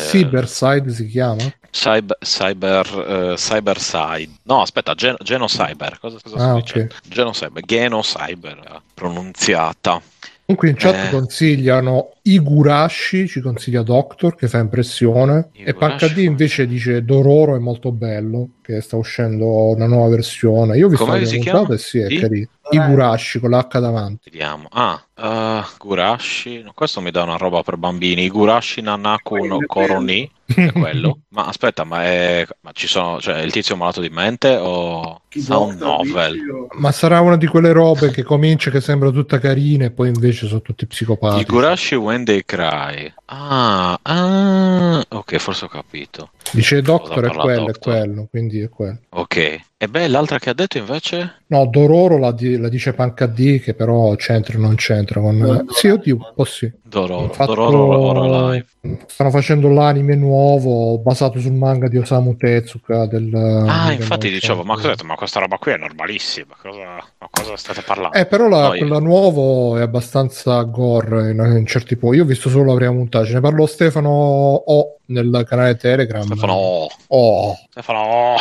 [0.81, 1.43] Cyberside si chiama?
[1.71, 2.87] cyber, cyber,
[3.33, 4.31] eh, cyberside.
[4.45, 5.99] No, aspetta, gen- genocyber.
[6.01, 6.95] Cosa, cosa Ah, dicendo?
[7.09, 10.01] Genocyber, genocyber, eh, pronunziata.
[10.47, 11.11] Comunque in chat Eh.
[11.11, 15.75] consigliano Igurashi, ci consiglia Doctor che fa impressione e Higurashi.
[15.79, 20.79] Pancadì invece dice Dororo è molto bello che sta uscendo una nuova versione.
[20.79, 21.59] Io ho visto Come la si prima chiama?
[21.67, 22.19] puntata e sì, è Di?
[22.19, 22.47] carino.
[22.71, 24.31] Igurashi con l'H davanti.
[24.31, 24.69] Vediamo.
[24.71, 26.65] Ah, eh, Gurashi.
[26.75, 28.27] Questo mi dà una roba per bambini.
[28.31, 30.31] Gurashi Nanaku no Koroni.
[30.47, 31.19] È quello.
[31.29, 33.21] ma aspetta, ma, è, ma ci sono.
[33.21, 36.39] Cioè, è il tizio malato di mente o sound novel?
[36.79, 40.47] Ma sarà una di quelle robe che comincia che sembra tutta carina e poi invece
[40.47, 41.43] sono tutti psicopatici.
[41.43, 43.13] Higurashi When They Cry.
[43.27, 46.31] Ah, ah, ok, forse ho capito.
[46.53, 47.93] Dice Doctor è quello, è Doctor?
[47.93, 48.99] quello, quindi è quello.
[49.09, 49.61] Ok.
[49.85, 51.43] E beh, l'altra che ha detto invece?
[51.49, 55.37] No, Dororo la, di- la dice Pancadì che però c'entra o non c'entra con...
[55.37, 56.73] No, sì, oddio, un po' sì.
[56.83, 57.29] Dororo.
[57.35, 58.67] Fatto- Dororo ora live.
[59.07, 63.27] Stanno facendo l'anime nuovo basato sul manga di Osamu Tezuka del...
[63.35, 64.29] Ah, infatti 1900.
[64.31, 65.05] dicevo, ma cosa detto?
[65.05, 66.55] Ma questa roba qui è normalissima.
[66.59, 66.79] Cosa,
[67.19, 68.17] ma cosa state parlando?
[68.17, 72.17] Eh, però la, No, io- quella nuovo è abbastanza gore in, in certi punti.
[72.17, 76.23] Io ho visto solo la prima ce ne parlò Stefano O nel canale Telegram.
[76.25, 77.55] Stefano, oh, Oh.
[77.69, 77.99] Stefano.
[78.01, 78.37] oh.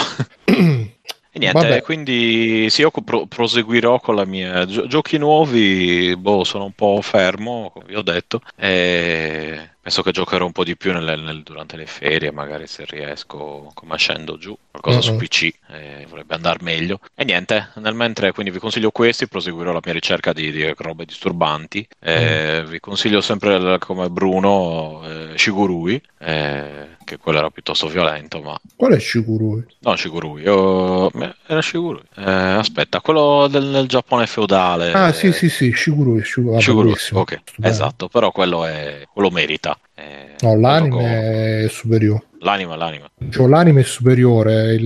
[1.35, 1.81] E niente, Vabbè.
[1.81, 6.99] quindi sì, io pro- proseguirò con la mia gio- giochi nuovi, boh, sono un po'
[7.01, 11.41] fermo, come vi ho detto, e penso che giocherò un po' di più nelle- nel-
[11.41, 15.18] durante le ferie, magari se riesco, come scendo giù, qualcosa su Mhm.
[15.18, 16.99] PC, eh, vorrebbe andare meglio.
[17.15, 21.05] E niente, nel mentre quindi vi consiglio questi, proseguirò la mia ricerca di, di robe
[21.05, 25.01] disturbanti, eh, vi consiglio sempre come Bruno
[25.34, 29.66] eh, Shigurui, eh, che quello era piuttosto violento, ma Qual è Shigurui?
[29.80, 31.12] No, Shigurui, io...
[31.48, 32.02] era Shigurui.
[32.18, 34.92] Eh, aspetta, quello del, del Giappone feudale.
[34.94, 36.24] Ah, sì, sì, sì, Shigurui.
[36.24, 37.44] Shigurui, Shigurui, ok, Stupendo.
[37.62, 39.04] esatto, però quello, è...
[39.12, 39.78] quello merita.
[39.96, 42.24] Eh, No, l'anime go- è superiore.
[42.40, 43.10] L'anima, l'anima.
[43.30, 44.86] Cioè, l'anime è superiore, il,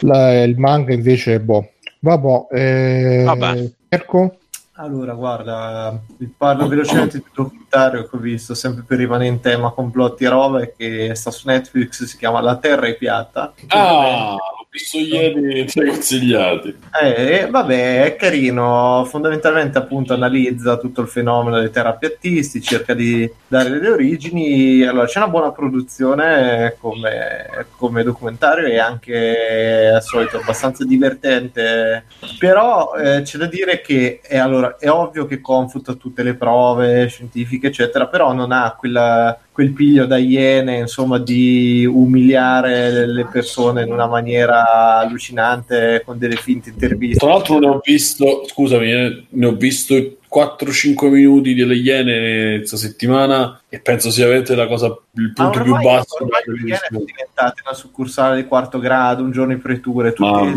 [0.00, 1.72] la- il manga invece è boh.
[2.00, 3.70] Vabbè, eh, Vabbè.
[3.90, 4.36] Mirko?
[4.76, 9.40] Allora, guarda, vi parlo velocemente di un documentario che ho visto, sempre per rimanere in
[9.40, 13.52] tema complotti e robe, che sta su Netflix, si chiama La Terra è piatta.
[13.68, 16.78] Ah, l'ho visto ieri tra i consigliati.
[17.02, 23.68] Eh, vabbè, è carino, fondamentalmente appunto analizza tutto il fenomeno dei terrapiattisti, cerca di dare
[23.68, 30.84] delle origini, allora c'è una buona produzione come, come documentario e anche al solito abbastanza
[30.84, 32.04] divertente,
[32.38, 37.06] però eh, c'è da dire che è, allora, è ovvio che confuta tutte le prove
[37.08, 43.82] scientifiche eccetera, però non ha quella quel piglio da iene, insomma, di umiliare le persone
[43.82, 47.18] in una maniera allucinante con delle finte interviste.
[47.18, 49.94] Tra l'altro ne ho visto, scusami, eh, ne ho visto
[50.32, 55.72] 4-5 minuti delle Iene questa settimana e penso sia veramente la cosa, il punto più
[55.74, 59.60] ormai- basso ormai le Iene sono diventate una succursale di quarto grado, un giorno in
[59.60, 60.54] preture, tutti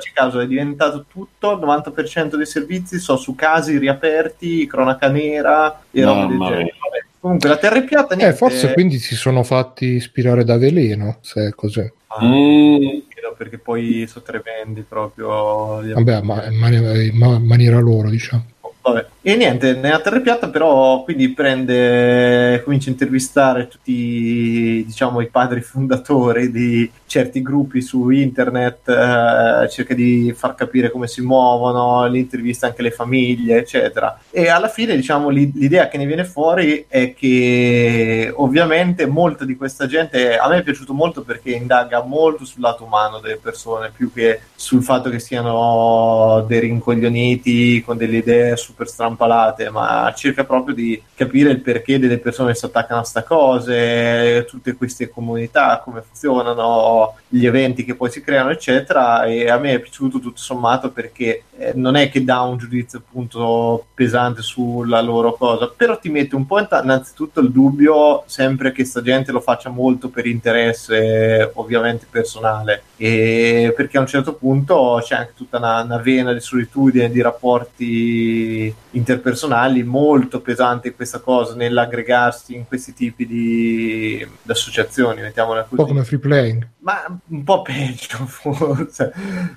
[0.00, 5.82] Facci caso, è diventato tutto, il 90% dei servizi sono su casi riaperti, cronaca nera
[5.90, 6.74] e roba del genere.
[7.20, 11.18] Comunque la terra è piatta, niente, Eh, forse quindi si sono fatti ispirare da veleno,
[11.20, 11.80] se è così.
[12.06, 13.00] Ah, Mm,
[13.36, 15.82] perché poi sono tremendi proprio.
[15.82, 18.44] Vabbè, ma in mani- in ma- maniera loro, diciamo.
[18.80, 19.06] Vabbè.
[19.22, 25.60] E niente, nella terra piatta però quindi prende, comincia a intervistare tutti diciamo i padri
[25.60, 32.20] fondatori di certi gruppi su internet, eh, cerca di far capire come si muovono, li
[32.20, 34.18] intervista anche le famiglie, eccetera.
[34.30, 39.54] E alla fine diciamo l'i- l'idea che ne viene fuori è che ovviamente molta di
[39.54, 43.90] questa gente a me è piaciuto molto perché indaga molto sul lato umano delle persone
[43.94, 50.44] più che sul fatto che siano dei rincoglioniti con delle idee super strampalate, ma cerca
[50.44, 55.80] proprio di capire il perché delle persone si attaccano a sta cose, tutte queste comunità,
[55.84, 59.24] come funzionano, gli eventi che poi si creano, eccetera.
[59.24, 62.98] E a me è piaciuto tutto sommato perché eh, non è che dà un giudizio
[62.98, 68.84] appunto pesante sulla loro cosa, però ti mette un po' innanzitutto il dubbio sempre che
[68.84, 75.00] sta gente lo faccia molto per interesse ovviamente personale e perché a un certo punto
[75.02, 81.54] c'è anche tutta una, una vena di solitudine di rapporti interpersonali molto pesante questa cosa
[81.54, 86.66] nell'aggregarsi in questi tipi di, associazioni mettiamola Un po' così come free playing.
[86.80, 89.12] Ma un po' peggio forse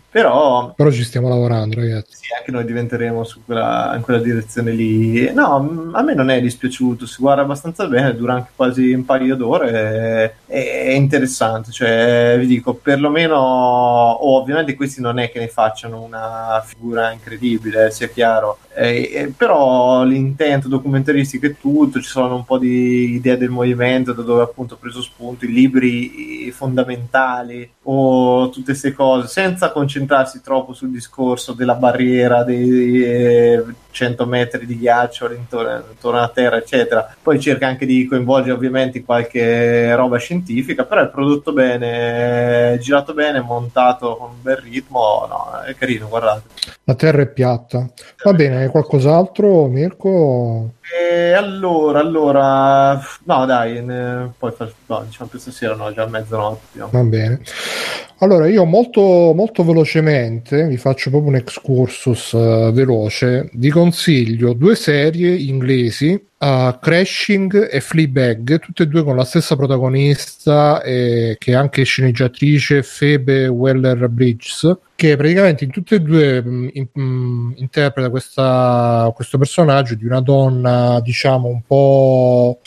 [0.10, 2.18] però Però ci stiamo lavorando, ragazzi.
[2.18, 5.32] sì, anche noi diventeremo su quella, in quella direzione lì.
[5.34, 9.36] No, a me non è dispiaciuto, si guarda abbastanza bene, dura anche quasi un paio
[9.36, 15.48] d'ore, è, è interessante, cioè vi dico, perlomeno, o ovviamente questi non è che ne
[15.48, 22.36] facciano una figura incredibile, sia chiaro, eh, eh, però l'intento documentaristico è tutto, ci sono
[22.36, 27.12] un po' di idee del movimento, da dove appunto ho preso spunto, i libri fondamentali
[27.84, 34.66] o tutte queste cose, senza concentrarsi troppo sul discorso della barriera dei eh, 100 metri
[34.66, 37.16] di ghiaccio intorno, intorno alla Terra, eccetera.
[37.22, 43.14] Poi cerca anche di coinvolgere ovviamente qualche roba scientifica, però è prodotto bene, è girato
[43.14, 46.42] bene, montato con un bel ritmo, no, è carino, guardate.
[46.86, 47.88] La terra è piatta.
[48.24, 50.72] Va bene, qualcos'altro, Mirko?
[51.00, 54.52] E allora, allora, no dai, ne- poi
[54.88, 56.66] no, diciamo questa sera no, già mezzanotte.
[56.72, 56.86] più.
[56.90, 57.42] Va bene.
[58.24, 63.50] Allora, io molto, molto velocemente vi faccio proprio un excursus eh, veloce.
[63.52, 69.58] Vi consiglio due serie inglesi, uh, Crashing e Fleabag, tutte e due con la stessa
[69.58, 76.70] protagonista eh, che è anche sceneggiatrice Phoebe Weller-Bridges, che praticamente in tutte e due mh,
[76.76, 82.60] in- mh, interpreta questa- questo personaggio di una donna, diciamo, un po'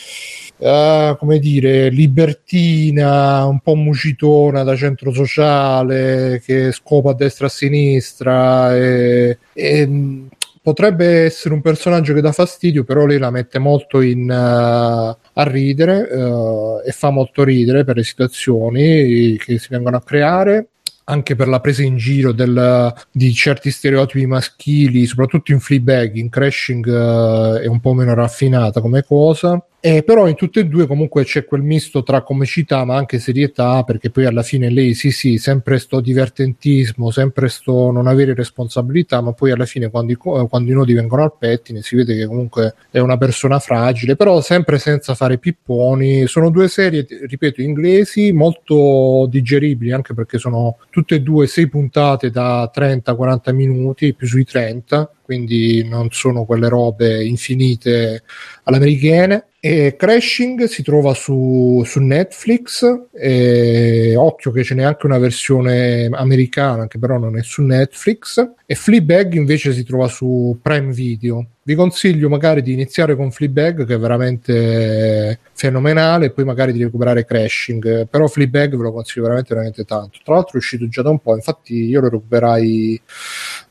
[0.59, 7.49] eh, come dire, libertina, un po' mucitona da centro sociale, che scopa a destra e
[7.49, 8.77] a sinistra.
[8.77, 10.29] E, e, mh,
[10.63, 15.43] potrebbe essere un personaggio che dà fastidio, però lei la mette molto in, eh, a
[15.45, 20.69] ridere eh, e fa molto ridere per le situazioni che si vengono a creare
[21.09, 26.29] anche per la presa in giro del, di certi stereotipi maschili, soprattutto in Fleabag, in
[26.29, 29.63] Crashing eh, è un po' meno raffinata come cosa.
[29.79, 33.85] Eh, però in tutte e due comunque c'è quel misto tra comicità ma anche serietà
[33.85, 39.21] perché poi alla fine lei sì sì sempre sto divertentismo sempre sto non avere responsabilità
[39.21, 42.17] ma poi alla fine quando i, co- quando i nodi vengono al pettine si vede
[42.17, 47.61] che comunque è una persona fragile però sempre senza fare pipponi sono due serie ripeto
[47.61, 54.27] inglesi molto digeribili anche perché sono tutte e due sei puntate da 30-40 minuti più
[54.27, 58.23] sui 30 quindi non sono quelle robe infinite
[58.63, 59.49] all'americane.
[59.69, 66.09] E Crashing si trova su, su Netflix, e occhio che ce n'è anche una versione
[66.13, 71.47] americana che però non è su Netflix, e Fleabag invece si trova su Prime Video.
[71.63, 76.85] Vi consiglio magari di iniziare con Fleabag che è veramente fenomenale e poi magari di
[76.85, 80.21] recuperare Crashing, però Fleabag ve lo consiglio veramente veramente tanto.
[80.23, 83.01] Tra l'altro è uscito già da un po', infatti io lo recuperai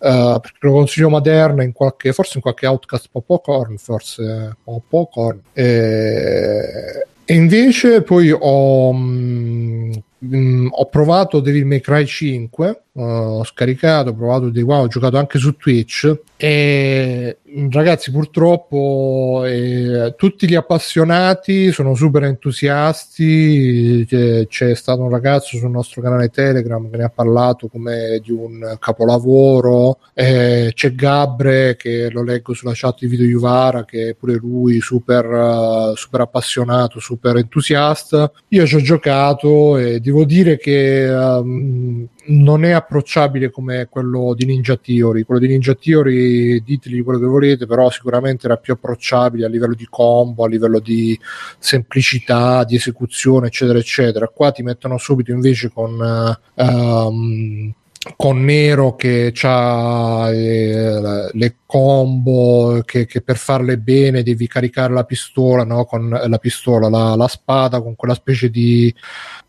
[0.05, 4.55] Uh, perché lo consiglio Maderna in qualche, forse in qualche outcast popcorn, forse
[4.87, 5.41] popcorn.
[5.51, 9.91] E, e invece poi ho, mm,
[10.23, 14.87] mm, ho provato Devil May Cry 5, uh, ho scaricato, ho provato di wow, ho
[14.87, 17.39] giocato anche su Twitch e
[17.71, 24.05] ragazzi, purtroppo eh, tutti gli appassionati sono super entusiasti.
[24.05, 28.75] C'è, stato un ragazzo sul nostro canale Telegram che ne ha parlato come di un
[28.79, 29.99] capolavoro.
[30.13, 34.81] Eh, c'è Gabre che lo leggo sulla chat di Video Juvara, che è pure lui
[34.81, 38.31] super, uh, super appassionato, super entusiasta.
[38.49, 44.45] Io ci ho giocato e devo dire che um, non è approcciabile come quello di
[44.45, 45.23] Ninja Theory.
[45.23, 49.75] Quello di Ninja Theory, diteli quello che volete, però sicuramente era più approcciabile a livello
[49.75, 51.19] di combo, a livello di
[51.57, 54.27] semplicità, di esecuzione, eccetera, eccetera.
[54.27, 56.37] Qua ti mettono subito invece con.
[56.55, 57.73] Uh, um,
[58.15, 65.03] con Nero che ha eh, le combo che, che, per farle bene devi caricare la
[65.03, 65.85] pistola, no?
[65.85, 68.93] con la pistola, la, la spada con quella specie di,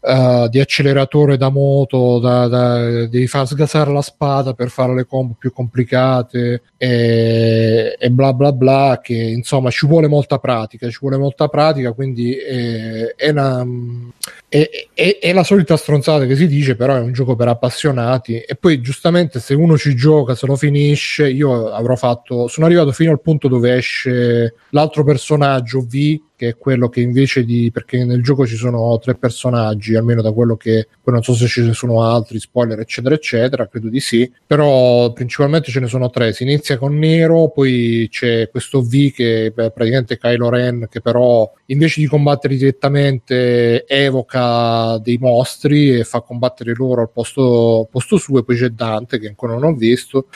[0.01, 5.07] uh, di acceleratore da moto, da, da, devi far sgasare la spada per fare le
[5.07, 10.99] combo più complicate e, e, bla bla bla, che insomma ci vuole molta pratica, ci
[11.01, 13.65] vuole molta pratica, quindi è, è, una,
[14.95, 18.39] è, è la solita stronzata che si dice, però è un gioco per appassionati.
[18.39, 22.93] E poi giustamente se uno ci gioca, se lo finisce, io avrò fatto, sono arrivato
[22.93, 28.05] fino al punto dove esce l'altro personaggio V che è quello che invece di perché
[28.05, 31.73] nel gioco ci sono tre personaggi almeno da quello che poi non so se ci
[31.73, 36.33] sono altri spoiler eccetera eccetera credo di sì però principalmente ce ne sono tre.
[36.33, 41.51] Si inizia con Nero poi c'è questo V che beh, praticamente Kylo Ren che però
[41.67, 48.39] invece di combattere direttamente evoca dei mostri e fa combattere loro al posto, posto suo
[48.39, 50.27] e poi c'è Dante che ancora non ho visto.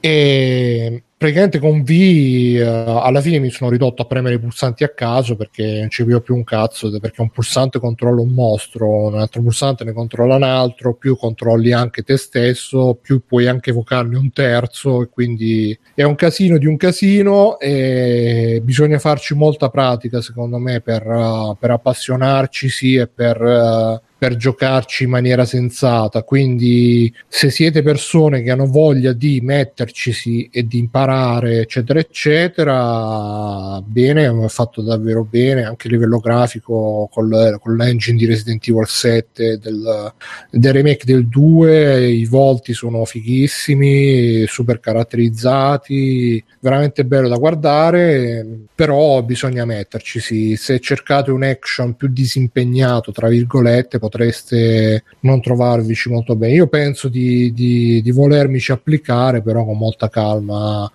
[0.00, 4.88] E praticamente con V uh, alla fine mi sono ridotto a premere i pulsanti a
[4.88, 9.40] caso perché non ci più un cazzo perché un pulsante controlla un mostro un altro
[9.40, 14.32] pulsante ne controlla un altro più controlli anche te stesso più puoi anche evocarne un
[14.32, 20.58] terzo e quindi è un casino di un casino e bisogna farci molta pratica secondo
[20.58, 26.22] me per, uh, per appassionarci sì e per uh, per giocarci in maniera sensata.
[26.22, 34.26] Quindi, se siete persone che hanno voglia di mettercisi e di imparare, eccetera, eccetera, bene,
[34.26, 39.58] è fatto davvero bene anche a livello grafico col, con l'engine di Resident Evil 7
[39.58, 40.12] del,
[40.52, 42.06] del remake del 2.
[42.06, 48.46] I volti sono fighissimi, super caratterizzati, veramente bello da guardare.
[48.72, 50.54] Però bisogna metterci.
[50.54, 56.52] Se cercate un action più disimpegnato, tra virgolette, potreste non trovarvici molto bene.
[56.52, 60.90] Io penso di, di, di volermici applicare, però con molta calma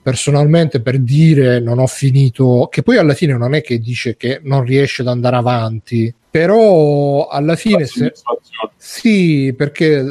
[0.00, 4.40] personalmente per dire non ho finito, che poi alla fine non è che dice che
[4.42, 8.14] non riesce ad andare avanti, però alla fine se,
[8.74, 10.02] sì perché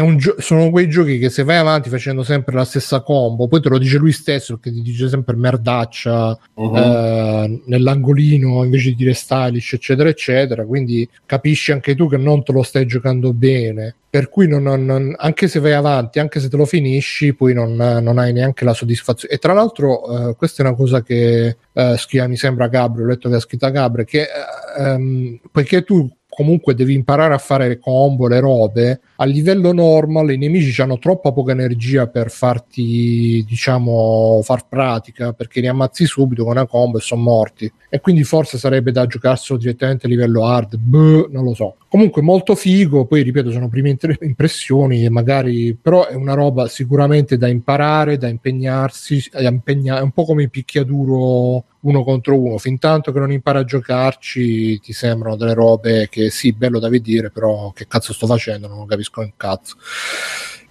[0.00, 3.60] un gio- sono quei giochi che se vai avanti facendo sempre la stessa combo poi
[3.60, 6.64] te lo dice lui stesso che ti dice sempre merdaccia uh-huh.
[6.64, 12.52] uh, nell'angolino invece di dire stylish eccetera eccetera quindi capisci anche tu che non te
[12.52, 16.56] lo stai giocando bene per cui non, non, anche se vai avanti, anche se te
[16.56, 19.32] lo finisci, poi non, non hai neanche la soddisfazione.
[19.32, 23.06] E tra l'altro, eh, questa è una cosa che eh, scrive, mi sembra Gabri, ho
[23.06, 27.68] letto che ha scritto Gabri, che eh, ehm, poiché tu comunque devi imparare a fare
[27.68, 33.44] le combo, le robe, a livello normal i nemici hanno troppa poca energia per farti,
[33.46, 37.70] diciamo, far pratica, perché li ammazzi subito con una combo e sono morti.
[37.90, 41.76] E quindi forse sarebbe da giocarselo direttamente a livello hard, Beh, non lo so.
[41.90, 47.48] Comunque molto figo, poi ripeto, sono prime impressioni magari, però è una roba sicuramente da
[47.48, 52.78] imparare, da impegnarsi, da impegna- è un po' come il picchiaduro uno contro uno, fin
[52.78, 57.30] tanto che non impara a giocarci ti sembrano delle robe che sì, bello da vedere,
[57.30, 59.74] però che cazzo sto facendo, non capisco un cazzo.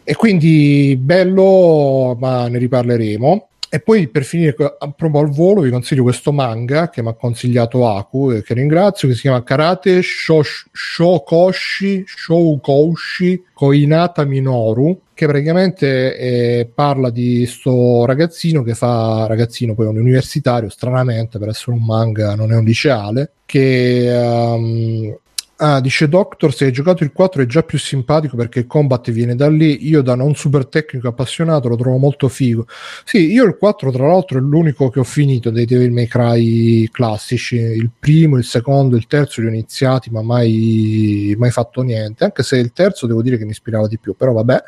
[0.06, 3.50] E quindi bello, ma ne riparleremo.
[3.72, 7.88] E poi per finire proprio al volo vi consiglio questo manga che mi ha consigliato
[7.88, 16.72] Aku e che ringrazio che si chiama Karate Shokoshi Shoukoushi Koinata Minoru che praticamente eh,
[16.74, 22.34] parla di sto ragazzino che fa ragazzino poi un universitario stranamente per essere un manga
[22.34, 25.16] non è un liceale che um,
[25.62, 29.12] Ah, dice Doctor, se hai giocato il 4 è già più simpatico perché il combat
[29.12, 29.90] viene da lì.
[29.90, 32.66] Io da non super tecnico appassionato lo trovo molto figo.
[33.04, 36.88] Sì, io il 4 tra l'altro è l'unico che ho finito dei Devil May Cry
[36.90, 37.58] classici.
[37.58, 42.24] Il primo, il secondo, il terzo li ho iniziati ma mai, mai fatto niente.
[42.24, 44.64] Anche se il terzo devo dire che mi ispirava di più, però vabbè.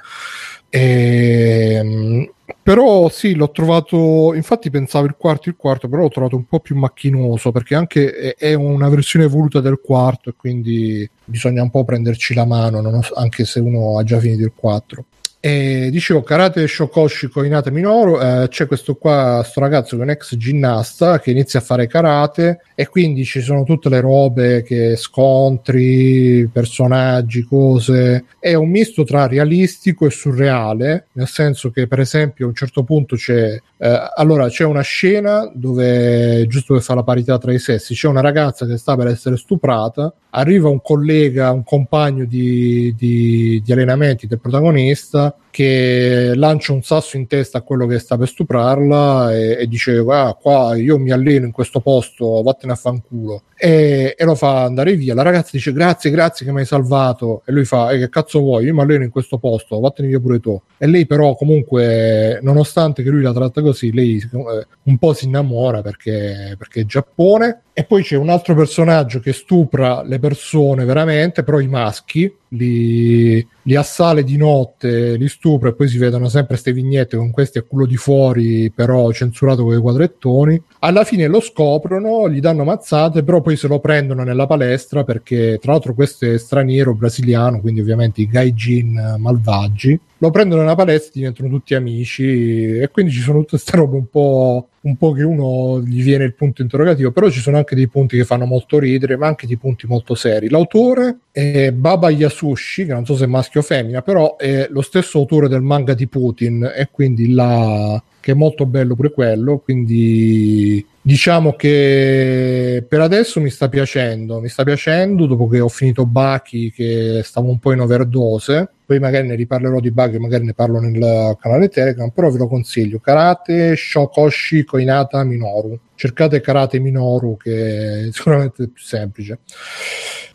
[0.72, 2.32] Ehm
[2.64, 6.60] però sì, l'ho trovato, infatti pensavo il quarto il quarto, però l'ho trovato un po'
[6.60, 11.84] più macchinoso perché anche è una versione evoluta del quarto e quindi bisogna un po'
[11.84, 15.06] prenderci la mano, ho, anche se uno ha già finito il 4.
[15.44, 20.12] E dicevo, Karate Shokoshi Koinata Minoru, eh, c'è questo qua, sto ragazzo che è un
[20.12, 24.96] ex ginnasta che inizia a fare karate e quindi ci sono tutte le robe che
[24.96, 28.26] scontri, personaggi, cose.
[28.38, 32.84] È un misto tra realistico e surreale, nel senso che per esempio a un certo
[32.84, 37.58] punto c'è eh, allora c'è una scena dove, giusto per fare la parità tra i
[37.58, 42.94] sessi, c'è una ragazza che sta per essere stuprata, arriva un collega, un compagno di,
[42.98, 48.18] di, di allenamenti del protagonista che lancia un sasso in testa a quello che sta
[48.18, 52.76] per stuprarla e, e dice ah, qua io mi alleno in questo posto, vattene a
[52.76, 55.14] fanculo e, e lo fa andare via.
[55.14, 58.40] La ragazza dice grazie, grazie che mi hai salvato e lui fa e che cazzo
[58.40, 60.60] vuoi, io mi alleno in questo posto, vattene via pure tu.
[60.78, 65.26] E lei però comunque, nonostante che lui la tratta così, lei eh, un po' si
[65.26, 70.86] innamora perché, perché è Giappone e poi c'è un altro personaggio che stupra le persone
[70.86, 76.28] veramente, però i maschi, li, li assale di notte, li stupra e poi si vedono
[76.28, 80.62] sempre queste vignette con questi a culo di fuori, però censurato con i quadrettoni.
[80.80, 85.60] Alla fine lo scoprono, gli danno mazzate, però poi se lo prendono nella palestra perché
[85.62, 90.00] tra l'altro questo è straniero brasiliano, quindi ovviamente i gaijin malvagi.
[90.18, 94.08] Lo prendono nella palestra, diventano tutti amici e quindi ci sono tutte queste robe un
[94.08, 97.88] po' un po' che uno gli viene il punto interrogativo, però ci sono anche dei
[97.88, 100.50] punti che fanno molto ridere, ma anche dei punti molto seri.
[100.50, 102.10] L'autore è Baba
[102.42, 105.62] Yasushi, che non so se è maschio o femmina, però è lo stesso autore del
[105.62, 112.86] manga di Putin e quindi la che è molto bello pure quello, quindi diciamo che
[112.88, 117.50] per adesso mi sta piacendo, mi sta piacendo dopo che ho finito Baki che stavo
[117.50, 121.70] un po' in overdose, poi magari ne riparlerò di Baki, magari ne parlo nel canale
[121.70, 128.68] Telegram, però ve lo consiglio, Karate Shokoshi Koinata Minoru, cercate Karate Minoru che è sicuramente
[128.68, 129.40] più semplice.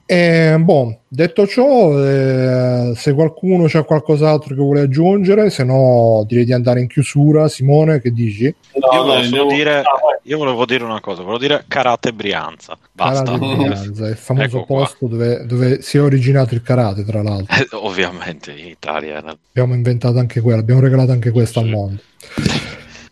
[0.08, 6.44] E, boh, detto ciò, eh, se qualcuno c'ha qualcos'altro che vuole aggiungere, se no direi
[6.44, 7.48] di andare in chiusura.
[7.48, 8.54] Simone, che dici?
[8.74, 9.48] No, io, volevo devo...
[9.48, 9.82] dire,
[10.22, 12.78] io, volevo dire, una cosa, volevo dire Karate Brianza.
[12.92, 13.24] Basta.
[13.24, 17.56] Karate Brianza, il famoso ecco posto dove, dove, si è originato il karate, tra l'altro.
[17.56, 19.18] Eh, ovviamente in Italia.
[19.18, 21.66] Abbiamo inventato anche quello, abbiamo regalato anche questo sì.
[21.66, 22.00] al mondo.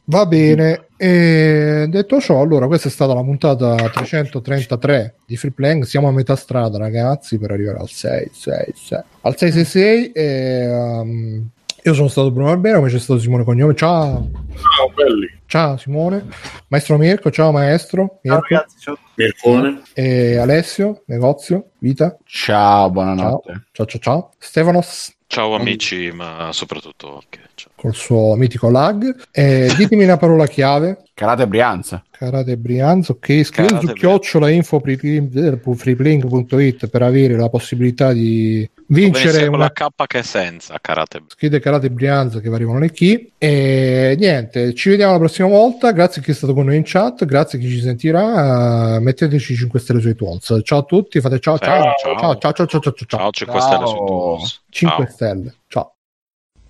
[0.06, 5.84] Va bene, e detto ciò, allora questa è stata la puntata 333 di Free Playing.
[5.84, 8.98] Siamo a metà strada, ragazzi, per arrivare al 6, 6, 6.
[9.22, 11.48] Al 666 e, um,
[11.82, 13.74] io sono stato Bruno Albero, come c'è stato Simone Cognome.
[13.74, 14.30] Ciao.
[14.76, 15.30] Ciao, belli.
[15.46, 16.26] Ciao Simone.
[16.68, 18.20] Maestro Mirko, ciao maestro.
[18.22, 18.46] Mirko.
[18.46, 18.98] Ciao ragazzi, ciao.
[19.14, 19.82] Mircone.
[19.94, 22.16] E Alessio, negozio, vita.
[22.24, 23.52] Ciao, buonanotte.
[23.72, 24.00] Ciao, ciao, ciao.
[24.00, 24.30] ciao.
[24.38, 25.14] Stefanos.
[25.34, 27.72] Ciao amici, ma soprattutto anche ciao.
[27.74, 29.12] col suo mitico lag.
[29.32, 31.06] Eh, ditemi una parola chiave.
[31.12, 32.04] Karate Brianza.
[32.08, 33.42] Karate Brianza, ok.
[33.42, 40.22] Scrivete su chiocciola info freeplink.it per avere la possibilità di vincere una K che è
[40.22, 45.48] senza Karate Schede Karate Brianza che arrivano le chi e niente ci vediamo la prossima
[45.48, 45.92] volta.
[45.92, 47.24] Grazie a chi è stato con noi in chat.
[47.24, 48.98] Grazie a chi ci sentirà.
[49.00, 52.38] Metteteci 5 stelle sui tools ciao a tutti fate ciao sì, ciao, ciao.
[52.38, 55.54] Ciao ciao ciao ciao ciao ciao 5 stelle sui tools 5 stelle.
[55.68, 55.94] Ciao.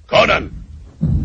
[0.07, 0.63] Conan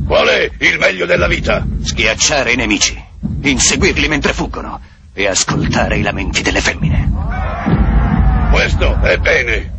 [0.06, 1.66] qual è il meglio della vita?
[1.82, 3.02] schiacciare i nemici
[3.42, 4.80] inseguirli mentre fuggono
[5.14, 7.12] e ascoltare i lamenti delle femmine.
[8.52, 9.79] Questo è bene.